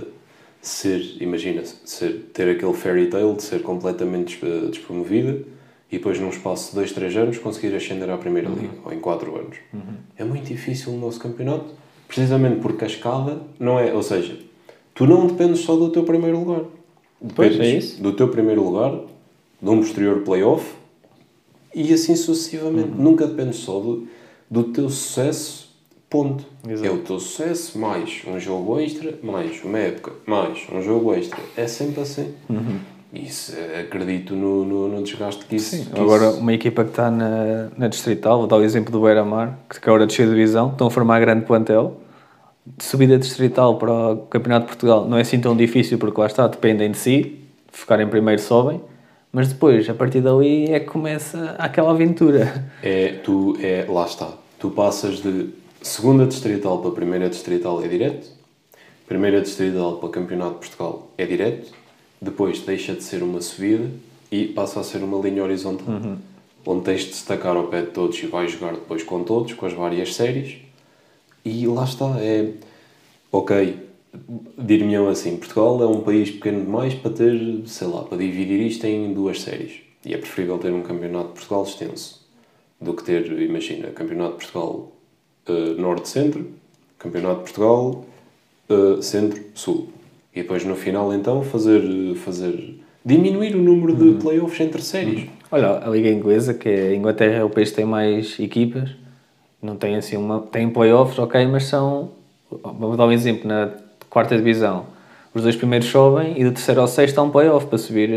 ser, 0.60 0.98
imagina, 1.20 1.62
ser, 1.84 2.30
ter 2.34 2.48
aquele 2.50 2.72
fairy 2.72 3.06
tale 3.06 3.32
de 3.34 3.44
ser 3.44 3.62
completamente 3.62 4.44
des- 4.44 4.70
despromovida 4.72 5.38
e 5.90 5.98
depois 5.98 6.18
num 6.18 6.30
espaço 6.30 6.70
de 6.70 6.76
2, 6.80 6.90
3 6.90 7.16
anos 7.16 7.38
conseguir 7.38 7.72
ascender 7.76 8.10
à 8.10 8.16
primeira 8.18 8.48
liga, 8.48 8.72
ou 8.84 8.92
em 8.92 8.98
4 8.98 9.36
anos. 9.38 9.56
É 10.18 10.24
muito 10.24 10.46
difícil 10.48 10.92
o 10.94 10.98
nosso 10.98 11.20
campeonato, 11.20 11.66
precisamente 12.08 12.58
porque 12.60 12.82
a 12.82 12.88
escada 12.88 13.38
não 13.56 13.78
é, 13.78 13.94
ou 13.94 14.02
seja, 14.02 14.36
tu 14.96 15.06
não 15.06 15.28
dependes 15.28 15.60
só 15.60 15.76
do 15.76 15.90
teu 15.90 16.02
primeiro 16.02 16.40
lugar. 16.40 16.62
Pois, 17.36 17.52
Dependes 17.52 17.60
é 17.60 17.78
isso. 17.78 18.02
do 18.02 18.12
teu 18.14 18.26
primeiro 18.26 18.64
lugar, 18.64 18.98
de 19.62 19.70
um 19.70 19.78
posterior 19.78 20.20
playoff 20.22 20.66
e 21.74 21.92
assim 21.92 22.16
sucessivamente. 22.16 22.90
Nunca 22.96 23.26
dependes 23.26 23.56
só 23.56 23.78
do, 23.78 24.06
do 24.50 24.64
teu 24.64 24.90
sucesso, 24.90 25.70
ponto. 26.10 26.44
Exato. 26.68 26.88
É 26.88 26.92
o 26.92 26.98
teu 26.98 27.18
sucesso 27.20 27.78
mais 27.78 28.22
um 28.26 28.38
jogo 28.38 28.78
extra, 28.80 29.14
mais 29.22 29.62
uma 29.64 29.78
época, 29.78 30.12
mais 30.26 30.58
um 30.72 30.82
jogo 30.82 31.14
extra. 31.14 31.38
É 31.56 31.66
sempre 31.66 32.00
assim. 32.00 32.34
Isso, 33.14 33.54
eh, 33.54 33.80
acredito 33.82 34.34
no, 34.34 34.64
no, 34.64 34.88
no 34.88 35.02
desgaste 35.02 35.44
que 35.44 35.56
isso... 35.56 35.84
que 35.90 36.00
agora, 36.00 36.30
isso- 36.30 36.38
uma 36.40 36.52
equipa 36.54 36.82
que 36.82 36.90
está 36.90 37.10
na, 37.10 37.68
na 37.76 37.86
Distrital, 37.86 38.38
vou 38.38 38.46
dar 38.46 38.56
o 38.56 38.62
exemplo 38.62 38.90
do 38.90 39.00
Beira-Mar, 39.02 39.58
que 39.68 39.76
agora 39.86 40.06
desceu 40.06 40.24
de 40.26 40.32
divisão, 40.34 40.70
estão 40.70 40.86
a 40.86 40.90
formar 40.90 41.20
grande 41.20 41.44
plantel. 41.44 41.98
De 42.66 42.82
subida 42.84 43.18
Distrital 43.18 43.76
para 43.76 43.92
o 44.12 44.16
Campeonato 44.28 44.62
de 44.66 44.68
Portugal 44.72 45.06
não 45.06 45.18
é 45.18 45.20
assim 45.22 45.38
tão 45.40 45.54
difícil, 45.54 45.98
porque 45.98 46.18
lá 46.18 46.26
está, 46.26 46.46
dependem 46.46 46.90
de 46.90 46.96
si, 46.96 47.38
ficarem 47.70 48.08
primeiro 48.08 48.40
sobem, 48.40 48.80
mas 49.32 49.48
depois, 49.48 49.88
a 49.88 49.94
partir 49.94 50.20
dali, 50.20 50.66
é 50.66 50.78
que 50.78 50.86
começa 50.86 51.56
aquela 51.58 51.90
aventura. 51.90 52.70
É, 52.82 53.14
tu, 53.24 53.56
é, 53.60 53.86
lá 53.88 54.04
está. 54.04 54.30
Tu 54.58 54.70
passas 54.70 55.22
de 55.22 55.48
segunda 55.80 56.26
distrital 56.26 56.80
para 56.80 56.90
primeira 56.90 57.28
distrital 57.30 57.82
é 57.82 57.88
direto, 57.88 58.28
primeira 59.08 59.40
distrital 59.40 59.96
para 59.96 60.10
campeonato 60.10 60.52
de 60.52 60.58
Portugal 60.58 61.10
é 61.16 61.26
direto, 61.26 61.72
depois 62.20 62.60
deixa 62.60 62.94
de 62.94 63.02
ser 63.02 63.22
uma 63.22 63.40
subida 63.40 63.90
e 64.30 64.46
passa 64.46 64.80
a 64.80 64.84
ser 64.84 65.02
uma 65.02 65.18
linha 65.18 65.42
horizontal, 65.42 65.86
onde 66.64 66.84
tens 66.84 67.00
de 67.00 67.08
destacar 67.08 67.56
ao 67.56 67.68
pé 67.68 67.82
de 67.82 67.88
todos 67.88 68.16
e 68.22 68.26
vais 68.26 68.52
jogar 68.52 68.74
depois 68.74 69.02
com 69.02 69.24
todos, 69.24 69.54
com 69.54 69.66
as 69.66 69.72
várias 69.72 70.14
séries. 70.14 70.58
E 71.44 71.66
lá 71.66 71.84
está, 71.84 72.16
é... 72.20 72.50
Ok, 73.32 73.76
dir-me-ão 74.58 75.08
assim, 75.08 75.36
Portugal 75.36 75.82
é 75.82 75.86
um 75.86 76.00
país 76.00 76.30
pequeno 76.30 76.64
demais 76.64 76.94
para 76.94 77.10
ter, 77.10 77.62
sei 77.66 77.88
lá, 77.88 78.02
para 78.02 78.18
dividir 78.18 78.60
isto 78.60 78.86
em 78.86 79.12
duas 79.12 79.40
séries. 79.40 79.80
E 80.04 80.12
é 80.12 80.18
preferível 80.18 80.58
ter 80.58 80.72
um 80.72 80.82
campeonato 80.82 81.28
de 81.28 81.34
Portugal 81.34 81.62
extenso 81.62 82.26
do 82.80 82.94
que 82.94 83.04
ter, 83.04 83.40
imagina, 83.40 83.88
campeonato 83.90 84.32
de 84.32 84.36
Portugal 84.38 84.92
eh, 85.46 85.74
Norte-Centro, 85.78 86.46
campeonato 86.98 87.36
de 87.36 87.42
Portugal 87.42 88.04
eh, 88.68 89.00
Centro-Sul. 89.00 89.88
E 90.34 90.42
depois 90.42 90.64
no 90.64 90.74
final 90.74 91.12
então 91.14 91.42
fazer, 91.42 92.14
fazer 92.16 92.80
diminuir 93.04 93.54
o 93.54 93.62
número 93.62 93.94
de 93.94 94.20
playoffs 94.20 94.60
entre 94.60 94.82
séries. 94.82 95.28
Olha, 95.50 95.84
a 95.84 95.90
Liga 95.90 96.08
Inglesa, 96.08 96.54
que 96.54 96.68
é 96.68 96.88
a 96.88 96.94
Inglaterra 96.94 97.36
é 97.36 97.44
o 97.44 97.50
país 97.50 97.70
que 97.70 97.76
tem 97.76 97.84
mais 97.84 98.38
equipas, 98.40 98.90
não 99.60 99.76
tem 99.76 99.96
assim 99.96 100.16
uma. 100.16 100.40
tem 100.40 100.68
playoffs, 100.70 101.18
ok, 101.18 101.46
mas 101.46 101.64
são. 101.64 102.10
Vou 102.50 102.96
dar 102.96 103.06
um 103.06 103.12
exemplo, 103.12 103.48
na 103.48 103.70
quarta 104.12 104.36
divisão, 104.36 104.84
os 105.34 105.42
dois 105.42 105.56
primeiros 105.56 105.88
sobem 105.88 106.38
e 106.38 106.44
do 106.44 106.52
terceiro 106.52 106.82
ao 106.82 106.86
sexto 106.86 107.18
há 107.18 107.22
um 107.22 107.30
playoff 107.30 107.66
para 107.66 107.78
subir, 107.78 108.10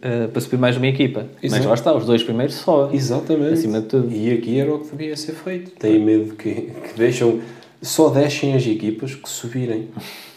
eh, 0.00 0.26
para 0.26 0.40
subir 0.40 0.56
mais 0.56 0.78
uma 0.78 0.86
equipa. 0.86 1.26
Mas 1.42 1.62
lá 1.66 1.74
está, 1.74 1.94
os 1.94 2.06
dois 2.06 2.22
primeiros 2.22 2.54
sobem. 2.54 2.96
Exatamente. 2.96 3.52
Acima 3.52 3.82
de 3.82 3.86
tudo. 3.86 4.10
E 4.10 4.32
aqui 4.32 4.58
era 4.58 4.74
o 4.74 4.78
que 4.78 4.96
devia 4.96 5.14
ser 5.14 5.34
feito. 5.34 5.72
Têm 5.72 6.02
medo 6.02 6.34
que, 6.34 6.54
que 6.54 6.94
deixam. 6.96 7.40
Só 7.82 8.08
deixem 8.08 8.54
as 8.54 8.66
equipas 8.66 9.14
que 9.14 9.28
subirem. 9.28 9.88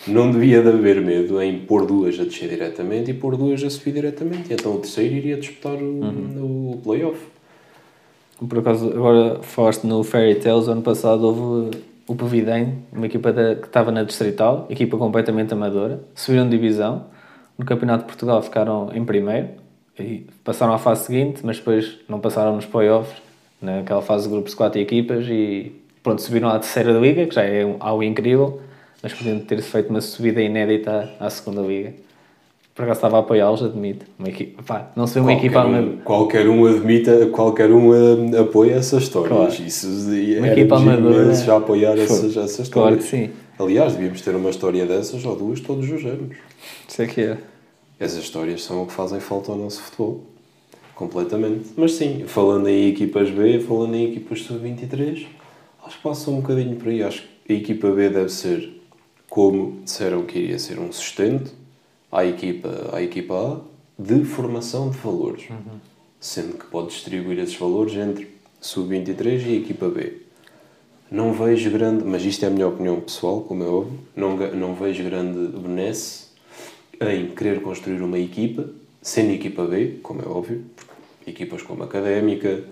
Não 0.06 0.30
devia 0.30 0.62
de 0.62 0.68
haver 0.68 1.00
medo 1.00 1.42
em 1.42 1.60
pôr 1.60 1.86
duas 1.86 2.20
a 2.20 2.26
descer 2.26 2.50
diretamente 2.50 3.12
e 3.12 3.14
pôr 3.14 3.38
duas 3.38 3.64
a 3.64 3.70
subir 3.70 3.94
diretamente. 3.94 4.52
Então 4.52 4.74
o 4.74 4.80
terceiro 4.80 5.14
iria 5.14 5.38
disputar 5.38 5.76
o, 5.76 6.74
o 6.74 6.82
playoff. 6.84 7.20
Por 8.50 8.60
acaso, 8.60 8.90
agora 8.90 9.40
falaste 9.42 9.86
no 9.86 10.04
Fairy 10.04 10.36
Tales, 10.36 10.68
ano 10.68 10.82
passado 10.82 11.24
houve 11.24 11.78
o 12.08 12.16
Pevidem, 12.16 12.84
uma 12.92 13.06
equipa 13.06 13.34
da- 13.34 13.56
que 13.56 13.68
estava 13.68 13.92
na 13.92 14.04
Distrital, 14.04 14.68
equipa 14.70 14.98
completamente 14.98 15.54
amadora, 15.54 16.02
subiram 16.14 16.48
de 16.48 16.58
divisão, 16.58 17.06
no 17.58 17.66
Campeonato 17.66 18.04
de 18.04 18.08
Portugal 18.08 18.42
ficaram 18.42 18.92
em 18.94 19.04
primeiro, 19.04 19.50
e 19.98 20.26
passaram 20.44 20.74
à 20.74 20.78
fase 20.78 21.06
seguinte, 21.06 21.42
mas 21.44 21.58
depois 21.58 22.00
não 22.08 22.20
passaram 22.20 22.56
nos 22.56 22.66
playoffs, 22.66 23.22
naquela 23.62 24.02
fase 24.02 24.26
de 24.26 24.34
grupos 24.34 24.52
de 24.52 24.58
quatro 24.58 24.80
equipas, 24.80 25.26
e 25.28 25.72
pronto, 26.04 26.22
subiram 26.22 26.50
à 26.50 26.60
terceira 26.60 26.92
liga, 26.92 27.26
que 27.26 27.34
já 27.34 27.44
é 27.44 27.64
algo 27.80 28.04
incrível, 28.04 28.62
mas 29.02 29.14
podiam 29.14 29.40
ter 29.40 29.62
feito 29.62 29.90
uma 29.90 30.02
subida 30.02 30.42
inédita 30.42 31.12
à 31.20 31.30
segunda 31.30 31.62
liga. 31.62 31.94
Por 32.76 32.84
acaso 32.84 32.98
estava 32.98 33.16
a 33.18 33.20
apoiá-los, 33.22 33.64
admito. 33.64 34.06
Uma 34.20 34.28
equipa, 34.28 34.62
pá, 34.62 34.92
não 34.98 35.08
se 35.08 35.14
vê 35.14 35.20
uma 35.22 35.32
equipa 35.34 35.62
Qualquer 35.64 35.80
um, 35.80 35.98
qualquer 36.04 36.50
um 36.50 36.66
admita, 36.66 37.26
qualquer 37.28 37.72
um 37.72 38.34
eh, 38.36 38.40
apoia 38.40 38.74
essas 38.74 39.04
histórias. 39.04 39.30
Claro. 39.56 39.64
Isso 39.66 39.88
Uma 39.88 40.48
era 40.48 40.60
equipa 40.60 40.76
amadora- 40.76 41.24
imenso 41.24 41.46
já 41.46 41.56
apoiar 41.56 41.98
essas, 41.98 42.36
essas 42.36 42.68
Claro 42.68 42.98
histórias. 42.98 43.04
que 43.06 43.10
sim. 43.10 43.30
Aliás, 43.58 43.94
devíamos 43.94 44.20
ter 44.20 44.36
uma 44.36 44.50
história 44.50 44.86
dessas 44.86 45.24
ou 45.24 45.38
duas 45.38 45.62
todos 45.62 45.90
os 45.90 46.04
anos. 46.04 46.36
Isso 46.86 47.02
é 47.02 47.08
que 47.08 47.22
é. 47.22 47.38
Essas 47.98 48.22
histórias 48.22 48.62
são 48.62 48.84
o 48.84 48.88
que 48.88 48.92
fazem 48.92 49.22
falta 49.22 49.54
ao 49.54 49.58
nosso 49.58 49.82
futebol. 49.82 50.22
Completamente. 50.94 51.70
Mas 51.78 51.94
sim, 51.94 52.26
falando 52.28 52.68
em 52.68 52.90
equipas 52.90 53.30
B, 53.30 53.62
falando 53.62 53.96
em 53.96 54.04
equipas 54.12 54.42
sub-23, 54.42 55.26
acho 55.86 55.98
que 55.98 56.04
passa 56.04 56.30
um 56.30 56.42
bocadinho 56.42 56.76
por 56.76 56.90
aí. 56.90 57.02
Acho 57.02 57.24
que 57.46 57.54
a 57.54 57.56
equipa 57.56 57.90
B 57.92 58.10
deve 58.10 58.30
ser, 58.30 58.70
como 59.30 59.80
disseram 59.86 60.24
que 60.24 60.40
iria 60.40 60.60
ser 60.60 60.78
um 60.78 60.92
sustento 60.92 61.52
à 62.12 62.26
equipa, 62.26 62.90
à 62.94 63.02
equipa 63.02 63.34
A, 63.34 64.02
de 64.02 64.24
formação 64.26 64.90
de 64.90 64.98
valores. 64.98 65.48
Sendo 66.20 66.58
que 66.58 66.66
pode 66.66 66.90
distribuir 66.90 67.40
esses 67.40 67.56
valores 67.56 67.96
entre 67.96 68.28
sub-23 68.62 69.46
e 69.46 69.58
equipa 69.58 69.88
B. 69.90 70.22
não 71.12 71.34
vejo 71.34 71.70
grande, 71.70 72.04
mas 72.04 72.26
isto 72.26 72.44
é 72.44 72.48
a 72.48 72.52
minha 72.52 72.68
opinião 72.68 73.00
pessoal, 73.00 73.42
como 73.42 73.64
é 73.64 73.68
óbvio, 73.68 74.00
não, 74.16 74.36
não 74.56 74.74
vejo 74.74 75.04
grande 75.04 75.56
benesse 75.58 76.26
em 77.00 77.28
querer 77.36 77.62
construir 77.62 78.02
uma 78.02 78.18
equipa, 78.18 78.68
sendo 79.02 79.32
equipa 79.32 79.66
B, 79.66 80.00
como 80.02 80.22
é 80.22 80.26
óbvio, 80.26 80.66
equipas 81.28 81.62
como 81.62 81.84
a 81.84 81.86
Académica 81.86 82.64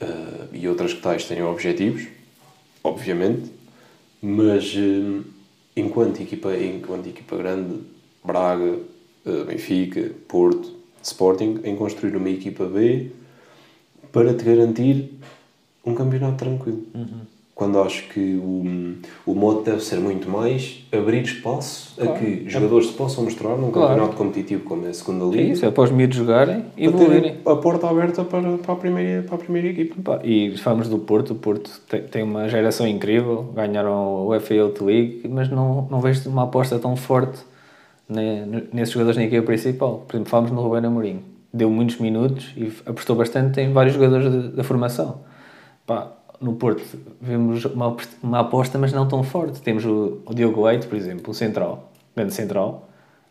eh, 0.00 0.46
e 0.52 0.68
outras 0.68 0.92
que 0.92 1.00
tais 1.00 1.24
têm 1.24 1.42
objetivos, 1.42 2.06
obviamente, 2.84 3.50
mas 4.22 4.74
eh, 4.76 5.22
enquanto, 5.76 6.20
equipa, 6.22 6.54
enquanto 6.56 7.08
equipa 7.08 7.36
grande, 7.36 7.80
Braga, 8.26 8.74
eh, 9.26 9.44
Benfica, 9.46 10.10
Porto, 10.28 10.72
Sporting, 11.02 11.60
em 11.64 11.76
construir 11.76 12.16
uma 12.16 12.28
equipa 12.30 12.64
B 12.64 13.10
para 14.12 14.34
te 14.34 14.44
garantir 14.44 15.10
um 15.84 15.94
campeonato 15.94 16.36
tranquilo. 16.36 16.82
Quando 17.54 17.80
acho 17.80 18.06
que 18.10 18.34
o, 18.34 18.96
o 19.24 19.34
modo 19.34 19.62
deve 19.62 19.80
ser 19.82 19.98
muito 19.98 20.28
mais 20.28 20.84
abrir 20.92 21.22
espaço 21.22 21.94
a 21.98 22.06
que 22.08 22.44
jogadores 22.50 22.88
se 22.88 22.92
possam 22.92 23.24
mostrar 23.24 23.56
num 23.56 23.70
Claro. 23.70 23.88
campeonato 23.94 24.16
competitivo 24.16 24.64
como 24.64 24.84
é 24.84 24.90
a 24.90 24.92
segunda 24.94 25.24
É 25.24 25.38
liga 25.40 25.52
isso, 25.54 25.64
é 25.64 25.70
para 25.70 25.84
os 25.84 25.90
miúdos 25.90 26.18
jogarem 26.18 26.64
e 26.76 26.84
evoluírem. 26.84 27.36
a 27.46 27.56
porta 27.56 27.88
aberta 27.88 28.24
para, 28.24 28.58
para, 28.58 28.72
a 28.74 28.76
primeira, 28.76 29.22
para 29.22 29.36
a 29.36 29.38
primeira 29.38 29.68
equipa. 29.68 30.20
E 30.22 30.54
falamos 30.58 30.88
do 30.88 30.98
Porto, 30.98 31.32
o 31.32 31.36
Porto 31.36 31.70
tem, 31.88 32.02
tem 32.02 32.22
uma 32.22 32.46
geração 32.46 32.86
incrível, 32.86 33.44
ganharam 33.54 34.26
o 34.26 34.38
FA 34.38 34.52
Youth 34.54 34.82
League, 34.82 35.22
mas 35.26 35.48
não, 35.48 35.88
não 35.90 36.00
vejo 36.00 36.28
uma 36.28 36.42
aposta 36.42 36.78
tão 36.78 36.94
forte 36.94 37.38
nesses 38.08 38.92
jogadores 38.94 39.16
na 39.16 39.24
equipa 39.24 39.44
principal. 39.46 40.04
Por 40.06 40.14
exemplo, 40.16 40.30
falamos 40.30 40.50
no 40.52 40.60
Rubén 40.62 40.86
Amorim, 40.86 41.22
deu 41.52 41.70
muitos 41.70 41.98
minutos 41.98 42.52
e 42.56 42.72
apostou 42.86 43.16
bastante 43.16 43.60
em 43.60 43.72
vários 43.72 43.94
jogadores 43.94 44.52
da 44.54 44.62
formação. 44.64 45.20
Pá, 45.86 46.12
no 46.40 46.54
Porto 46.54 46.82
vemos 47.20 47.64
uma, 47.64 47.88
aposta- 47.88 48.16
uma 48.22 48.40
aposta, 48.40 48.78
mas 48.78 48.92
não 48.92 49.08
tão 49.08 49.22
forte. 49.22 49.60
Temos 49.62 49.84
o, 49.84 50.18
o 50.26 50.34
Diogo 50.34 50.64
Leite, 50.66 50.86
por 50.86 50.96
exemplo, 50.96 51.30
o 51.30 51.34
central, 51.34 51.90
grande 52.14 52.34
central. 52.34 52.88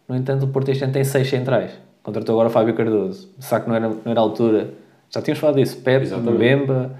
No 0.07 0.15
entanto, 0.15 0.45
o 0.45 0.47
Porto 0.47 0.69
este 0.69 0.83
ano 0.83 0.93
tem 0.93 1.03
seis 1.03 1.29
centrais. 1.29 1.71
Contratou 2.03 2.33
agora 2.35 2.49
o 2.49 2.51
Fábio 2.51 2.73
Cardoso. 2.75 3.29
Será 3.39 3.61
que 3.61 3.67
não 3.69 3.75
era, 3.75 3.89
não 3.89 3.99
era 4.11 4.19
a 4.19 4.23
altura? 4.23 4.73
Já 5.09 5.21
tínhamos 5.21 5.39
falado 5.39 5.55
disso. 5.55 5.77
Pepe. 5.81 6.07
Mbemba, 6.15 6.91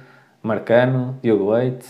Marcano, 0.41 1.15
Diogo 1.21 1.51
Leite, 1.51 1.85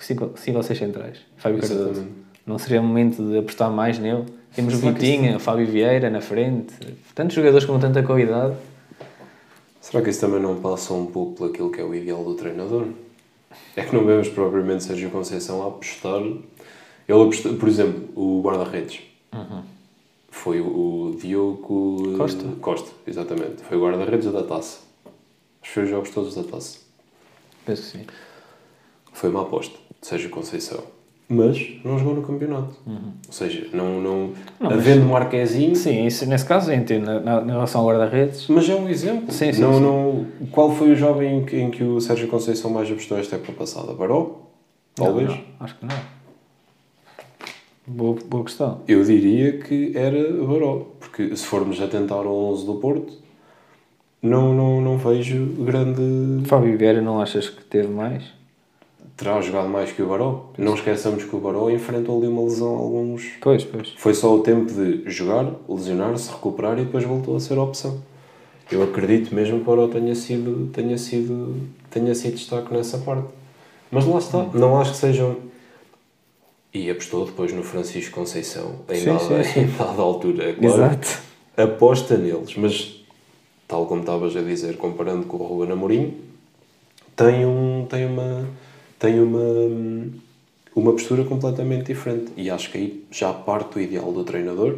cinco, 0.00 0.32
cinco 0.36 0.56
ou 0.56 0.62
seis 0.62 0.78
centrais. 0.78 1.18
Fábio 1.36 1.60
Cardoso. 1.60 1.82
Exatamente. 1.90 2.12
Não 2.46 2.58
seria 2.58 2.80
o 2.80 2.84
momento 2.84 3.22
de 3.22 3.38
apostar 3.38 3.70
mais 3.70 3.98
nele? 3.98 4.24
Temos 4.58 4.74
o 4.74 4.78
Vitinha, 4.78 5.36
o 5.36 5.38
Fábio 5.38 5.68
Vieira 5.68 6.10
na 6.10 6.20
frente. 6.20 6.74
Tantos 7.14 7.36
jogadores 7.36 7.64
com 7.64 7.78
tanta 7.78 8.02
qualidade. 8.02 8.56
Será 9.80 10.02
que 10.02 10.10
isso 10.10 10.20
também 10.20 10.42
não 10.42 10.60
passa 10.60 10.92
um 10.92 11.06
pouco 11.06 11.36
por 11.36 11.50
aquilo 11.50 11.70
que 11.70 11.80
é 11.80 11.84
o 11.84 11.94
ideal 11.94 12.24
do 12.24 12.34
treinador? 12.34 12.88
É 13.76 13.84
que 13.84 13.94
não 13.94 14.04
vemos 14.04 14.28
propriamente 14.30 14.82
Sérgio 14.82 15.10
Conceição 15.10 15.62
a 15.62 15.68
apostar. 15.68 16.20
Ele 16.20 16.42
apostou, 17.22 17.54
por 17.54 17.68
exemplo, 17.68 18.08
o 18.16 18.42
guarda-redes. 18.42 19.00
Foi 20.28 20.60
o, 20.60 21.16
Diogo 21.20 22.16
Costa. 22.16 22.44
Costa, 22.60 22.90
exatamente. 23.06 23.62
Foi 23.62 23.78
o 23.78 23.80
guarda-redes 23.80 24.32
da 24.32 24.42
taça. 24.42 24.80
Acho 25.62 25.62
que 25.62 25.68
foi 25.68 25.84
os 25.84 25.88
jogos 25.88 26.10
todos 26.10 26.34
da 26.34 26.42
taça. 26.42 26.78
Penso 27.64 27.82
que 27.82 27.98
sim. 27.98 28.06
Foi 29.12 29.30
uma 29.30 29.42
aposta 29.42 29.78
de 30.00 30.08
Sérgio 30.08 30.30
Conceição. 30.30 30.82
Mas 31.30 31.72
não 31.84 31.98
jogou 31.98 32.14
no 32.14 32.22
campeonato. 32.22 32.74
Ou 32.86 33.32
seja, 33.32 33.66
não, 33.74 34.00
não, 34.00 34.10
Uhum. 34.12 34.32
Não, 34.58 34.70
mas- 34.70 34.78
havendo 34.78 35.04
Marquezinho, 35.04 35.76
Sim, 35.76 36.06
isso, 36.06 36.24
nesse 36.26 36.46
caso 36.46 36.72
entendo. 36.72 37.04
Na, 37.04 37.20
na, 37.20 37.42
em 37.42 37.50
relação 37.50 37.82
ao 37.82 37.88
guarda-redes, 37.88 38.46
Mas 38.48 38.66
é 38.68 38.74
um 38.74 38.88
exemplo. 38.88 39.30
Sim, 39.30 39.52
sim, 39.52 39.60
não, 39.60 39.74
sim. 39.74 39.80
Não, 39.80 40.26
qual 40.50 40.70
foi 40.74 40.90
o 40.92 40.96
jovem 40.96 41.38
em 41.40 41.44
que, 41.44 41.56
em 41.58 41.70
que 41.70 41.84
o 41.84 42.00
Sérgio 42.00 42.28
Conceição 42.28 42.70
mais 42.70 42.90
apostou 42.90 43.18
esta 43.18 43.36
época 43.36 43.52
passada? 43.52 43.92
Baró? 43.92 44.38
Talvez? 44.94 45.28
Não, 45.28 45.36
não, 45.36 45.42
acho 45.60 45.74
que 45.78 45.84
não. 45.84 45.96
Boa, 47.86 48.16
boa 48.26 48.44
questão. 48.44 48.80
Eu 48.88 49.04
diria 49.04 49.58
que 49.58 49.92
era 49.94 50.32
Baró. 50.44 50.86
Porque 50.98 51.34
se 51.36 51.44
formos 51.44 51.80
atentar 51.80 52.18
ao 52.18 52.34
11 52.52 52.64
do 52.66 52.74
Porto, 52.76 53.12
não, 54.22 54.54
não, 54.54 54.80
não 54.80 54.96
vejo 54.98 55.44
grande. 55.58 56.00
Fábio 56.46 56.76
Vieira, 56.78 57.00
não 57.02 57.20
achas 57.20 57.48
que 57.50 57.62
teve 57.64 57.88
mais? 57.88 58.24
Terá 59.18 59.40
jogado 59.40 59.68
mais 59.68 59.90
que 59.90 60.00
o 60.00 60.06
Baró. 60.06 60.44
Não 60.56 60.74
esqueçamos 60.74 61.24
que 61.24 61.34
o 61.34 61.40
Baró 61.40 61.68
enfrentou 61.68 62.18
ali 62.18 62.28
uma 62.28 62.42
lesão 62.42 62.68
alguns. 62.68 63.32
Pois, 63.40 63.64
pois. 63.64 63.92
Foi 63.98 64.14
só 64.14 64.32
o 64.32 64.44
tempo 64.44 64.72
de 64.72 65.02
jogar, 65.10 65.52
lesionar-se, 65.68 66.30
recuperar 66.30 66.78
e 66.78 66.84
depois 66.84 67.02
voltou 67.02 67.34
a 67.34 67.40
ser 67.40 67.58
opção. 67.58 68.00
Eu 68.70 68.80
acredito 68.80 69.34
mesmo 69.34 69.56
que 69.56 69.62
o 69.62 69.64
Baró 69.64 69.88
tenha 69.88 70.14
sido, 70.14 70.70
tenha 70.72 70.96
sido, 70.96 71.56
tenha 71.90 72.14
sido 72.14 72.36
destaque 72.36 72.72
nessa 72.72 72.98
parte. 72.98 73.26
Mas 73.90 74.06
lá 74.06 74.18
está, 74.18 74.44
não 74.54 74.80
acho 74.80 74.92
que 74.92 74.98
sejam. 74.98 75.36
E 76.72 76.88
apostou 76.88 77.26
depois 77.26 77.52
no 77.52 77.64
Francisco 77.64 78.14
Conceição, 78.14 78.76
em, 78.88 79.00
Sim, 79.00 79.06
dada, 79.06 79.42
sim, 79.42 79.52
sim. 79.52 79.60
em 79.66 79.76
dada 79.76 80.00
altura, 80.00 80.50
é 80.50 80.52
claro. 80.52 80.74
Exato. 80.74 81.22
Aposta 81.56 82.16
neles, 82.16 82.54
mas 82.56 83.04
tal 83.66 83.84
como 83.86 84.02
estavas 84.02 84.36
a 84.36 84.42
dizer, 84.42 84.76
comparando 84.76 85.26
com 85.26 85.38
o 85.38 85.46
Ruben 85.46 85.72
Amorim, 85.72 86.14
tem, 87.16 87.44
um, 87.44 87.84
tem, 87.88 88.06
uma, 88.06 88.46
tem 88.98 89.20
uma, 89.20 90.08
uma 90.74 90.92
postura 90.92 91.24
completamente 91.24 91.86
diferente. 91.86 92.32
E 92.36 92.50
acho 92.50 92.70
que 92.70 92.78
aí 92.78 93.04
já 93.10 93.32
parte 93.32 93.78
o 93.78 93.80
ideal 93.80 94.12
do 94.12 94.24
treinador, 94.24 94.76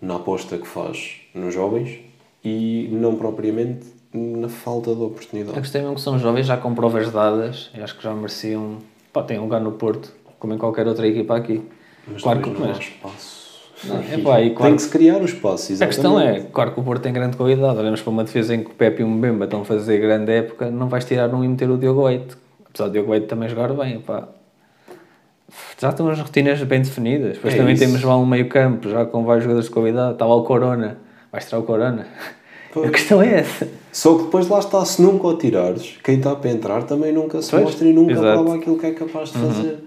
na 0.00 0.16
aposta 0.16 0.58
que 0.58 0.66
faz 0.66 1.20
nos 1.34 1.54
jovens 1.54 2.00
e 2.44 2.88
não 2.92 3.16
propriamente 3.16 3.86
na 4.12 4.48
falta 4.48 4.94
de 4.94 5.02
A 5.02 5.04
oportunidade. 5.06 5.60
questão 5.60 5.80
é 5.80 5.84
mesmo 5.84 5.96
que 5.96 6.02
são 6.02 6.18
jovens 6.18 6.46
já 6.46 6.56
com 6.56 6.74
provas 6.74 7.10
dadas. 7.12 7.70
Eu 7.74 7.84
acho 7.84 7.96
que 7.96 8.02
já 8.02 8.12
mereciam. 8.14 8.78
Pá, 9.12 9.22
têm 9.22 9.38
um 9.38 9.42
lugar 9.42 9.60
no 9.60 9.72
Porto, 9.72 10.12
como 10.38 10.54
em 10.54 10.58
qualquer 10.58 10.86
outra 10.86 11.06
equipa 11.06 11.36
aqui. 11.36 11.62
Mas 12.06 12.22
claro 12.22 12.40
que 12.40 12.50
não 12.50 12.64
há 12.64 12.68
mas, 12.68 12.78
espaço. 12.78 13.38
Não, 13.84 13.96
é 13.96 14.18
pá, 14.18 14.40
e 14.40 14.46
Tem 14.46 14.54
claro 14.54 14.76
que 14.76 14.82
se 14.82 14.88
criar 14.88 15.20
o 15.20 15.24
espaço, 15.24 15.70
A 15.70 15.74
exatamente. 15.74 15.94
questão 15.94 16.20
é, 16.20 16.40
claro 16.52 16.72
que 16.72 16.80
o 16.80 16.82
Porto 16.82 17.02
tem 17.02 17.12
grande 17.12 17.36
qualidade. 17.36 17.78
Olhamos 17.78 18.00
para 18.00 18.10
uma 18.10 18.24
defesa 18.24 18.54
em 18.54 18.64
que 18.64 18.70
o 18.70 18.74
Pepe 18.74 19.02
e 19.02 19.04
o 19.04 19.08
Mbemba 19.08 19.44
estão 19.44 19.60
a 19.60 19.64
fazer 19.64 19.98
grande 19.98 20.32
época, 20.32 20.70
não 20.70 20.88
vais 20.88 21.04
tirar 21.04 21.32
um 21.34 21.44
e 21.44 21.48
meter 21.48 21.70
o 21.70 21.76
Diogo 21.76 22.06
Leite. 22.06 22.36
Apesar 22.70 22.86
do 22.88 22.92
Diogo 22.92 23.10
Leite 23.12 23.26
também 23.26 23.48
jogar 23.48 23.72
bem, 23.74 24.00
pá. 24.00 24.28
Já 25.80 25.90
estão 25.90 26.08
as 26.08 26.18
rotinas 26.20 26.62
bem 26.62 26.82
definidas. 26.82 27.34
Depois 27.36 27.54
É 27.54 27.56
também 27.56 27.74
isso. 27.74 27.84
temos 27.84 28.02
lá 28.02 28.16
um 28.16 28.26
meio 28.26 28.48
campo, 28.48 28.88
já 28.88 29.04
com 29.06 29.24
vários 29.24 29.44
jogadores 29.44 29.68
de 29.68 29.72
qualidade. 29.74 30.12
Está 30.12 30.26
lá 30.26 30.34
o 30.34 30.44
Corona. 30.44 30.98
Vais 31.32 31.44
tirar 31.46 31.58
o 31.60 31.62
Corona. 31.62 32.06
Pois. 32.72 32.88
A 32.88 32.90
questão 32.92 33.22
é 33.22 33.34
essa. 33.40 33.66
Só 33.90 34.16
que 34.18 34.24
depois 34.24 34.46
lá 34.48 34.58
está, 34.58 34.84
se 34.84 35.00
nunca 35.00 35.26
o 35.26 35.36
tirares, 35.38 35.98
quem 36.04 36.16
está 36.18 36.36
para 36.36 36.50
entrar 36.50 36.82
também 36.82 37.12
nunca 37.12 37.40
se 37.40 37.50
Pois, 37.50 37.62
mostra 37.62 37.88
e 37.88 37.92
nunca 37.92 38.12
exato. 38.12 38.26
Uhum. 38.26 38.44
prova 38.44 38.56
aquilo 38.58 38.78
que 38.78 38.86
é 38.86 38.90
capaz 38.92 39.32
de 39.32 39.38
fazer. 39.38 39.78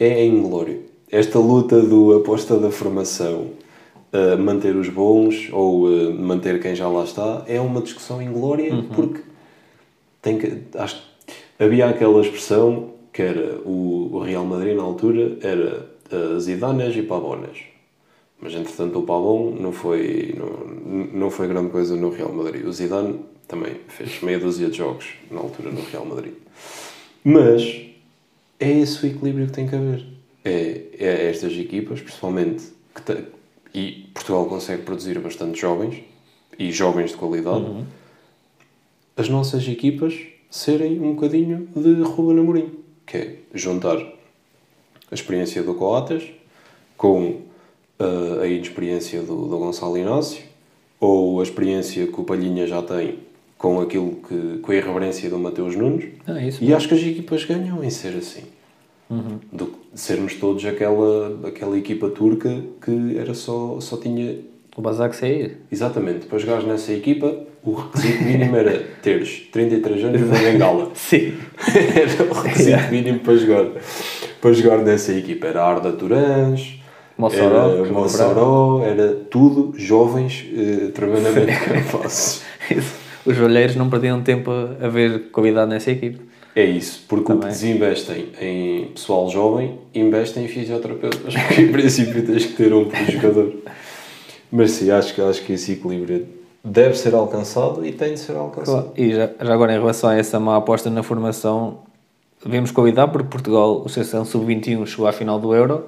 É 0.00 0.24
inglório. 0.24 0.82
Esta 1.12 1.38
luta 1.38 1.80
do 1.82 2.16
aposta 2.16 2.58
da 2.58 2.70
formação, 2.70 3.48
uh, 4.12 4.38
manter 4.38 4.74
os 4.74 4.88
bons 4.88 5.50
ou 5.52 5.84
uh, 5.86 6.14
manter 6.14 6.60
quem 6.60 6.74
já 6.74 6.88
lá 6.88 7.04
está, 7.04 7.42
é 7.46 7.60
uma 7.60 7.80
discussão 7.82 8.20
inglória 8.22 8.72
Uhum. 8.72 8.84
porque 8.88 9.20
tem 10.22 10.38
que, 10.38 10.62
acho 10.78 10.96
que 10.96 11.02
havia 11.58 11.88
aquela 11.88 12.20
expressão 12.20 12.94
que 13.12 13.22
era 13.22 13.60
o, 13.64 14.18
Real 14.24 14.44
Madrid 14.44 14.76
na 14.76 14.82
altura 14.82 15.38
era 15.40 15.88
uh, 16.12 16.40
Zidanes 16.40 16.96
e 16.96 17.02
Pavones. 17.02 17.58
Mas 18.40 18.52
entretanto 18.54 18.98
o 18.98 19.02
Pavon 19.02 19.52
não 19.58 19.72
foi, 19.72 20.34
não, 20.36 21.06
não 21.12 21.30
foi 21.30 21.48
grande 21.48 21.70
coisa 21.70 21.96
no 21.96 22.10
Real 22.10 22.32
Madrid. 22.32 22.66
O 22.66 22.72
Zidane 22.72 23.20
também 23.46 23.76
fez 23.88 24.20
meia 24.20 24.38
dúzia 24.38 24.68
de 24.68 24.76
jogos 24.76 25.06
na 25.30 25.40
altura 25.40 25.70
no 25.70 25.80
Real 25.82 26.04
Madrid. 26.04 26.34
Mas 27.22 27.62
é 28.60 28.70
esse 28.70 29.04
o 29.04 29.08
equilíbrio 29.08 29.46
que 29.46 29.52
tem 29.52 29.66
que 29.68 29.74
haver. 29.74 30.04
É, 30.44 30.82
é 30.98 31.30
estas 31.30 31.52
equipas, 31.52 32.00
principalmente, 32.00 32.64
que 32.94 33.02
te- 33.02 33.24
e 33.72 34.08
Portugal 34.12 34.46
consegue 34.46 34.82
produzir 34.82 35.18
bastante 35.20 35.58
jovens, 35.58 36.02
e 36.58 36.70
jovens 36.70 37.10
de 37.10 37.16
qualidade, 37.16 37.64
as 39.16 39.28
nossas 39.28 39.66
equipas 39.66 40.14
serem 40.54 41.00
um 41.00 41.14
bocadinho 41.14 41.66
de 41.74 42.00
Ruben 42.02 42.38
Amorim, 42.38 42.70
que 43.04 43.16
é 43.16 43.36
juntar 43.52 43.96
a 43.98 45.12
experiência 45.14 45.64
do 45.64 45.74
Coates 45.74 46.30
com 46.96 47.40
uh, 47.98 48.40
a 48.40 48.46
inexperiência 48.46 49.20
do, 49.22 49.48
do 49.48 49.58
Gonçalo 49.58 49.98
Inácio 49.98 50.44
ou 51.00 51.40
a 51.40 51.42
experiência 51.42 52.06
que 52.06 52.20
o 52.20 52.22
Palhinha 52.22 52.68
já 52.68 52.80
tem 52.82 53.18
com 53.58 53.80
aquilo 53.80 54.20
que 54.28 54.58
com 54.58 54.70
a 54.70 54.76
irreverência 54.76 55.28
do 55.28 55.40
Mateus 55.40 55.74
Nunes 55.74 56.10
Não, 56.24 56.36
é 56.36 56.46
isso. 56.46 56.62
e 56.62 56.72
acho 56.72 56.86
que 56.86 56.94
as 56.94 57.02
equipas 57.02 57.44
ganham 57.44 57.82
em 57.82 57.90
ser 57.90 58.16
assim 58.16 58.44
do 59.52 59.66
que 59.66 59.76
sermos 59.94 60.34
todos 60.36 60.64
aquela 60.64 61.48
aquela 61.48 61.76
equipa 61.76 62.08
turca 62.10 62.62
que 62.80 63.18
era 63.18 63.34
só 63.34 63.80
só 63.80 63.96
tinha 63.96 64.38
O 64.76 64.80
Basak 64.80 65.16
sair. 65.16 65.58
exatamente 65.70 66.26
para 66.26 66.38
jogares 66.38 66.64
nessa 66.64 66.92
equipa 66.92 67.44
o 67.64 67.72
requisito 67.72 68.24
mínimo 68.24 68.56
era 68.56 68.84
teres 69.02 69.48
33 69.50 70.04
anos 70.04 70.20
e 70.20 70.24
uma 70.24 70.38
bengala 70.38 70.90
Sim. 70.94 71.34
era 71.74 72.30
o 72.30 72.34
requisito 72.34 72.90
mínimo 72.90 73.20
para 73.20 73.36
jogar 73.36 73.66
para 74.40 74.52
jogar 74.52 74.78
nessa 74.78 75.12
equipa 75.12 75.46
era 75.46 75.64
Arda 75.64 75.92
Turãs 75.92 76.80
Mossoró, 77.16 77.70
era 77.70 77.92
Mossoró 77.92 78.82
era 78.84 79.14
tudo 79.30 79.72
jovens 79.78 80.44
eh, 80.52 80.90
tremendamente 80.92 81.52
capazes 81.52 82.42
Isso. 82.70 83.04
Os 83.26 83.40
olheiros 83.40 83.74
não 83.74 83.88
perdiam 83.88 84.22
tempo 84.22 84.50
a 84.50 84.84
a 84.84 84.88
ver 84.88 85.30
qualidade 85.30 85.70
nessa 85.70 85.90
equipe. 85.90 86.20
É 86.54 86.64
isso, 86.64 87.04
porque 87.08 87.32
o 87.32 87.38
que 87.38 87.46
desinvestem 87.46 88.26
em 88.40 88.86
pessoal 88.94 89.28
jovem, 89.28 89.78
investem 89.92 90.44
em 90.44 90.48
fisioterapeutas, 90.48 91.34
porque 91.34 91.62
em 91.62 91.72
princípio 91.72 92.24
tens 92.24 92.46
que 92.46 92.52
ter 92.52 92.72
um 92.72 92.84
por 92.84 93.10
jogador. 93.10 93.54
Mas 94.52 94.70
sim, 94.72 94.88
acho 94.90 95.14
que, 95.14 95.20
acho 95.20 95.42
que 95.42 95.54
esse 95.54 95.72
equilíbrio 95.72 96.26
deve 96.64 96.96
ser 96.96 97.14
alcançado 97.14 97.84
e 97.84 97.92
tem 97.92 98.14
de 98.14 98.20
ser 98.20 98.34
alcançado. 98.34 98.84
Claro. 98.84 98.92
E 98.96 99.12
já, 99.12 99.30
já 99.38 99.52
agora 99.52 99.74
em 99.74 99.78
relação 99.78 100.08
a 100.08 100.16
essa 100.16 100.40
má 100.40 100.56
aposta 100.56 100.88
na 100.88 101.02
formação, 101.02 101.80
devemos 102.42 102.70
convidar 102.70 103.08
porque 103.08 103.28
Portugal, 103.28 103.82
o 103.84 103.88
seleção 103.88 104.24
sub-21 104.24 104.86
chegou 104.86 105.06
à 105.06 105.12
final 105.12 105.38
do 105.38 105.54
Euro, 105.54 105.84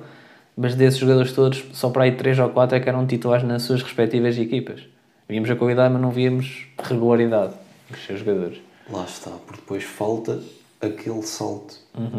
mas 0.54 0.74
desses 0.74 1.00
jogadores 1.00 1.32
todos, 1.32 1.64
só 1.72 1.88
para 1.88 2.04
aí 2.04 2.12
3 2.12 2.38
ou 2.40 2.50
4 2.50 2.76
é 2.76 2.80
que 2.80 2.88
eram 2.88 3.06
titulares 3.06 3.46
nas 3.46 3.62
suas 3.62 3.82
respectivas 3.82 4.38
equipas. 4.38 4.82
Víamos 5.28 5.50
a 5.50 5.56
convidar, 5.56 5.90
mas 5.90 6.00
não 6.00 6.10
víamos 6.10 6.66
regularidade 6.78 7.54
dos 7.90 8.04
seus 8.04 8.20
jogadores. 8.20 8.58
Lá 8.90 9.04
está, 9.04 9.30
porque 9.30 9.60
depois 9.60 9.82
falta 9.82 10.40
aquele 10.80 11.22
salto. 11.22 11.74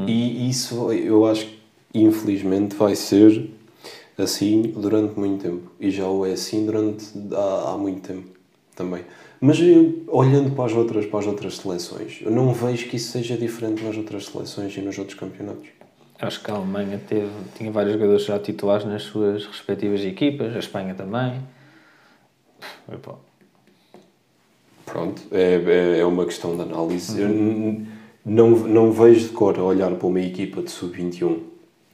E 0.07 0.49
isso 0.49 0.91
eu 0.91 1.25
acho 1.25 1.45
que 1.45 1.57
infelizmente 1.93 2.75
vai 2.75 2.95
ser 2.95 3.49
assim 4.17 4.73
durante 4.75 5.17
muito 5.17 5.43
tempo. 5.43 5.71
E 5.79 5.89
já 5.89 6.05
o 6.07 6.25
é 6.25 6.33
assim 6.33 6.65
durante 6.65 7.05
há, 7.33 7.71
há 7.71 7.77
muito 7.77 8.05
tempo 8.05 8.36
também. 8.77 9.03
Mas 9.41 9.59
eu, 9.59 10.03
olhando 10.07 10.51
para 10.55 10.65
as, 10.65 10.73
outras, 10.73 11.05
para 11.05 11.19
as 11.19 11.27
outras 11.27 11.57
seleções, 11.57 12.19
eu 12.21 12.31
não 12.31 12.53
vejo 12.53 12.87
que 12.87 12.95
isso 12.95 13.11
seja 13.11 13.35
diferente 13.35 13.83
nas 13.83 13.97
outras 13.97 14.25
seleções 14.25 14.75
e 14.77 14.81
nos 14.81 14.97
outros 14.97 15.19
campeonatos. 15.19 15.67
Acho 16.19 16.41
que 16.43 16.49
a 16.49 16.55
Alemanha 16.55 16.99
teve, 17.07 17.29
tinha 17.55 17.71
vários 17.71 17.93
jogadores 17.93 18.23
já 18.25 18.39
titulares 18.39 18.85
nas 18.85 19.03
suas 19.03 19.45
respectivas 19.45 20.01
equipas, 20.01 20.55
a 20.55 20.59
Espanha 20.59 20.95
também. 20.95 21.41
Epá, 22.91 23.15
Pronto, 24.85 25.21
é, 25.31 25.55
é, 25.55 25.99
é 25.99 26.05
uma 26.05 26.25
questão 26.25 26.55
de 26.55 26.61
análise. 26.63 27.19
Eu 27.21 27.27
n- 27.29 27.85
não, 28.25 28.51
não 28.51 28.91
vejo 28.91 29.27
de 29.27 29.33
cor 29.33 29.59
olhar 29.59 29.91
para 29.95 30.07
uma 30.07 30.21
equipa 30.21 30.61
de 30.61 30.71
sub-21 30.71 31.39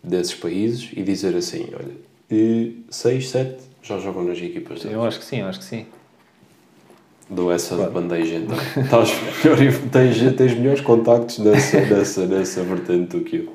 desses 0.04 0.36
países 0.36 0.92
e 0.96 1.02
dizer 1.02 1.36
assim: 1.36 1.68
olha, 1.74 2.76
6, 2.90 3.30
7 3.30 3.58
já 3.82 3.98
jogam 4.00 4.24
nas 4.24 4.38
equipas 4.38 4.80
deles. 4.80 4.94
Eu 4.94 5.04
acho 5.04 5.20
que 5.20 5.26
sim, 5.26 5.40
eu 5.42 5.48
acho 5.48 5.60
que 5.60 5.66
sim. 5.66 5.86
Dou 7.30 7.52
essa 7.52 7.76
de 7.76 7.90
bandeja 7.90 8.36
então. 8.36 8.58
Estás 8.84 9.12
melhor, 9.44 9.74
tens, 9.92 10.36
tens 10.36 10.54
melhores 10.56 10.82
contactos 10.82 11.40
nessa, 11.40 11.80
nessa, 11.88 12.26
nessa 12.26 12.64
vertente 12.64 13.18
do 13.18 13.24
que 13.24 13.38
eu. 13.38 13.54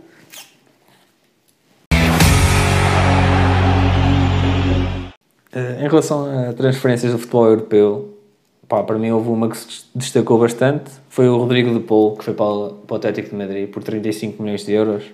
Eh, 5.53 5.85
Em 5.85 5.89
relação 5.89 6.49
a 6.49 6.53
transferências 6.53 7.13
do 7.13 7.19
futebol 7.19 7.47
europeu, 7.47 8.19
pá, 8.67 8.83
para 8.83 8.99
mim 8.99 9.11
houve 9.11 9.29
uma 9.29 9.49
que 9.49 9.57
se 9.57 9.85
destacou 9.95 10.39
bastante. 10.39 10.91
Foi 11.09 11.29
o 11.29 11.37
Rodrigo 11.37 11.73
de 11.73 11.81
Paul, 11.81 12.17
que 12.17 12.25
foi 12.25 12.35
para 12.35 12.47
o, 12.47 12.71
para 12.87 12.95
o 12.95 12.97
Atlético 12.97 13.31
de 13.31 13.37
Madrid 13.37 13.69
por 13.69 13.83
35 13.83 14.43
milhões 14.43 14.65
de 14.65 14.73
euros, 14.73 15.05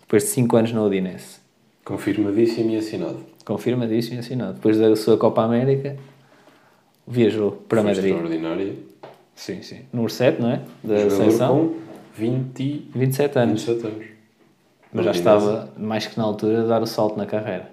depois 0.00 0.24
de 0.24 0.28
5 0.30 0.56
anos 0.56 0.72
na 0.72 0.82
Udinese. 0.82 1.40
Confirmadíssimo 1.84 2.70
e 2.70 2.76
assinado. 2.76 3.18
Confirmadíssimo 3.44 4.16
e 4.16 4.18
assinado. 4.20 4.54
Depois 4.54 4.78
da 4.78 4.94
sua 4.94 5.16
Copa 5.16 5.42
América, 5.42 5.96
viajou 7.06 7.52
para 7.68 7.82
Foi 7.82 7.90
Madrid. 7.90 8.12
Extraordinário. 8.12 8.76
Sim, 9.34 9.62
sim. 9.62 9.80
Número 9.92 10.12
7, 10.12 10.40
não 10.40 10.50
é? 10.50 10.60
Da 10.82 10.96
Jogador 10.98 11.16
seleção. 11.16 11.56
com 11.58 11.74
20, 12.16 12.90
27 12.94 13.38
anos. 13.38 13.64
27 13.64 13.86
anos. 13.86 14.06
Mas 14.92 15.04
já 15.06 15.10
estava 15.12 15.72
mais 15.78 16.06
que 16.06 16.18
na 16.18 16.24
altura 16.24 16.62
de 16.62 16.68
dar 16.68 16.82
o 16.82 16.86
salto 16.86 17.16
na 17.16 17.24
carreira. 17.26 17.70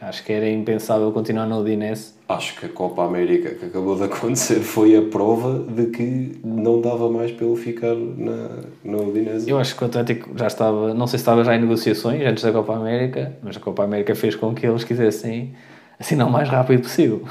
Acho 0.00 0.22
que 0.24 0.32
era 0.32 0.48
impensável 0.48 1.10
continuar 1.10 1.46
na 1.46 1.58
Udinese. 1.58 2.12
Acho 2.28 2.54
que 2.60 2.66
a 2.66 2.68
Copa 2.68 3.04
América 3.04 3.50
que 3.54 3.64
acabou 3.64 3.96
de 3.96 4.04
acontecer 4.04 4.60
foi 4.60 4.96
a 4.96 5.02
prova 5.02 5.58
de 5.58 5.86
que 5.86 6.38
não 6.44 6.80
dava 6.80 7.10
mais 7.10 7.32
para 7.32 7.44
ele 7.46 7.56
ficar 7.56 7.94
na, 7.94 8.60
na 8.84 8.98
Udinese. 8.98 9.50
Eu 9.50 9.58
acho 9.58 9.74
que 9.74 9.82
o 9.82 9.86
Atlético 9.86 10.30
já 10.38 10.46
estava, 10.46 10.94
não 10.94 11.06
sei 11.08 11.18
se 11.18 11.22
estava 11.22 11.42
já 11.42 11.56
em 11.56 11.60
negociações 11.60 12.22
antes 12.24 12.44
da 12.44 12.52
Copa 12.52 12.74
América, 12.76 13.34
mas 13.42 13.56
a 13.56 13.60
Copa 13.60 13.82
América 13.82 14.14
fez 14.14 14.36
com 14.36 14.54
que 14.54 14.64
eles 14.64 14.84
quisessem 14.84 15.54
assinar 15.98 16.28
o 16.28 16.30
mais 16.30 16.48
rápido 16.48 16.82
possível. 16.82 17.22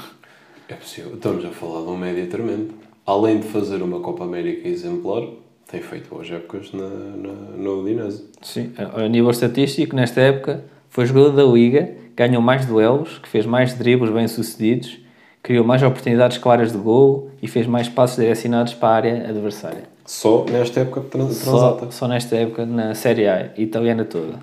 É 0.68 0.74
possível. 0.74 1.14
Estamos 1.14 1.44
a 1.44 1.48
falar 1.50 1.82
de 1.82 1.88
um 1.88 1.96
média 1.96 2.26
tremendo. 2.26 2.74
Além 3.06 3.38
de 3.40 3.46
fazer 3.48 3.82
uma 3.82 4.00
Copa 4.00 4.24
América 4.24 4.66
exemplar, 4.66 5.22
tem 5.70 5.82
feito 5.82 6.08
boas 6.08 6.30
épocas 6.30 6.72
na, 6.72 6.88
na, 6.88 7.32
na 7.56 7.70
Udinese. 7.70 8.24
Sim, 8.40 8.72
a 8.78 9.06
nível 9.08 9.30
estatístico, 9.30 9.94
nesta 9.94 10.20
época, 10.20 10.64
foi 10.88 11.04
jogador 11.04 11.30
da 11.32 11.44
Liga, 11.44 11.92
ganhou 12.16 12.40
mais 12.40 12.64
duelos, 12.64 13.18
que 13.18 13.28
fez 13.28 13.44
mais 13.44 13.74
dribles 13.74 14.10
bem-sucedidos, 14.10 14.98
criou 15.42 15.64
mais 15.64 15.82
oportunidades 15.82 16.38
claras 16.38 16.72
de 16.72 16.78
gol 16.78 17.30
e 17.42 17.48
fez 17.48 17.66
mais 17.66 17.88
passos 17.88 18.16
direcionados 18.16 18.72
para 18.72 18.88
a 18.88 18.94
área 18.94 19.28
adversária. 19.28 19.82
Só 20.06 20.44
nesta 20.50 20.80
época 20.80 21.02
trans, 21.10 21.36
Só, 21.36 21.50
transata. 21.74 21.90
só 21.90 22.08
nesta 22.08 22.36
época, 22.36 22.64
na 22.64 22.94
Série 22.94 23.26
A, 23.26 23.50
italiana 23.58 24.04
toda. 24.04 24.38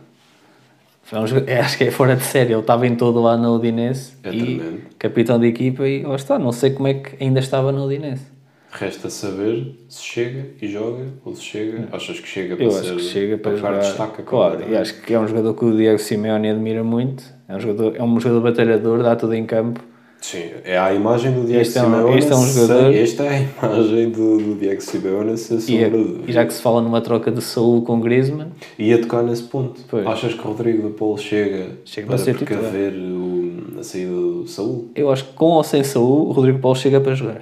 É, 1.47 1.59
acho 1.59 1.77
que 1.77 1.83
é 1.85 1.91
fora 1.91 2.15
de 2.15 2.23
série, 2.23 2.53
ele 2.53 2.61
estava 2.61 2.87
em 2.87 2.95
todo 2.95 3.21
lá 3.21 3.35
na 3.37 3.51
Udinese 3.51 4.13
É 4.23 4.29
e 4.33 4.39
tremendo. 4.57 4.81
capitão 4.97 5.39
de 5.39 5.47
equipa 5.47 5.87
e 5.87 6.03
lá 6.03 6.15
está, 6.15 6.39
não 6.39 6.51
sei 6.51 6.71
como 6.71 6.87
é 6.87 6.93
que 6.95 7.21
ainda 7.23 7.39
estava 7.39 7.71
na 7.71 7.83
Udinese. 7.83 8.25
Resta 8.73 9.09
saber 9.09 9.75
se 9.89 10.01
chega 10.01 10.45
e 10.61 10.67
joga 10.69 11.03
ou 11.25 11.35
se 11.35 11.43
chega. 11.43 11.89
Achas 11.91 12.19
que 12.21 12.27
chega 12.27 12.55
para 12.55 12.63
Eu 12.63 12.71
ser, 12.71 12.79
acho 12.79 12.95
que 12.95 13.01
chega 13.03 13.37
para 13.37 13.55
ficar 13.57 13.67
jogar. 13.73 13.79
destaca 13.81 14.23
claro, 14.23 14.63
e 14.69 14.77
acho 14.77 15.01
que 15.01 15.13
é 15.13 15.19
um 15.19 15.27
jogador 15.27 15.53
que 15.55 15.65
o 15.65 15.75
Diego 15.75 15.99
Simeone 15.99 16.49
admira 16.49 16.81
muito. 16.81 17.21
É 17.49 17.55
um 17.57 17.59
jogador, 17.59 17.95
é 17.97 18.01
um 18.01 18.17
jogador 18.17 18.41
batalhador, 18.41 19.03
dá 19.03 19.13
tudo 19.17 19.33
em 19.33 19.45
campo. 19.45 19.81
Sim, 20.21 20.51
é 20.63 20.77
a 20.77 20.93
imagem 20.93 21.33
do 21.33 21.45
Diego 21.45 21.61
Este 21.61 21.79
é 21.79 21.81
um- 21.81 21.85
Simeone. 21.85 22.17
este 22.19 22.31
é 22.31 22.35
um 22.35 22.45
jogador- 22.45 22.93
Esta 22.93 23.23
é 23.23 23.29
a 23.29 23.39
imagem 23.67 24.09
do, 24.11 24.37
do 24.37 24.55
Diego 24.59 24.79
Simeone, 24.81 25.35
sem 25.37 25.57
E, 25.57 25.61
sombra 25.61 25.81
é- 25.81 25.89
de 25.89 25.97
dúvida. 25.97 26.23
e 26.29 26.31
já 26.31 26.45
que 26.45 26.53
se 26.53 26.61
fala 26.61 26.79
numa 26.81 27.01
troca 27.01 27.31
de 27.31 27.41
Saúl 27.41 27.81
com 27.81 27.99
Griezmann, 27.99 28.49
Ia 28.77 29.01
tocar 29.01 29.23
nesse 29.23 29.43
ponto. 29.43 29.81
Pois. 29.89 30.05
Achas 30.05 30.33
que 30.35 30.39
Rodrigo 30.41 30.87
de 30.89 30.93
Paulo 30.93 31.17
chega, 31.17 31.69
Chega 31.83 32.07
para 32.07 32.17
para 32.23 32.33
precaver 32.35 32.93
o, 32.93 33.79
a 33.79 33.83
saída 33.83 34.11
do 34.11 34.47
Saúl? 34.47 34.89
eu 34.95 35.09
acho 35.11 35.25
que 35.25 35.33
com 35.33 35.45
ou 35.45 35.63
sem 35.63 35.83
Saúl, 35.83 36.27
o 36.29 36.31
Rodrigo 36.31 36.59
Paulo 36.59 36.77
chega 36.77 37.01
para 37.01 37.15
jogar. 37.15 37.41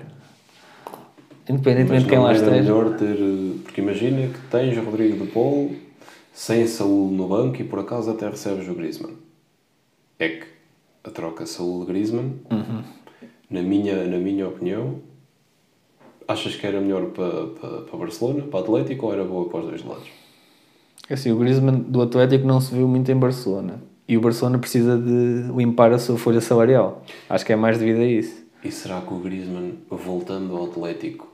Independentemente 1.49 2.03
de 2.03 2.09
quem 2.09 2.19
lá 2.19 2.30
era 2.30 2.38
esteja. 2.38 2.55
melhor 2.61 2.95
ter... 2.95 3.17
Porque 3.63 3.82
imagina 3.82 4.27
que 4.27 4.39
tens 4.51 4.77
Rodrigo 4.77 5.25
de 5.25 5.32
Paulo 5.32 5.71
sem 6.32 6.65
Saúl 6.67 7.11
no 7.11 7.27
banco 7.27 7.59
e 7.59 7.63
por 7.63 7.80
acaso 7.80 8.11
até 8.11 8.30
recebes 8.30 8.67
o 8.69 8.73
Griezmann. 8.73 9.13
É 10.19 10.30
que 10.30 10.43
a 11.10 11.12
troca 11.12 11.45
Saúl-Griezmann, 11.45 12.34
Uhum. 12.51 12.84
na, 13.49 13.62
minha, 13.62 14.05
na 14.05 14.18
minha 14.18 14.47
opinião, 14.47 14.95
achas 16.28 16.55
que 16.55 16.66
era 16.66 16.80
melhor 16.80 17.07
para, 17.07 17.47
para, 17.47 17.82
para 17.82 17.97
Barcelona, 17.99 18.43
para 18.43 18.60
Atlético 18.60 19.07
ou 19.07 19.14
era 19.14 19.24
boa 19.26 19.49
para 19.49 19.60
os 19.62 19.66
dois 19.68 19.84
lados? 19.84 20.07
Assim, 21.10 21.32
o 21.32 21.38
Griezmann 21.38 21.80
do 21.80 22.01
Atlético 22.01 22.45
não 22.45 22.62
se 22.62 22.74
viu 22.74 22.88
muito 22.88 23.12
em 23.12 23.16
Barcelona. 23.18 23.82
E 24.07 24.16
o 24.18 24.22
Barcelona 24.22 24.57
precisa 24.60 24.97
de 24.97 25.51
limpar 25.55 25.91
a 25.91 25.99
sua 25.99 26.18
folha 26.18 26.41
salarial. 26.41 27.03
Acho 27.30 27.45
que 27.45 27.53
é 27.53 27.55
mais 27.55 27.78
devido 27.78 28.01
a 28.01 28.05
isso. 28.05 28.43
E 28.64 28.72
será 28.72 29.01
que 29.01 29.14
o 29.14 29.18
Griezmann, 29.18 29.74
voltando 29.89 30.55
ao 30.55 30.66
Atlético, 30.66 31.28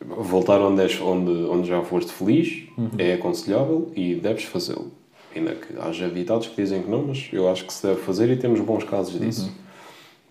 voltar 0.00 0.60
onde, 0.60 0.82
és, 0.82 1.00
onde, 1.00 1.30
onde 1.30 1.68
já 1.68 1.82
foste 1.82 2.12
feliz, 2.12 2.64
é 2.96 3.14
aconselhável 3.14 3.90
e 3.96 4.14
deves 4.14 4.44
fazê-lo. 4.44 4.92
Ainda 5.34 5.54
que 5.54 5.78
haja 5.78 6.08
ditados 6.08 6.48
que 6.48 6.60
dizem 6.60 6.82
que 6.82 6.90
não, 6.90 7.06
mas 7.06 7.28
eu 7.32 7.48
acho 7.48 7.64
que 7.64 7.72
se 7.72 7.86
deve 7.86 8.00
fazer 8.00 8.30
e 8.30 8.36
temos 8.36 8.60
bons 8.60 8.84
casos 8.84 9.18
disso. 9.20 9.52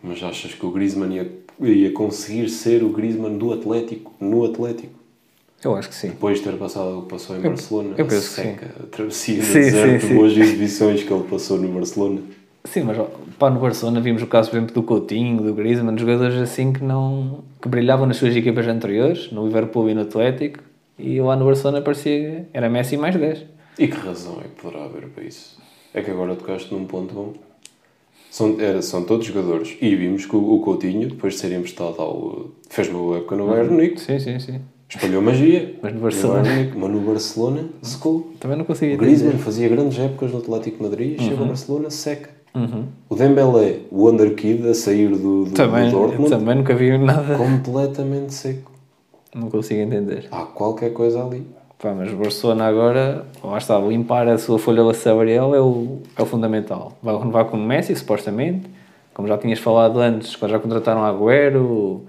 Mas 0.02 0.22
achas 0.24 0.54
que 0.54 0.66
o 0.66 0.72
Griezmann 0.72 1.14
ia, 1.14 1.32
ia 1.62 1.92
conseguir 1.92 2.50
ser 2.50 2.84
o 2.84 2.90
Griezmann 2.90 3.38
do 3.38 3.54
Atlético, 3.54 4.14
no 4.20 4.46
Atlético? 4.46 4.94
Eu 5.64 5.76
acho 5.76 5.90
que 5.90 5.96
sim. 5.96 6.10
Depois 6.10 6.38
de 6.38 6.44
ter 6.44 6.54
passado 6.58 7.00
o 7.00 7.02
que 7.04 7.10
passou 7.10 7.36
em 7.36 7.42
Barcelona, 7.42 7.96
eu 7.98 8.06
penso 8.06 8.36
que 8.36 8.42
seca, 8.42 8.76
a 8.80 8.86
travessia 8.88 9.42
Sim, 9.42 9.54
deserto, 9.54 10.02
sim, 10.02 10.08
sim. 10.10 10.16
boas 10.16 10.38
exibições 10.38 11.04
que 11.04 11.12
ele 11.12 11.24
passou 11.24 11.58
no 11.58 11.68
Barcelona. 11.70 12.22
Sim, 12.64 12.84
mas 12.84 12.98
pá, 13.40 13.50
no 13.50 13.60
Barcelona 13.60 14.00
vimos 14.00 14.22
o 14.22 14.28
caso, 14.28 14.50
por 14.50 14.58
exemplo, 14.58 14.76
do 14.76 14.84
Coutinho, 14.84 15.42
do 15.42 15.54
Griezmann, 15.54 15.98
jogadores 15.98 16.36
assim 16.36 16.74
que 16.74 16.84
não 16.84 17.44
que 17.62 17.68
brilhavam 17.68 18.06
nas 18.06 18.18
suas 18.18 18.36
equipas 18.36 18.68
anteriores, 18.68 19.32
no 19.32 19.46
Liverpool 19.46 19.90
e 19.90 19.96
no 19.96 20.02
Atlético, 20.02 20.60
e 21.00 21.20
lá 21.22 21.36
no 21.36 21.46
Barcelona 21.46 21.82
parecia 21.82 22.48
era 22.54 22.70
Messi 22.70 22.98
mais 22.98 23.16
10. 23.16 23.57
E 23.78 23.88
que 23.88 23.96
razão 23.98 24.40
é 24.40 24.44
que 24.44 24.62
poderá 24.62 24.86
haver 24.86 25.08
para 25.10 25.24
isso? 25.24 25.58
É 25.94 26.02
que 26.02 26.12
agora 26.12 26.36
tocaste 26.36 26.74
num 26.74 26.86
ponto 26.86 27.14
bom. 27.14 27.34
São, 28.32 28.60
era, 28.60 28.82
são 28.82 29.04
todos 29.04 29.26
jogadores. 29.26 29.78
E 29.82 29.96
vimos 29.96 30.26
que 30.26 30.36
o, 30.36 30.56
o 30.56 30.60
Coutinho, 30.62 31.08
depois 31.10 31.34
de 31.34 31.40
ser 31.40 31.52
emprestado 31.54 31.96
ao. 32.02 32.48
fez 32.70 32.90
uma 32.90 33.00
boa 33.00 33.18
época 33.18 33.36
no 33.36 33.48
Bayern 33.48 33.72
Munique, 33.74 34.02
Sim, 34.02 34.20
sim, 34.20 34.40
sim. 34.40 34.62
espalhou 34.90 35.22
magia. 35.22 35.76
Mas 35.82 35.94
no 35.94 36.00
Barcelona- 36.02 36.50
Munique, 36.50 36.78
mas 36.78 36.92
no 36.92 37.00
Barcelona 37.02 37.70
secou. 37.82 38.32
Também 38.40 38.58
não 38.58 38.66
conseguia 38.66 38.96
O 38.96 38.98
Griezmann 38.98 39.32
dizer. 39.32 39.44
fazia 39.44 39.70
grandes 39.70 39.98
épocas 39.98 40.32
no 40.32 40.40
Atlético 40.40 40.78
de 40.78 40.84
Madrid, 40.84 41.20
chega 41.22 41.36
Uhum. 41.36 41.42
ao 41.42 41.48
Barcelona, 41.48 41.90
seca. 41.90 42.38
O 43.08 43.16
Dembélé, 43.16 43.82
o 43.92 44.06
Wonderkid, 44.06 44.68
a 44.68 44.74
sair 44.74 45.10
do, 45.10 45.46
do, 45.46 45.52
Também, 45.52 45.92
do 45.92 45.92
Dortmund, 45.92 46.30
também 46.32 46.56
nunca 46.56 46.74
vi 46.76 46.98
nada. 46.98 47.38
completamente 47.38 48.34
seco. 48.34 48.72
Não 49.36 49.50
consigo 49.52 49.80
entender. 49.80 50.28
Há 50.32 50.42
qualquer 50.44 50.92
coisa 50.92 51.24
ali. 51.24 51.46
Pá, 51.80 51.94
mas 51.94 52.12
o 52.12 52.16
Barcelona 52.16 52.66
agora, 52.66 53.26
lá 53.44 53.58
está, 53.58 53.78
limpar 53.78 54.28
a 54.28 54.38
sua 54.38 54.58
folha 54.58 54.92
salarial 54.94 55.54
é 55.54 55.62
o, 55.62 56.02
é 56.18 56.22
o 56.22 56.26
fundamental. 56.26 56.98
Vai 57.04 57.16
renovar 57.16 57.46
com 57.46 57.58
o 57.58 57.60
Messi, 57.60 57.96
supostamente, 57.96 58.68
como 59.14 59.28
já 59.28 59.38
tinhas 59.38 59.60
falado 59.60 60.00
antes, 60.00 60.36
quando 60.36 60.52
já 60.52 60.60
contrataram 60.60 61.04
Agüero, 61.04 62.06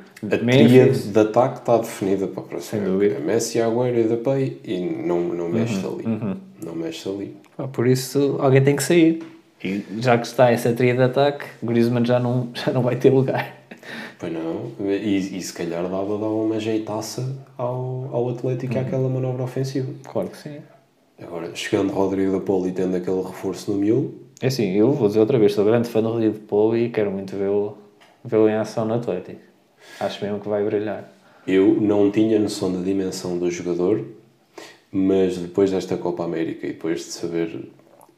A 0.67 0.67
tríade 0.67 1.09
de 1.09 1.19
ataque 1.19 1.59
está 1.59 1.77
definida 1.77 2.27
para 2.27 2.43
a 2.43 2.47
próxima. 2.47 2.83
Sem 2.83 2.91
dúvida. 2.91 3.17
É 3.17 3.21
Messi, 3.21 3.61
Agüero 3.61 3.99
e 3.99 4.05
Depay 4.05 4.61
e 4.65 4.81
não, 4.81 5.21
não 5.21 5.49
mexe 5.49 5.85
ali. 5.87 6.37
Não 6.65 6.75
mexe 6.75 7.09
ali. 7.09 7.37
Por 7.73 7.87
isso, 7.87 8.37
alguém 8.41 8.63
tem 8.63 8.75
que 8.75 8.83
sair. 8.83 9.23
E 9.63 9.85
já 9.99 10.17
que 10.17 10.27
está 10.27 10.51
essa 10.51 10.73
tria 10.73 10.95
de 10.95 11.03
ataque, 11.03 11.45
Griezmann 11.63 12.05
já 12.05 12.19
não, 12.19 12.49
já 12.55 12.73
não 12.73 12.83
vai 12.83 12.97
ter 12.97 13.11
lugar. 13.11 13.58
Pois 14.19 14.33
não. 14.33 14.73
E, 14.81 15.39
e 15.39 15.43
se 15.43 15.53
calhar 15.53 15.83
dava, 15.83 16.19
dava 16.19 16.29
uma 16.29 16.59
jeitaça 16.59 17.37
ao, 17.57 18.09
ao 18.13 18.29
Atlético 18.31 18.79
àquela 18.79 19.09
manobra 19.09 19.45
ofensiva. 19.45 19.93
Claro 20.05 20.29
que 20.29 20.37
sim. 20.37 20.59
Agora, 21.21 21.55
chegando 21.55 21.93
Rodrigo 21.93 22.33
da 22.33 22.41
Polo 22.41 22.69
e 22.69 22.73
tendo 22.73 22.97
aquele 22.97 23.23
reforço 23.23 23.73
no 23.73 23.79
miolo, 23.79 24.15
É 24.41 24.47
assim, 24.47 24.73
eu 24.73 24.93
vou 24.93 25.09
dizer 25.09 25.21
outra 25.21 25.39
vez, 25.39 25.53
sou 25.53 25.65
grande 25.65 25.89
fã 25.89 26.01
do 26.01 26.11
Rodrigo 26.11 26.35
de 26.35 26.41
Polo 26.41 26.77
e 26.77 26.91
quero 26.91 27.11
muito 27.11 27.37
vê-lo 27.37 27.77
vê 28.25 28.37
em 28.37 28.55
ação 28.55 28.85
no 28.85 28.95
Atlético. 28.95 29.41
Acho 30.01 30.25
mesmo 30.25 30.41
que 30.41 30.49
vai 30.49 30.65
brilhar. 30.65 31.11
eu 31.47 31.81
não 31.81 32.11
tinha 32.11 32.39
noção 32.39 32.73
da 32.73 32.81
dimensão 32.81 33.39
do 33.39 33.51
jogador, 33.51 34.05
mas 34.93 35.39
depois 35.39 35.71
desta 35.71 35.97
Copa 35.97 36.25
América 36.25 36.67
e 36.67 36.71
depois 36.73 37.01
de 37.01 37.13
saber 37.13 37.69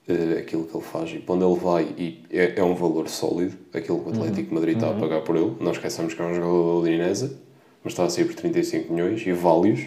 eh, 0.08 0.38
aquilo 0.40 0.64
que 0.64 0.76
ele 0.76 0.84
faz 0.84 1.10
e 1.10 1.18
para 1.18 1.34
onde 1.34 1.44
ele 1.44 1.60
vai, 1.60 1.94
e 1.96 2.24
é, 2.30 2.60
é 2.60 2.64
um 2.64 2.74
valor 2.74 3.08
sólido, 3.08 3.56
aquilo 3.72 4.00
que 4.00 4.08
o 4.08 4.12
Atlético 4.12 4.48
de 4.48 4.54
Madrid 4.54 4.76
está 4.76 4.90
a 4.90 4.94
pagar 4.94 5.22
por 5.22 5.36
ele. 5.36 5.56
Não 5.60 5.72
esqueçamos 5.72 6.14
que 6.14 6.22
é 6.22 6.24
um 6.24 6.34
jogador 6.34 6.82
da 6.82 6.88
Udinese, 6.88 7.36
mas 7.84 7.92
está 7.92 8.04
a 8.04 8.10
sair 8.10 8.24
por 8.24 8.34
35 8.34 8.92
milhões 8.92 9.26
e 9.26 9.32
válios 9.32 9.80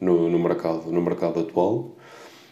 no, 0.00 0.30
no, 0.30 0.38
mercado, 0.38 0.90
no 0.90 1.00
mercado 1.00 1.40
atual. 1.40 1.96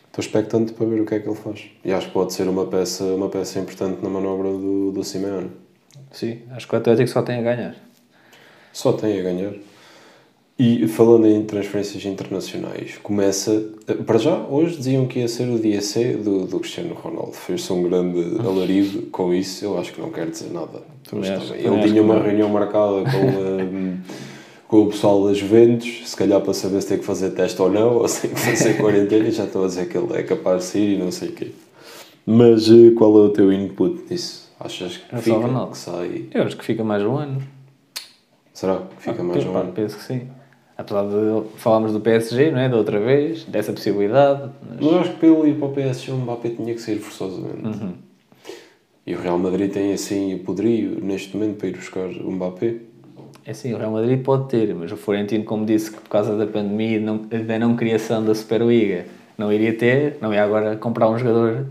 Estou 0.07 0.23
expectante 0.23 0.73
para 0.73 0.87
ver 0.87 1.01
o 1.01 1.05
que 1.05 1.15
é 1.15 1.21
que 1.21 1.29
ele 1.29 1.37
faz. 1.37 1.71
E 1.85 1.93
acho 1.93 2.07
que 2.07 2.13
pode 2.13 2.33
ser 2.33 2.49
uma 2.49 2.67
peça, 2.67 3.05
uma 3.05 3.29
peça 3.29 3.59
importante 3.59 4.03
na 4.03 4.09
manobra 4.09 4.51
do, 4.51 4.93
do 4.93 5.05
Simeone. 5.05 5.51
Sim, 6.11 6.43
acho 6.51 6.67
que 6.67 6.75
o 6.75 6.79
Atlético 6.79 7.09
só 7.09 7.23
tem 7.23 7.39
a 7.39 7.43
ganhar. 7.43 7.77
Só 8.73 8.93
tem 8.93 9.21
a 9.21 9.23
ganhar. 9.23 9.53
E 10.59 10.89
falando 10.89 11.27
em 11.27 11.45
transferências 11.45 12.03
internacionais, 12.07 12.97
começa. 13.03 13.63
Para 14.07 14.17
já, 14.19 14.39
hoje 14.49 14.79
diziam 14.79 15.07
que 15.07 15.19
ia 15.19 15.29
ser 15.29 15.49
o 15.51 15.59
dia 15.59 15.83
C 15.83 16.15
do, 16.15 16.47
do 16.47 16.59
Cristiano 16.61 16.95
Ronaldo. 16.95 17.33
Fez-se 17.35 17.71
um 17.75 17.83
grande 17.83 18.41
alarido 18.41 19.03
com 19.09 19.35
isso. 19.35 19.67
Eu 19.67 19.79
acho 19.79 19.93
que 19.93 20.01
não 20.01 20.11
quer 20.11 20.31
dizer 20.31 20.51
nada. 20.51 20.83
Mas 21.13 21.29
acho- 21.29 21.55
Ele 21.55 21.83
tinha 21.87 22.03
uma 22.03 22.15
não. 22.15 22.23
reunião 22.23 22.49
marcada 22.49 23.03
com, 23.05 23.27
hum, 23.27 23.99
com 24.67 24.83
o 24.85 24.87
pessoal 24.89 25.27
das 25.27 25.37
Juventus, 25.37 26.09
se 26.09 26.17
calhar 26.17 26.41
para 26.41 26.55
saber 26.55 26.81
se 26.81 26.89
tem 26.89 26.99
que 26.99 27.05
fazer 27.05 27.33
teste 27.33 27.61
ou 27.61 27.71
não, 27.71 27.97
ou 27.99 28.09
se 28.09 28.23
tem 28.23 28.31
que 28.31 28.41
fazer 28.41 28.75
quarentena. 28.81 29.29
e 29.29 29.33
já 29.33 29.45
estou 29.45 29.63
a 29.63 29.67
dizer 29.67 29.91
que 29.91 29.99
ele 29.99 30.11
é 30.15 30.23
capaz 30.23 30.63
de 30.63 30.69
sair 30.71 30.95
e 30.95 30.99
não 30.99 31.11
sei 31.13 31.29
o 31.29 31.33
quê. 31.33 31.51
Mas 32.25 32.67
eh, 32.71 32.93
qual 32.97 33.15
é 33.19 33.27
o 33.27 33.29
teu 33.29 33.53
input 33.53 34.05
nisso? 34.11 34.51
Achas 34.59 34.97
que 34.97 35.15
É 35.15 35.19
fica, 35.19 35.67
que 35.71 35.77
sai? 35.79 36.25
Eu 36.33 36.43
acho 36.45 36.57
que 36.57 36.65
fica 36.65 36.83
mais 36.83 37.03
um 37.03 37.15
ano. 37.15 37.43
Será 38.55 38.79
que 38.79 39.03
fica 39.03 39.23
mais 39.23 39.45
Pá, 39.45 39.51
um 39.51 39.57
ano? 39.59 39.73
Penso 39.73 39.99
que 39.99 40.03
sim. 40.03 40.29
Apesar 40.79 41.05
de 41.05 41.49
falarmos 41.57 41.93
do 41.93 42.01
PSG, 42.01 42.51
não 42.51 42.59
é? 42.59 42.69
Da 42.69 42.77
outra 42.77 43.01
vez, 43.01 43.45
dessa 43.45 43.73
possibilidade. 43.73 44.51
Mas... 44.69 44.81
Mas 44.81 44.95
acho 44.95 45.17
que 45.19 45.27
ele 45.27 45.51
ir 45.51 45.55
para 45.55 45.69
o 45.69 45.73
PSG 45.73 46.13
o 46.13 46.17
Mbappé 46.17 46.51
tinha 46.51 46.75
que 46.75 46.81
sair 46.81 46.99
forçosamente. 46.99 47.67
Uhum. 47.67 47.95
E 49.07 49.15
o 49.15 49.21
Real 49.21 49.39
Madrid 49.39 49.73
tem 49.73 49.93
assim 49.93 50.35
o 50.35 50.41
poderio 50.41 50.99
neste 51.01 51.37
momento 51.37 51.57
para 51.57 51.69
ir 51.69 51.77
buscar 51.77 52.09
o 52.09 52.31
Mbappé. 52.31 52.77
É 53.45 53.53
assim, 53.53 53.73
o 53.73 53.79
Real 53.79 53.93
Madrid 53.93 54.21
pode 54.23 54.49
ter, 54.49 54.75
mas 54.75 54.91
o 54.91 54.97
Florentino, 54.97 55.45
como 55.45 55.65
disse 55.65 55.93
que 55.93 56.01
por 56.01 56.09
causa 56.09 56.37
da 56.37 56.47
pandemia 56.47 56.99
e 57.31 57.39
da 57.39 57.59
não 57.59 57.77
criação 57.77 58.25
da 58.25 58.35
Superliga 58.35 59.07
não 59.39 59.53
iria 59.53 59.73
ter, 59.73 60.19
não 60.21 60.35
ia 60.35 60.43
agora 60.43 60.77
comprar 60.77 61.09
um 61.09 61.17
jogador 61.17 61.67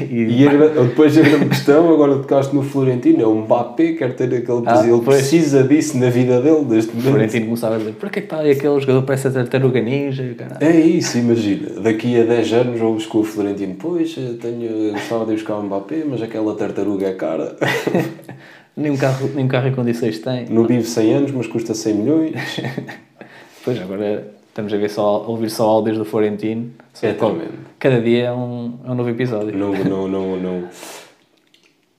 e, 0.00 0.42
E 0.42 0.48
a- 0.48 0.82
depois 0.84 1.16
a 1.16 1.22
grande 1.22 1.46
questão, 1.46 1.92
agora 1.92 2.16
tocaste 2.16 2.54
no 2.54 2.62
Florentino, 2.62 3.22
é 3.22 3.26
o 3.26 3.34
Mbappé, 3.34 3.92
quer 3.92 4.14
ter 4.14 4.24
aquele 4.34 4.62
Ah, 4.66 4.84
ele 4.86 5.00
precisa 5.00 5.62
disso 5.62 5.96
na 5.98 6.10
vida 6.10 6.40
dele 6.40 6.64
neste 6.68 6.90
o 6.92 6.94
momento. 6.96 7.10
Florentino 7.10 7.44
começava 7.46 7.74
a 7.76 7.78
dizer 7.78 7.92
para 7.92 8.08
que 8.10 8.18
é 8.18 8.22
que 8.22 8.26
está 8.26 8.38
aí 8.40 8.50
aquele 8.50 8.80
jogador 8.80 9.02
parece 9.02 9.28
a 9.28 9.30
tartaruga 9.30 9.80
ninja? 9.80 10.22
o 10.22 10.34
caralho?" 10.34 10.58
É 10.64 10.76
isso, 10.80 11.18
imagina. 11.18 11.80
Daqui 11.80 12.20
a 12.20 12.24
10 12.24 12.52
anos 12.52 12.80
ouves 12.80 13.06
com 13.06 13.18
o 13.18 13.24
Florentino, 13.24 13.74
pois, 13.78 14.14
eu 14.16 14.36
tenho, 14.38 14.92
gostava 14.92 15.24
de 15.26 15.32
buscar 15.32 15.56
o 15.56 15.62
Mbappé, 15.62 16.02
mas 16.08 16.22
aquela 16.22 16.54
tartaruga 16.54 17.06
é 17.08 17.12
cara. 17.12 17.56
Nem 18.76 18.92
um 18.92 18.96
carro, 18.98 19.30
nem 19.34 19.46
um 19.46 19.48
carro 19.48 19.68
em 19.68 19.72
condições 19.74 20.18
tem. 20.18 20.44
Não 20.50 20.66
vive 20.66 20.84
100 20.84 21.14
anos, 21.14 21.30
mas 21.30 21.46
custa 21.46 21.72
100 21.74 21.94
milhões. 21.94 22.34
Pois, 23.64 23.80
agora 23.80 24.28
estamos 24.56 24.72
a, 24.72 24.76
ver 24.78 24.88
só, 24.88 25.02
a 25.02 25.28
ouvir 25.28 25.50
só 25.50 25.64
áudios 25.64 25.98
do 25.98 26.04
Florentino. 26.04 26.72
É 27.02 27.12
tremendo. 27.12 27.66
Cada 27.78 28.00
dia 28.00 28.28
é 28.28 28.32
um, 28.32 28.78
é 28.86 28.90
um 28.90 28.94
novo 28.94 29.10
episódio. 29.10 29.56
não, 29.56 29.72
não, 29.84 30.08
não, 30.08 30.36
não, 30.36 30.68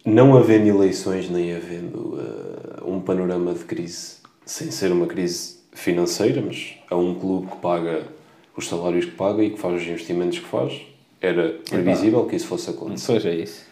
não 0.03 0.36
havendo 0.36 0.68
eleições 0.68 1.30
nem 1.30 1.55
havendo 1.55 2.20
eh, 2.20 2.84
um 2.84 2.99
panorama 2.99 3.53
de 3.53 3.64
crise, 3.64 4.18
sem 4.43 4.72
ser 4.72 4.91
uma 4.91 5.05
crise 5.05 5.58
financeira, 5.72 6.41
mas 6.41 6.74
há 6.89 6.95
um 6.95 7.14
clube 7.14 7.47
que 7.51 7.58
paga 7.58 8.08
os 8.55 8.68
salários 8.68 9.05
que 9.05 9.12
paga 9.12 9.43
e 9.43 9.51
que 9.51 9.60
faz 9.60 9.80
os 9.80 9.88
investimentos 9.88 10.39
que 10.39 10.45
faz, 10.45 10.82
era 11.22 11.60
previsível 11.70 12.26
que 12.26 12.36
isso 12.36 12.47
fosse 12.47 12.72
acontecer. 12.72 13.05
Pois 13.05 13.26
é 13.26 13.36
isso. 13.36 13.68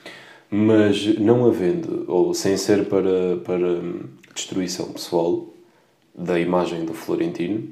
Mas 0.52 1.18
não 1.18 1.48
havendo, 1.48 2.06
ou 2.08 2.36
sem 2.36 2.56
ser 2.56 2.86
para, 2.86 3.38
para 3.44 3.82
destruição 4.36 4.92
pessoal 4.92 5.48
da 6.14 6.40
imagem 6.40 6.86
do 6.86 6.94
Florentino, 6.94 7.68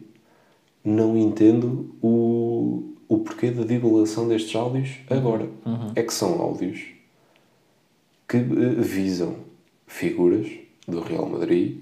não 0.84 1.18
entendo 1.18 1.96
o, 2.02 2.94
o 3.08 3.18
porquê 3.20 3.52
da 3.52 3.64
divulgação 3.64 4.28
destes 4.28 4.56
áudios 4.56 4.90
agora. 5.10 5.48
É 5.96 6.04
que 6.04 6.14
são 6.14 6.42
áudios 6.42 6.82
que 8.28 8.38
eh, 8.38 8.42
visam 8.78 9.36
figuras 9.88 10.48
do 10.88 11.02
Real 11.02 11.28
Madrid 11.30 11.78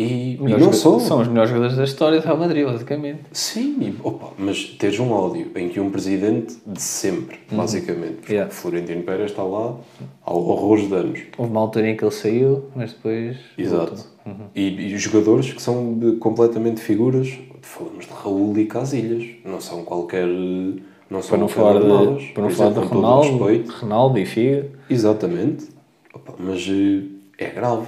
e, 0.00 0.38
Melhores 0.40 0.64
não 0.64 0.72
só. 0.72 0.98
São 0.98 1.20
os 1.20 1.28
melhores 1.28 1.50
jogadores 1.50 1.76
da 1.76 1.84
história 1.84 2.18
do 2.18 2.24
Real 2.24 2.38
Madrid, 2.38 2.64
basicamente. 2.64 3.20
Sim, 3.32 3.94
opa, 4.02 4.32
mas 4.38 4.64
teres 4.64 4.98
um 4.98 5.12
áudio 5.12 5.50
em 5.54 5.68
que 5.68 5.78
um 5.78 5.90
presidente 5.90 6.56
de 6.66 6.80
sempre, 6.80 7.38
basicamente, 7.52 8.14
porque 8.14 8.30
Yeah. 8.30 8.50
Florentino 8.50 9.02
Pérez 9.02 9.32
está 9.32 9.42
lá 9.42 9.76
há 10.24 10.32
horrores 10.32 10.88
de 10.88 10.94
anos. 10.94 11.20
Houve 11.36 11.50
uma 11.50 11.60
altura 11.60 11.90
em 11.90 11.96
que 11.96 12.04
ele 12.04 12.12
saiu, 12.12 12.64
mas 12.74 12.92
depois. 12.92 13.36
Exato. 13.58 14.06
voltou. 14.24 14.46
E, 14.54 14.94
e 14.94 14.96
jogadores 14.96 15.52
que 15.52 15.60
são 15.60 16.16
completamente 16.18 16.80
figuras, 16.80 17.38
falamos 17.62 18.06
de 18.06 18.12
Raul 18.12 18.58
e 18.58 18.66
Casilhas, 18.66 19.28
não 19.44 19.60
são 19.60 19.84
qualquer. 19.84 20.26
Não 20.26 21.20
são 21.22 21.30
Para 21.30 21.38
não 21.38 21.48
falar, 21.48 21.80
de, 21.80 22.32
para 22.32 22.42
não 22.42 22.50
falar 22.50 22.70
é 22.70 22.72
de 22.74 22.80
Ronaldo. 22.80 23.72
Ronaldo 23.80 24.18
e 24.18 24.26
Figo. 24.26 24.70
Exatamente. 24.88 25.68
Opa, 26.14 26.34
mas 26.38 26.66
eh, 26.68 27.02
é 27.38 27.50
grave 27.50 27.86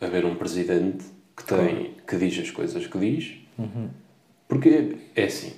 haver 0.00 0.24
um 0.24 0.34
presidente 0.34 1.04
que 1.36 1.44
tem 1.44 1.92
que 2.06 2.16
diz 2.16 2.38
as 2.38 2.50
coisas 2.50 2.86
que 2.86 2.98
diz, 2.98 3.34
porque 4.48 4.96
é 5.14 5.24
assim. 5.24 5.52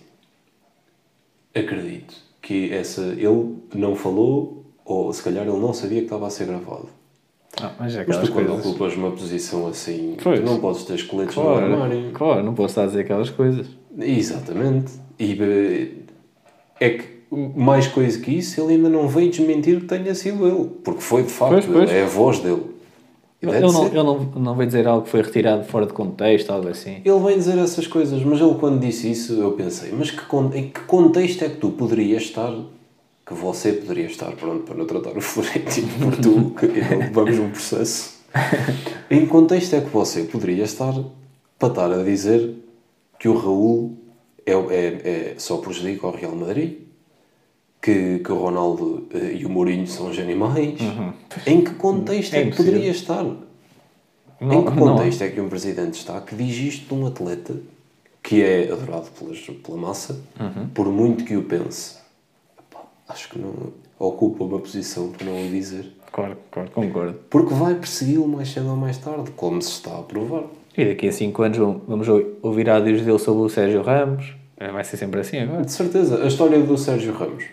Acredito 1.54 2.14
que 2.42 2.72
essa 2.72 3.02
ele 3.02 3.56
não 3.74 3.96
falou 3.96 4.64
ou 4.84 5.12
se 5.12 5.22
calhar 5.22 5.46
ele 5.46 5.58
não 5.58 5.72
sabia 5.72 5.98
que 5.98 6.04
estava 6.04 6.26
a 6.26 6.30
ser 6.30 6.46
gravado. 6.46 6.88
Ah, 7.62 7.70
mas 7.80 7.94
é 7.94 7.98
Mas 7.98 8.08
aquelas 8.08 8.28
tu 8.28 8.32
quando 8.34 8.46
coisas. 8.48 8.66
ocupas 8.66 8.94
uma 8.96 9.10
posição 9.12 9.66
assim, 9.66 10.16
Pois. 10.22 10.40
tu 10.40 10.46
não 10.46 10.58
podes 10.58 10.84
ter 10.84 10.94
esqueletos 10.94 11.34
no 11.36 11.42
Claro, 11.42 11.72
armário. 11.72 12.10
claro, 12.12 12.42
não 12.42 12.54
posso 12.54 12.68
estar 12.72 12.82
a 12.82 12.86
dizer 12.86 13.00
aquelas 13.00 13.30
coisas. 13.30 13.66
Exatamente. 13.98 14.92
E 15.18 15.32
eh, 15.40 15.88
é 16.80 16.90
que 16.90 17.04
mais 17.30 17.86
coisa 17.86 18.18
que 18.20 18.30
isso, 18.38 18.60
ele 18.60 18.74
ainda 18.74 18.88
não 18.88 19.08
veio 19.08 19.30
desmentir 19.30 19.80
que 19.80 19.86
tenha 19.86 20.14
sido 20.14 20.46
ele. 20.46 20.70
Porque 20.84 21.00
foi 21.00 21.22
de 21.22 21.30
facto, 21.30 21.52
Pois, 21.52 21.64
pois. 21.66 21.90
é 21.90 22.02
a 22.04 22.06
voz 22.06 22.38
dele. 22.40 22.62
Ele, 23.42 23.60
não, 23.60 23.86
ele 23.86 23.94
não, 24.02 24.18
não 24.36 24.54
veio 24.56 24.66
dizer 24.66 24.88
algo 24.88 25.04
que 25.04 25.10
foi 25.10 25.22
retirado 25.22 25.64
fora 25.64 25.86
de 25.86 25.92
contexto, 25.92 26.50
algo 26.50 26.68
assim. 26.68 27.00
Ele 27.04 27.18
vem 27.20 27.36
dizer 27.36 27.56
essas 27.58 27.86
coisas, 27.86 28.22
mas 28.24 28.40
ele 28.40 28.54
quando 28.58 28.80
disse 28.80 29.10
isso, 29.10 29.34
eu 29.34 29.52
pensei, 29.52 29.92
mas 29.96 30.10
que, 30.10 30.20
em 30.54 30.68
que 30.70 30.80
contexto 30.80 31.44
é 31.44 31.48
que 31.50 31.56
tu 31.56 31.70
poderias 31.70 32.22
estar, 32.22 32.52
que 33.26 33.34
você 33.34 33.72
poderia 33.72 34.06
estar, 34.06 34.30
pronto, 34.32 34.62
para 34.64 34.74
não 34.76 34.86
tratar 34.86 35.16
o 35.16 35.20
Florentino 35.20 35.88
por 36.00 36.16
tu, 36.16 36.50
que 36.50 36.66
não 36.66 37.10
vamos 37.12 37.36
num 37.36 37.50
processo. 37.50 38.14
em 39.10 39.20
que 39.22 39.26
contexto 39.26 39.74
é 39.74 39.80
que 39.80 39.90
você 39.90 40.22
poderia 40.24 40.64
estar 40.64 40.94
para 41.58 41.68
estar 41.68 41.90
a 41.92 42.02
dizer 42.04 42.54
que 43.18 43.28
o 43.28 43.36
Raul 43.36 43.96
é, 44.44 44.52
é, 44.52 44.76
é 45.32 45.34
só 45.38 45.56
prejudica 45.58 46.06
ao 46.06 46.14
Real 46.14 46.36
Madrid? 46.36 46.78
Que, 47.82 48.18
que 48.18 48.32
o 48.32 48.36
Ronaldo 48.36 49.06
eh, 49.14 49.34
e 49.38 49.46
o 49.46 49.48
Mourinho 49.48 49.86
são 49.86 50.10
os 50.10 50.18
animais? 50.18 50.74
Em 51.46 51.62
que 51.62 51.72
contexto 51.74 52.34
É 52.34 52.40
é, 52.42 52.50
que 52.50 52.56
poderia 52.56 52.90
estar? 52.90 53.22
Não- 53.22 53.38
em 54.40 54.64
que 54.64 54.70
não- 54.70 54.76
contexto 54.76 55.22
é 55.22 55.28
que 55.28 55.40
um 55.40 55.48
presidente 55.48 55.94
está 55.94 56.20
que 56.20 56.34
diz 56.34 56.56
isto 56.56 56.88
de 56.92 57.00
um 57.00 57.06
atleta 57.06 57.54
que 58.22 58.42
é 58.42 58.72
adorado 58.72 59.06
pelas, 59.16 59.38
pela 59.38 59.78
massa, 59.78 60.20
Uhum. 60.40 60.68
por 60.74 60.86
muito 60.88 61.24
que 61.24 61.36
o 61.36 61.42
pense? 61.44 61.94
Acho 63.08 63.28
que 63.30 63.38
não 63.38 63.52
ocupa 63.98 64.44
uma 64.44 64.58
posição 64.58 65.08
para 65.10 65.26
não 65.26 65.46
o 65.46 65.50
dizer. 65.50 65.92
Claro, 66.12 66.36
claro, 66.50 66.70
concordo. 66.70 67.18
Porque 67.30 67.54
vai 67.54 67.74
persegui-lo 67.74 68.26
mais 68.26 68.48
cedo 68.48 68.70
ou 68.70 68.76
mais 68.76 68.98
tarde, 68.98 69.30
como 69.32 69.60
se 69.62 69.70
está 69.70 69.98
a 69.98 70.02
provar. 70.02 70.44
E 70.76 70.84
daqui 70.84 71.08
a 71.08 71.12
5 71.12 71.42
anos 71.42 71.58
vamos- 71.58 71.82
vamos 71.86 72.08
ou- 72.08 72.36
ouvir 72.42 72.68
áudios 72.68 73.02
dele 73.02 73.18
sobre 73.18 73.42
o 73.42 73.48
Sérgio 73.48 73.82
Ramos. 73.82 74.34
É, 74.58 74.70
Vai 74.70 74.84
ser 74.84 74.96
sempre 74.96 75.20
assim 75.20 75.38
agora. 75.38 75.64
De 75.64 75.72
certeza, 75.72 76.22
a 76.22 76.26
história 76.26 76.58
do 76.62 76.76
Sérgio 76.78 77.12
Ramos 77.12 77.44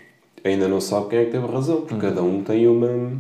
ainda 0.43 0.67
não 0.67 0.79
sabe 0.81 1.09
quem 1.09 1.19
é 1.19 1.25
que 1.25 1.31
teve 1.31 1.45
razão, 1.47 1.81
porque 1.81 1.97
cada 2.05 2.21
um 2.23 2.41
tem 2.43 2.67
uma, 2.67 3.11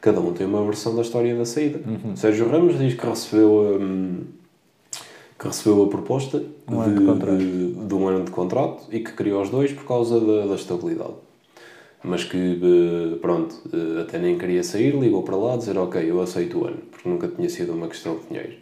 cada 0.00 0.20
um 0.20 0.32
tem 0.32 0.46
uma 0.46 0.64
versão 0.64 0.94
da 0.94 1.02
história 1.02 1.34
da 1.36 1.44
saída. 1.44 1.80
Uhum. 1.88 2.14
Sérgio 2.16 2.48
Ramos 2.48 2.78
diz 2.78 2.94
que 2.94 3.06
recebeu, 3.06 3.78
hum, 3.80 4.24
que 5.38 5.46
recebeu 5.46 5.84
a 5.84 5.88
proposta 5.88 6.42
Um 6.70 6.82
de, 6.82 6.94
de 7.28 7.86
de- 7.86 7.94
um 7.94 8.08
ano 8.08 8.24
de 8.24 8.30
contrato 8.32 8.84
e 8.92 9.00
que 9.00 9.12
queria 9.12 9.38
os 9.38 9.48
dois 9.50 9.72
por 9.72 9.84
causa 9.84 10.20
da, 10.20 10.46
da 10.46 10.54
estabilidade. 10.54 11.14
Mas 12.02 12.24
que, 12.24 12.36
eh, 12.36 13.16
pronto, 13.20 13.54
eh, 13.72 14.02
até 14.02 14.18
nem 14.18 14.38
queria 14.38 14.62
sair, 14.62 14.94
ligou 14.94 15.22
para 15.22 15.36
lá 15.36 15.56
dizer 15.56 15.76
ok, 15.76 16.08
eu 16.08 16.20
aceito 16.20 16.58
o 16.60 16.64
ano, 16.66 16.78
porque 16.90 17.08
nunca 17.08 17.26
tinha 17.28 17.48
sido 17.48 17.72
uma 17.72 17.88
questão 17.88 18.16
de 18.18 18.26
dinheiro. 18.28 18.52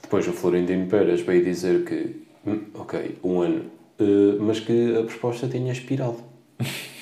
Depois 0.00 0.26
o 0.28 0.32
Florentino 0.32 0.86
Pérez 0.86 1.20
veio 1.22 1.44
dizer 1.44 1.84
que, 1.84 2.22
"Hum, 2.46 2.60
ok, 2.74 3.16
um 3.24 3.40
ano, 3.40 3.64
eh, 3.98 4.36
mas 4.40 4.60
que 4.60 4.96
a 4.96 5.02
proposta 5.02 5.48
tinha 5.48 5.72
expirado. 5.72 6.18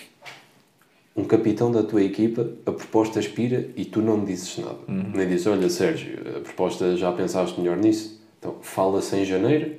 Um 1.16 1.22
capitão 1.22 1.70
da 1.70 1.84
tua 1.84 2.02
equipa, 2.02 2.50
a 2.66 2.72
proposta 2.72 3.20
expira 3.20 3.68
e 3.76 3.84
tu 3.84 4.02
não 4.02 4.24
dizes 4.24 4.58
nada. 4.58 4.78
Nem 4.88 5.28
dizes, 5.28 5.46
olha 5.46 5.68
Sérgio, 5.70 6.18
a 6.36 6.40
proposta 6.40 6.96
já 6.96 7.12
pensaste 7.12 7.60
melhor 7.60 7.76
nisso? 7.76 8.20
Então, 8.40 8.56
fala-se 8.60 9.14
em 9.14 9.24
janeiro, 9.24 9.76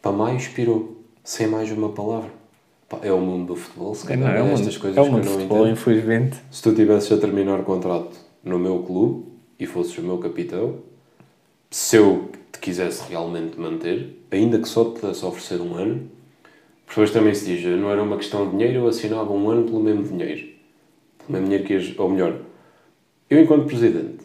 para 0.00 0.12
maio 0.12 0.36
expirou, 0.36 1.02
sem 1.24 1.48
mais 1.48 1.72
uma 1.72 1.88
palavra. 1.88 2.30
É 3.02 3.12
o 3.12 3.20
mundo 3.20 3.54
do 3.54 3.56
futebol, 3.56 3.94
se 3.94 4.06
calhar, 4.06 4.38
Não, 4.38 4.46
é 4.46 4.50
é 4.50 4.52
estas 4.52 4.76
coisas 4.76 4.96
é 4.96 5.02
que 5.02 5.08
eu 5.08 5.12
mundo 5.12 5.24
não 5.24 5.32
de 5.32 5.38
futebol, 5.38 5.68
infelizmente. 5.68 6.36
Se 6.50 6.62
tu 6.62 6.72
tivesses 6.72 7.10
a 7.10 7.18
terminar 7.18 7.58
o 7.58 7.64
contrato 7.64 8.16
no 8.44 8.58
meu 8.58 8.78
clube 8.80 9.24
e 9.58 9.66
fosses 9.66 9.96
o 9.98 10.02
meu 10.02 10.18
capitão, 10.18 10.76
se 11.68 11.96
eu 11.96 12.30
te 12.52 12.60
quisesse 12.60 13.08
realmente 13.10 13.58
manter, 13.58 14.22
ainda 14.30 14.58
que 14.58 14.68
só 14.68 14.84
te 14.84 15.00
pudesse 15.00 15.24
oferecer 15.24 15.60
um 15.60 15.74
ano, 15.74 16.08
porque 16.86 17.00
depois 17.00 17.10
também 17.10 17.34
se 17.34 17.44
diz, 17.44 17.64
não 17.78 17.90
era 17.90 18.00
uma 18.00 18.16
questão 18.16 18.44
de 18.46 18.52
dinheiro, 18.52 18.80
eu 18.80 18.86
assinava 18.86 19.32
um 19.32 19.50
ano 19.50 19.64
pelo 19.64 19.80
mesmo 19.80 20.04
dinheiro. 20.04 20.46
Pelo 21.18 21.32
mesmo 21.32 21.46
dinheiro 21.46 21.64
que 21.64 21.72
ias, 21.74 21.98
ou 21.98 22.08
melhor, 22.08 22.38
eu 23.28 23.42
enquanto 23.42 23.66
presidente 23.66 24.24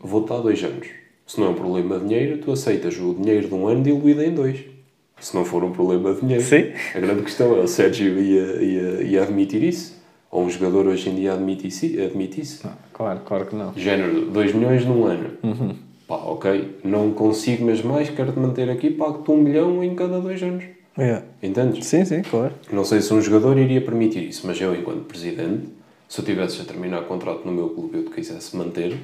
vou 0.00 0.22
estar 0.22 0.38
dois 0.38 0.62
anos. 0.64 0.88
Se 1.26 1.38
não 1.38 1.48
é 1.48 1.50
um 1.50 1.54
problema 1.54 1.98
de 1.98 2.06
dinheiro, 2.06 2.38
tu 2.38 2.50
aceitas 2.50 2.98
o 2.98 3.12
dinheiro 3.12 3.48
de 3.48 3.54
um 3.54 3.68
ano 3.68 3.82
diluído 3.82 4.22
em 4.22 4.32
dois. 4.32 4.77
Se 5.20 5.34
não 5.34 5.44
for 5.44 5.64
um 5.64 5.72
problema 5.72 6.14
de 6.14 6.20
dinheiro. 6.20 6.42
Sim. 6.42 6.72
A 6.94 7.00
grande 7.00 7.22
questão 7.22 7.56
é, 7.56 7.60
o 7.60 7.68
Sérgio 7.68 8.18
ia, 8.18 8.62
ia, 8.62 9.02
ia 9.02 9.22
admitir 9.22 9.62
isso? 9.62 9.98
Ou 10.30 10.44
um 10.44 10.50
jogador 10.50 10.86
hoje 10.86 11.08
em 11.08 11.14
dia 11.14 11.32
admite 11.32 11.66
isso? 11.66 11.86
Admite 12.02 12.40
isso? 12.40 12.66
Não, 12.66 12.74
claro, 12.92 13.20
claro 13.24 13.46
que 13.46 13.56
não. 13.56 13.72
Género, 13.74 14.26
2 14.26 14.54
milhões 14.54 14.84
num 14.84 15.04
ano. 15.04 15.30
Uhum. 15.42 15.74
Pá, 16.06 16.16
ok, 16.16 16.78
não 16.84 17.12
consigo, 17.12 17.66
mas 17.66 17.82
mais, 17.82 18.08
quero-te 18.10 18.38
manter 18.38 18.70
aqui, 18.70 18.90
pago-te 18.90 19.30
um 19.30 19.38
milhão 19.38 19.82
em 19.84 19.94
cada 19.94 20.20
dois 20.20 20.42
anos. 20.42 20.64
É. 20.96 21.22
Entendes? 21.42 21.86
Sim, 21.86 22.04
sim, 22.04 22.22
claro. 22.22 22.54
Não 22.72 22.84
sei 22.84 23.00
se 23.00 23.12
um 23.14 23.20
jogador 23.20 23.56
iria 23.58 23.80
permitir 23.80 24.28
isso, 24.28 24.46
mas 24.46 24.60
eu, 24.60 24.74
enquanto 24.74 25.04
presidente, 25.04 25.68
se 26.08 26.20
eu 26.20 26.24
tivesse 26.24 26.60
a 26.60 26.64
terminar 26.64 27.02
o 27.02 27.04
contrato 27.04 27.42
no 27.44 27.52
meu 27.52 27.68
clube 27.68 27.96
e 27.96 28.00
eu 28.00 28.04
te 28.06 28.10
quisesse 28.10 28.56
manter, 28.56 28.96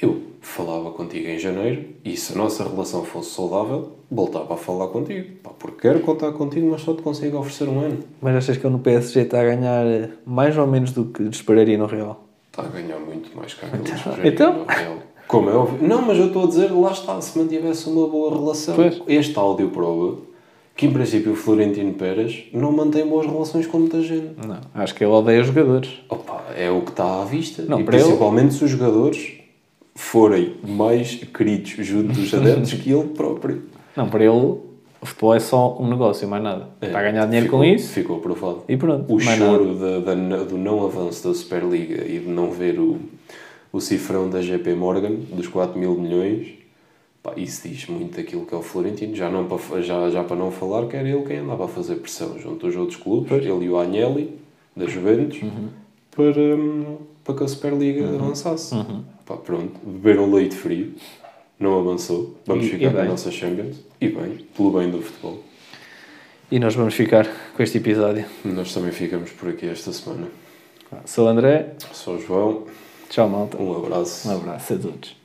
eu 0.00 0.18
falava 0.40 0.90
contigo 0.92 1.26
em 1.28 1.38
janeiro 1.38 1.84
e 2.04 2.16
se 2.16 2.32
a 2.32 2.36
nossa 2.36 2.62
relação 2.64 3.04
fosse 3.04 3.30
saudável, 3.30 3.92
voltava 4.10 4.54
a 4.54 4.56
falar 4.56 4.88
contigo. 4.88 5.36
Pá, 5.42 5.50
porque 5.58 5.80
quero 5.82 6.00
contar 6.00 6.32
contigo, 6.32 6.68
mas 6.70 6.82
só 6.82 6.94
te 6.94 7.02
consigo 7.02 7.38
oferecer 7.38 7.68
um 7.68 7.80
ano. 7.80 7.98
Mas 8.20 8.36
achas 8.36 8.56
que 8.56 8.64
ele 8.66 8.72
no 8.74 8.78
PSG 8.80 9.22
está 9.22 9.40
a 9.40 9.44
ganhar 9.44 9.86
eh, 9.86 10.10
mais 10.24 10.56
ou 10.56 10.66
menos 10.66 10.92
do 10.92 11.06
que 11.06 11.22
esperaria 11.24 11.76
no 11.76 11.86
Real? 11.86 12.24
Está 12.50 12.62
a 12.62 12.66
ganhar 12.68 12.98
muito 12.98 13.36
mais 13.36 13.54
que 13.54 13.64
aquele 13.66 13.82
Então- 13.82 14.14
que 14.14 14.28
então? 14.28 14.52
no 14.60 14.64
Real. 14.64 14.96
Como 15.26 15.50
é 15.50 15.54
óbvio. 15.54 15.86
Não, 15.86 16.00
mas 16.00 16.18
eu 16.18 16.28
estou 16.28 16.44
a 16.44 16.46
dizer, 16.46 16.72
lá 16.72 16.90
está, 16.92 17.20
se 17.20 17.38
mantivesse 17.38 17.86
uma 17.90 18.08
boa 18.08 18.34
relação. 18.34 18.74
Pois. 18.74 19.02
Este 19.06 19.38
áudio 19.38 19.68
prova 19.68 20.16
que, 20.74 20.86
em 20.86 20.90
princípio, 20.92 21.32
o 21.32 21.36
Florentino 21.36 21.92
Pérez 21.92 22.44
não 22.54 22.72
mantém 22.72 23.06
boas 23.06 23.26
relações 23.26 23.66
com 23.66 23.78
muita 23.80 24.00
gente. 24.00 24.36
Não. 24.46 24.58
Acho 24.72 24.94
que 24.94 25.04
ele 25.04 25.12
odeia 25.12 25.40
os 25.42 25.48
jogadores. 25.48 25.90
Opa, 26.08 26.44
é 26.56 26.70
o 26.70 26.80
que 26.80 26.92
está 26.92 27.20
à 27.20 27.24
vista. 27.26 27.62
Não, 27.68 27.80
e 27.80 27.84
para 27.84 27.96
ele- 27.96 28.04
principalmente 28.04 28.54
se 28.54 28.64
os 28.64 28.70
jogadores 28.70 29.32
forem 30.02 30.54
mais 30.66 31.16
queridos 31.16 31.70
junto 31.84 32.12
dos 32.12 32.32
adeptos 32.32 32.72
que 32.74 32.90
ele 32.92 33.08
próprio. 33.08 33.64
Não, 33.96 34.08
para 34.08 34.22
ele, 34.24 34.30
o 34.32 34.60
futebol 35.06 35.34
é 35.34 35.40
só 35.40 35.76
um 35.80 35.88
negócio, 35.90 36.26
mais 36.28 36.42
nada. 36.42 36.68
Está 36.80 37.00
a 37.00 37.02
ganhar 37.02 37.24
dinheiro 37.26 37.46
ficou, 37.46 37.58
com 37.58 37.64
isso 37.64 37.92
Ficou 37.92 38.16
aprovado. 38.18 38.62
e 38.68 38.76
pronto. 38.76 39.12
O 39.12 39.18
choro 39.18 39.74
da- 39.74 39.98
da- 40.14 40.44
do 40.44 40.56
não 40.56 40.84
avanço 40.86 41.26
da 41.26 41.34
Superliga 41.34 42.04
e 42.06 42.20
de 42.20 42.28
não 42.28 42.50
ver 42.52 42.78
o, 42.78 42.98
o 43.72 43.80
cifrão 43.80 44.30
da 44.30 44.40
GP 44.40 44.72
Morgan 44.74 45.16
dos 45.32 45.48
4 45.48 45.76
mil 45.76 45.94
milhões, 45.98 46.46
pá, 47.20 47.32
isso 47.36 47.66
diz 47.68 47.88
muito 47.88 48.16
daquilo 48.16 48.46
que 48.46 48.54
é 48.54 48.56
o 48.58 48.62
Florentino. 48.62 49.16
Já, 49.16 49.28
não 49.28 49.46
para, 49.46 49.82
já, 49.82 50.08
já 50.10 50.22
para 50.22 50.36
não 50.36 50.52
falar 50.52 50.86
que 50.86 50.96
era 50.96 51.08
ele 51.08 51.22
quem 51.24 51.38
andava 51.38 51.64
a 51.64 51.68
fazer 51.68 51.96
pressão 51.96 52.38
junto 52.38 52.66
aos 52.66 52.76
outros 52.76 52.96
clubes, 52.96 53.32
ele 53.32 53.64
e 53.64 53.68
o 53.68 53.76
Agnelli, 53.76 54.38
da 54.76 54.86
Juventus, 54.86 55.42
Uhum. 55.42 55.68
para, 56.12 56.40
hum, 56.56 56.96
para 57.24 57.34
que 57.34 57.42
a 57.44 57.48
Superliga 57.48 58.04
avançasse. 58.14 58.76
Pá, 59.28 59.36
pronto, 59.36 59.78
beberam 59.84 60.32
leite 60.32 60.56
frio, 60.56 60.94
não 61.60 61.78
avançou. 61.80 62.34
Vamos 62.46 62.64
E- 62.64 62.68
e 62.68 62.70
ficar 62.70 62.92
na 62.94 63.00
bem. 63.00 63.08
nossa 63.10 63.30
Champions. 63.30 63.76
E 64.00 64.08
bem, 64.08 64.46
pelo 64.56 64.70
bem 64.72 64.90
do 64.90 65.02
futebol. 65.02 65.44
E 66.50 66.58
nós 66.58 66.74
vamos 66.74 66.94
ficar 66.94 67.26
com 67.54 67.62
este 67.62 67.76
episódio. 67.76 68.24
Nós 68.42 68.72
também 68.72 68.90
ficamos 68.90 69.30
por 69.32 69.50
aqui 69.50 69.66
esta 69.68 69.92
semana. 69.92 70.28
Sou 71.04 71.26
o 71.26 71.28
André. 71.28 71.74
Sou 71.92 72.14
o 72.16 72.20
João. 72.22 72.64
Tchau, 73.10 73.28
malta. 73.28 73.60
Um 73.60 73.76
abraço. 73.76 74.26
Um 74.30 74.36
abraço 74.36 74.72
a 74.72 74.78
todos. 74.78 75.17